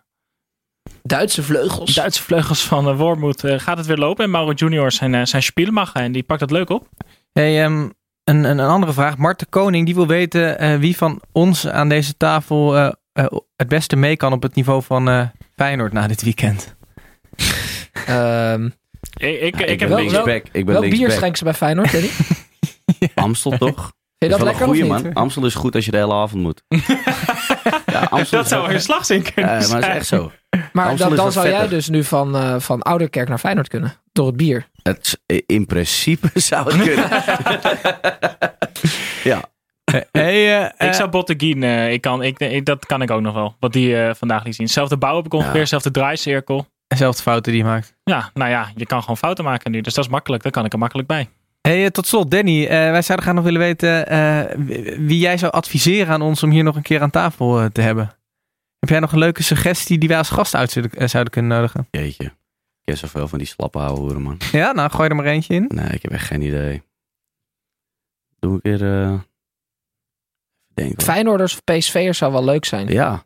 Duitse 1.04 1.44
vleugels. 1.44 1.94
Duitse 1.94 2.24
vleugels 2.24 2.64
van 2.64 2.90
uh, 2.90 2.98
Wormoed 2.98 3.44
eh, 3.44 3.60
gaat 3.60 3.78
het 3.78 3.86
weer 3.86 3.98
lopen. 3.98 4.24
En 4.24 4.32
Mauro 4.32 4.52
Junior 4.52 4.92
zijn, 4.92 5.14
uh, 5.14 5.26
zijn 5.26 5.44
Spielmacher 5.44 6.02
en 6.02 6.12
die 6.12 6.24
pakt 6.24 6.40
dat 6.40 6.52
leuk 6.52 6.70
op. 6.70 6.88
Hey, 7.32 7.64
um, 7.64 7.94
een, 8.24 8.44
een, 8.44 8.58
een, 8.58 8.60
andere 8.60 8.94
vraag. 8.94 9.18
Marten 9.18 9.50
Koning 9.50 9.86
die 9.86 9.96
wil 9.96 10.08
weten 10.08 10.64
uh, 10.64 10.80
wie 10.80 10.98
van 10.98 11.22
ons 11.32 11.68
aan 11.68 11.90
deze 11.90 12.18
tafel 12.18 12.94
uh, 13.14 13.26
het 13.56 13.68
beste 13.68 13.96
mee 13.96 14.18
kan 14.18 14.34
op 14.34 14.42
het 14.42 14.56
niveau 14.56 14.84
van 14.84 15.32
Feyenoord 15.56 15.94
na 15.94 16.08
dit 16.08 16.22
weekend. 16.22 16.76
um, 18.10 18.74
ik, 19.18 19.42
ik, 19.42 19.60
ja, 19.60 19.66
ik, 19.66 19.80
heb 19.80 19.90
wel, 19.90 19.98
linksback. 19.98 20.46
Ik 20.52 20.66
ben 20.66 20.80
wel 20.80 20.90
bier 20.90 21.12
schenken 21.12 21.38
ze 21.38 21.44
bij 21.44 21.54
Feyenoord, 21.54 21.92
ja. 23.00 23.08
Amstel 23.16 23.58
toch? 23.58 23.92
Vind 24.18 24.32
je 24.32 24.38
dat 24.38 24.48
lekker 24.48 24.66
goeie, 24.66 24.90
of 24.90 24.96
niet? 24.96 25.04
man. 25.04 25.14
Amstel 25.14 25.46
is 25.46 25.56
goed 25.56 25.76
als 25.76 25.86
je 25.86 25.92
de 25.92 25.98
hele 25.98 26.14
avond 26.14 26.42
moet. 26.42 26.64
ja, 27.86 28.08
Amstel 28.10 28.40
dat 28.40 28.48
zou 28.48 28.74
een 28.74 28.82
slagzin 28.82 29.22
kunnen 29.34 29.52
ja, 29.52 29.62
zijn. 29.62 29.72
Maar 29.72 29.82
dat 29.82 29.90
is 29.90 29.96
echt 29.96 30.08
zo. 30.08 30.32
Maar 30.74 30.88
Amstel 30.88 31.08
dan, 31.08 31.18
dan 31.18 31.28
is 31.28 31.34
zou 31.34 31.46
vetter. 31.46 31.62
jij 31.62 31.70
dus 31.70 31.90
nu 31.90 32.04
van, 32.04 32.36
uh, 32.36 32.60
van 32.60 32.82
Ouderkerk 32.82 33.30
naar 33.30 33.38
Feyenoord 33.38 33.68
kunnen. 33.68 33.94
Door 34.12 34.28
het 34.28 34.38
bier. 34.38 34.68
Het, 34.84 35.22
in 35.46 35.66
principe 35.66 36.30
zou 36.34 36.74
het 36.74 36.84
kunnen. 36.84 37.10
ja. 39.24 39.52
Hey, 40.12 40.62
uh, 40.62 40.88
ik 40.88 40.94
zou 40.94 41.10
Botteguin, 41.10 41.62
uh, 41.62 41.92
ik 41.92 42.02
kan, 42.02 42.24
ik, 42.24 42.40
ik, 42.40 42.66
dat 42.66 42.86
kan 42.86 43.02
ik 43.02 43.12
ook 43.12 43.22
nog 43.22 43.34
wel. 43.34 43.56
Wat 43.60 43.74
die 43.74 43.90
uh, 43.90 44.14
vandaag 44.14 44.44
liet 44.44 44.56
zien. 44.56 44.70
Zelfde 44.70 44.98
bouw 44.98 45.16
heb 45.16 45.26
ik 45.26 45.34
ongeveer, 45.34 45.60
ja. 45.60 45.66
zelfde 45.66 45.92
draaicirkel. 45.92 46.68
Zelfde 46.88 47.22
fouten 47.22 47.52
die 47.52 47.62
je 47.62 47.68
maakt. 47.68 47.96
Ja, 48.04 48.30
nou 48.34 48.50
ja, 48.50 48.72
je 48.76 48.86
kan 48.86 49.02
gewoon 49.02 49.18
fouten 49.18 49.44
maken 49.44 49.72
nu. 49.72 49.82
Dus 49.82 49.94
dat 49.94 50.06
is 50.06 50.10
makkelijk, 50.12 50.44
daar 50.44 50.52
kan 50.52 50.66
ik 50.66 50.74
er 50.74 50.80
makkelijk 50.80 51.08
bij. 51.08 51.30
Hey, 51.62 51.92
tot 51.92 52.08
slot, 52.08 52.32
Danny. 52.32 52.68
wij 52.68 53.02
zouden 53.02 53.26
graag 53.26 53.36
nog 53.36 53.44
willen 53.44 53.60
weten 53.60 54.08
wie 55.08 55.20
jij 55.20 55.38
zou 55.38 55.52
adviseren 55.52 56.14
aan 56.14 56.22
ons 56.22 56.44
om 56.44 56.50
hier 56.50 56.64
nog 56.64 56.76
een 56.76 56.82
keer 56.82 57.02
aan 57.02 57.10
tafel 57.10 57.70
te 57.72 57.82
hebben. 57.82 58.16
Heb 58.84 58.92
jij 58.92 59.00
nog 59.00 59.12
een 59.12 59.20
leuke 59.20 59.44
suggestie 59.44 59.98
die 59.98 60.10
wij 60.10 60.18
als 60.18 60.30
gast 60.30 60.56
uit 60.56 60.72
zouden, 60.72 60.98
eh, 60.98 61.08
zouden 61.08 61.34
kunnen 61.34 61.58
nodigen? 61.58 61.88
Jeetje. 61.92 62.24
Ik 62.24 62.34
ken 62.84 62.98
zoveel 62.98 63.28
van 63.28 63.38
die 63.38 63.48
slappe 63.48 63.80
hoeren, 63.80 64.22
man. 64.22 64.38
Ja, 64.52 64.72
nou 64.72 64.92
gooi 64.92 65.10
er 65.10 65.16
maar 65.16 65.26
eentje 65.26 65.54
in. 65.54 65.66
Nee, 65.68 65.90
ik 65.90 66.02
heb 66.02 66.12
echt 66.12 66.26
geen 66.26 66.42
idee. 66.42 66.84
Doe 68.40 68.58
ik 68.58 68.64
weer... 68.64 68.80
denk. 70.74 71.02
Feyenoorders 71.02 71.54
of 71.54 71.64
PSV'ers 71.64 72.18
zou 72.18 72.32
wel 72.32 72.44
leuk 72.44 72.66
zijn. 72.66 72.88
Ja. 72.88 73.26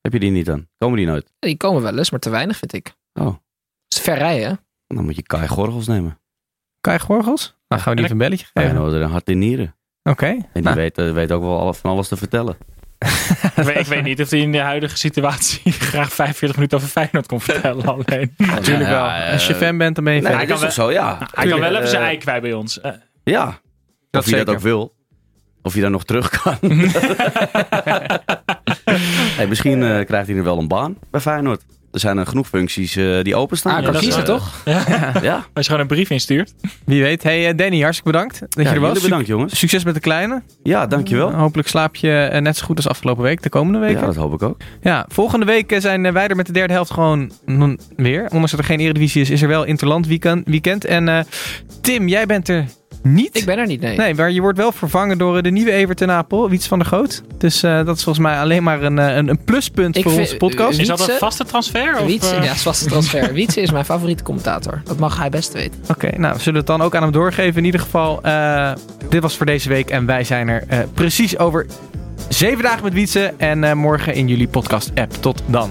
Heb 0.00 0.12
je 0.12 0.18
die 0.18 0.30
niet 0.30 0.46
dan? 0.46 0.66
Komen 0.78 0.96
die 0.96 1.06
nooit? 1.06 1.32
Die 1.38 1.56
komen 1.56 1.82
wel 1.82 1.98
eens, 1.98 2.10
maar 2.10 2.20
te 2.20 2.30
weinig 2.30 2.56
vind 2.56 2.72
ik. 2.72 2.92
Oh. 3.14 3.26
Het 3.26 3.98
is 3.98 4.00
ver 4.00 4.16
rijden, 4.18 4.48
hè? 4.48 4.54
Dan 4.96 5.04
moet 5.04 5.16
je 5.16 5.22
Kai 5.22 5.48
Gorgels 5.48 5.86
nemen. 5.86 6.18
Kai 6.80 6.98
Gorgels? 6.98 7.56
Nou, 7.68 7.82
gaan 7.82 7.90
we 7.94 7.96
die 7.96 8.04
even 8.10 8.16
een 8.20 8.28
belletje 8.28 8.46
geven. 8.52 8.70
Feyenoord 8.70 8.92
een 9.02 9.10
hart 9.10 9.28
in 9.28 9.38
nieren. 9.38 9.74
Oké. 10.02 10.26
En 10.26 10.46
die 10.52 10.62
Nou, 10.62 10.76
weet, 10.76 10.98
eh, 10.98 11.12
weet 11.12 11.32
ook 11.32 11.42
wel 11.42 11.72
van 11.74 11.90
alles 11.90 12.08
te 12.08 12.16
vertellen. 12.16 12.56
ik, 12.98 13.52
weet, 13.64 13.76
ik 13.76 13.86
weet 13.86 14.02
niet 14.02 14.20
of 14.20 14.30
hij 14.30 14.40
in 14.40 14.52
de 14.52 14.58
huidige 14.58 14.96
situatie 14.96 15.72
graag 15.90 16.12
45 16.12 16.56
minuten 16.56 16.76
over 16.78 16.90
Feyenoord 16.90 17.26
kon 17.26 17.40
vertellen. 17.40 17.84
Alleen. 17.94 18.34
natuurlijk 18.36 18.88
wel. 18.88 19.04
Ja, 19.04 19.24
eh, 19.26 19.32
Als 19.32 19.46
je 19.46 19.54
fan 19.54 19.78
bent, 19.78 19.94
dan 19.94 20.04
ben 20.04 20.14
je 20.14 20.20
Nee, 20.20 20.32
fan. 20.36 20.46
dat 20.46 20.60
kan 20.60 20.72
zo, 20.72 20.90
ja. 20.92 21.28
Hij 21.32 21.48
kan 21.48 21.60
wel 21.60 21.74
even 21.74 21.88
zijn 21.88 22.02
Eh, 22.02 22.08
ei 22.08 22.16
kwijt 22.18 22.42
bij 22.42 22.52
ons. 22.52 22.80
Ja. 23.24 23.60
Dat 24.10 24.20
of 24.22 24.24
je 24.24 24.30
zeker. 24.30 24.44
dat 24.46 24.54
ook 24.54 24.60
wil. 24.60 24.96
Of 25.62 25.74
je 25.74 25.80
daar 25.80 25.90
nog 25.90 26.04
terug 26.04 26.28
kan. 26.42 26.56
hey, 29.36 29.46
misschien 29.46 29.82
eh, 29.82 30.04
krijgt 30.06 30.26
hij 30.28 30.36
er 30.36 30.44
wel 30.44 30.58
een 30.58 30.68
baan 30.68 30.96
bij 31.10 31.20
Feyenoord. 31.20 31.62
Er 31.92 32.00
zijn 32.00 32.18
er 32.18 32.26
genoeg 32.26 32.48
functies 32.48 32.96
eh, 32.96 33.22
die 33.22 33.36
openstaan. 33.36 33.72
Ah, 33.72 33.78
Ja, 33.78 33.84
kan 33.84 33.92
dat 33.92 34.02
is 34.02 34.08
kiezen, 34.08 34.26
wel- 34.26 34.36
toch? 34.38 34.62
ja, 35.22 35.34
als 35.34 35.44
je 35.52 35.62
gewoon 35.64 35.80
een 35.80 35.86
brief 35.86 36.10
instuurt. 36.10 36.54
Wie 36.84 37.02
weet. 37.02 37.22
Hey 37.22 37.48
eh, 37.48 37.56
Danny, 37.56 37.80
hartstikke 37.80 38.10
bedankt 38.12 38.38
dat 38.40 38.48
ja 38.54 38.62
je 38.62 38.74
er 38.74 38.80
was. 38.80 39.00
bedankt 39.02 39.26
jongens. 39.26 39.58
Succes 39.58 39.84
met 39.84 39.94
de 39.94 40.00
kleine. 40.00 40.42
Ja, 40.62 40.86
dankjewel. 40.86 41.32
Hopelijk 41.32 41.68
slaap 41.68 41.96
je 41.96 42.12
eh, 42.12 42.40
net 42.40 42.56
zo 42.56 42.64
goed 42.66 42.76
als 42.76 42.88
afgelopen 42.88 43.22
week, 43.22 43.42
de 43.42 43.48
komende 43.48 43.78
weken. 43.78 44.00
Ja, 44.00 44.06
dat 44.06 44.16
hoop 44.16 44.32
ik 44.34 44.42
ook. 44.42 44.56
Ja, 44.82 45.04
volgende 45.08 45.46
week 45.46 45.72
eh, 45.72 45.80
zijn 45.80 46.06
eh, 46.06 46.12
wij 46.12 46.28
er 46.28 46.36
met 46.36 46.46
de 46.46 46.52
derde 46.52 46.72
helft 46.72 46.90
gewoon 46.90 47.30
weer. 47.96 48.22
Ondanks 48.24 48.50
dat 48.50 48.60
er 48.60 48.66
geen 48.66 48.80
eredivisie 48.80 49.20
is, 49.22 49.30
is 49.30 49.42
er 49.42 49.48
wel 49.48 49.64
Interland 49.64 50.06
weekend. 50.06 50.46
weekend. 50.48 50.84
En 50.84 51.08
eh, 51.08 51.20
Tim, 51.80 52.08
jij 52.08 52.26
bent 52.26 52.48
er 52.48 52.64
niet. 53.02 53.36
Ik 53.36 53.44
ben 53.44 53.58
er 53.58 53.66
niet, 53.66 53.80
nee. 53.80 53.96
Nee, 53.96 54.14
maar 54.14 54.30
je 54.30 54.40
wordt 54.40 54.58
wel 54.58 54.72
vervangen 54.72 55.18
door 55.18 55.36
eh, 55.36 55.42
de 55.42 55.50
nieuwe 55.50 55.72
Evert 55.72 55.98
ten 55.98 56.10
Apel, 56.10 56.48
Wiets 56.48 56.66
van 56.66 56.78
der 56.78 56.88
Goot. 56.88 57.22
Dus 57.38 57.62
eh, 57.62 57.84
dat 57.84 57.96
is 57.96 58.02
volgens 58.04 58.24
mij 58.26 58.38
alleen 58.40 58.62
maar 58.62 58.82
een, 58.82 58.98
eh, 58.98 59.16
een, 59.16 59.28
een 59.28 59.44
pluspunt 59.44 59.96
Ik 59.96 60.02
voor 60.02 60.12
vind- 60.12 60.24
onze 60.24 60.36
podcast. 60.36 60.78
Is 60.78 60.86
dat 60.86 61.08
een 61.08 61.16
vaste 61.18 61.44
transfer? 61.44 61.98
Of, 61.98 62.06
Wietse, 62.06 62.34
ja, 62.42 62.54
vaste 62.54 62.86
transfer. 62.88 63.32
Wietse 63.38 63.60
is 63.60 63.70
mijn 63.70 63.84
favoriete 63.84 64.22
commentator. 64.22 64.80
Dat 64.84 64.98
mag 64.98 65.18
hij 65.18 65.30
best 65.30 65.52
weten. 65.52 65.80
Oké, 65.90 66.18
nou, 66.18 66.34
we 66.34 66.40
zullen 66.40 66.58
het 66.58 66.66
dan 66.68 66.82
ook 66.82 66.94
aan 66.94 67.02
hem 67.02 67.12
doorgeven. 67.12 67.56
In 67.58 67.64
ieder 67.64 67.80
geval, 67.80 68.22
eh, 68.22 68.72
dit 69.08 69.22
was 69.22 69.36
voor 69.36 69.46
deze 69.46 69.68
week 69.68 69.90
en 69.90 70.06
wij 70.06 70.24
zijn 70.24 70.48
er 70.48 70.64
eh, 70.68 70.78
precies 70.94 71.38
over 71.38 71.66
zeven 72.28 72.62
dagen 72.62 72.82
met 72.84 72.92
Wietse. 72.92 73.32
En 73.36 73.64
eh, 73.64 73.72
morgen 73.72 74.14
in 74.14 74.28
jullie 74.28 74.48
podcast-app. 74.48 75.12
Tot 75.12 75.42
dan. 75.46 75.70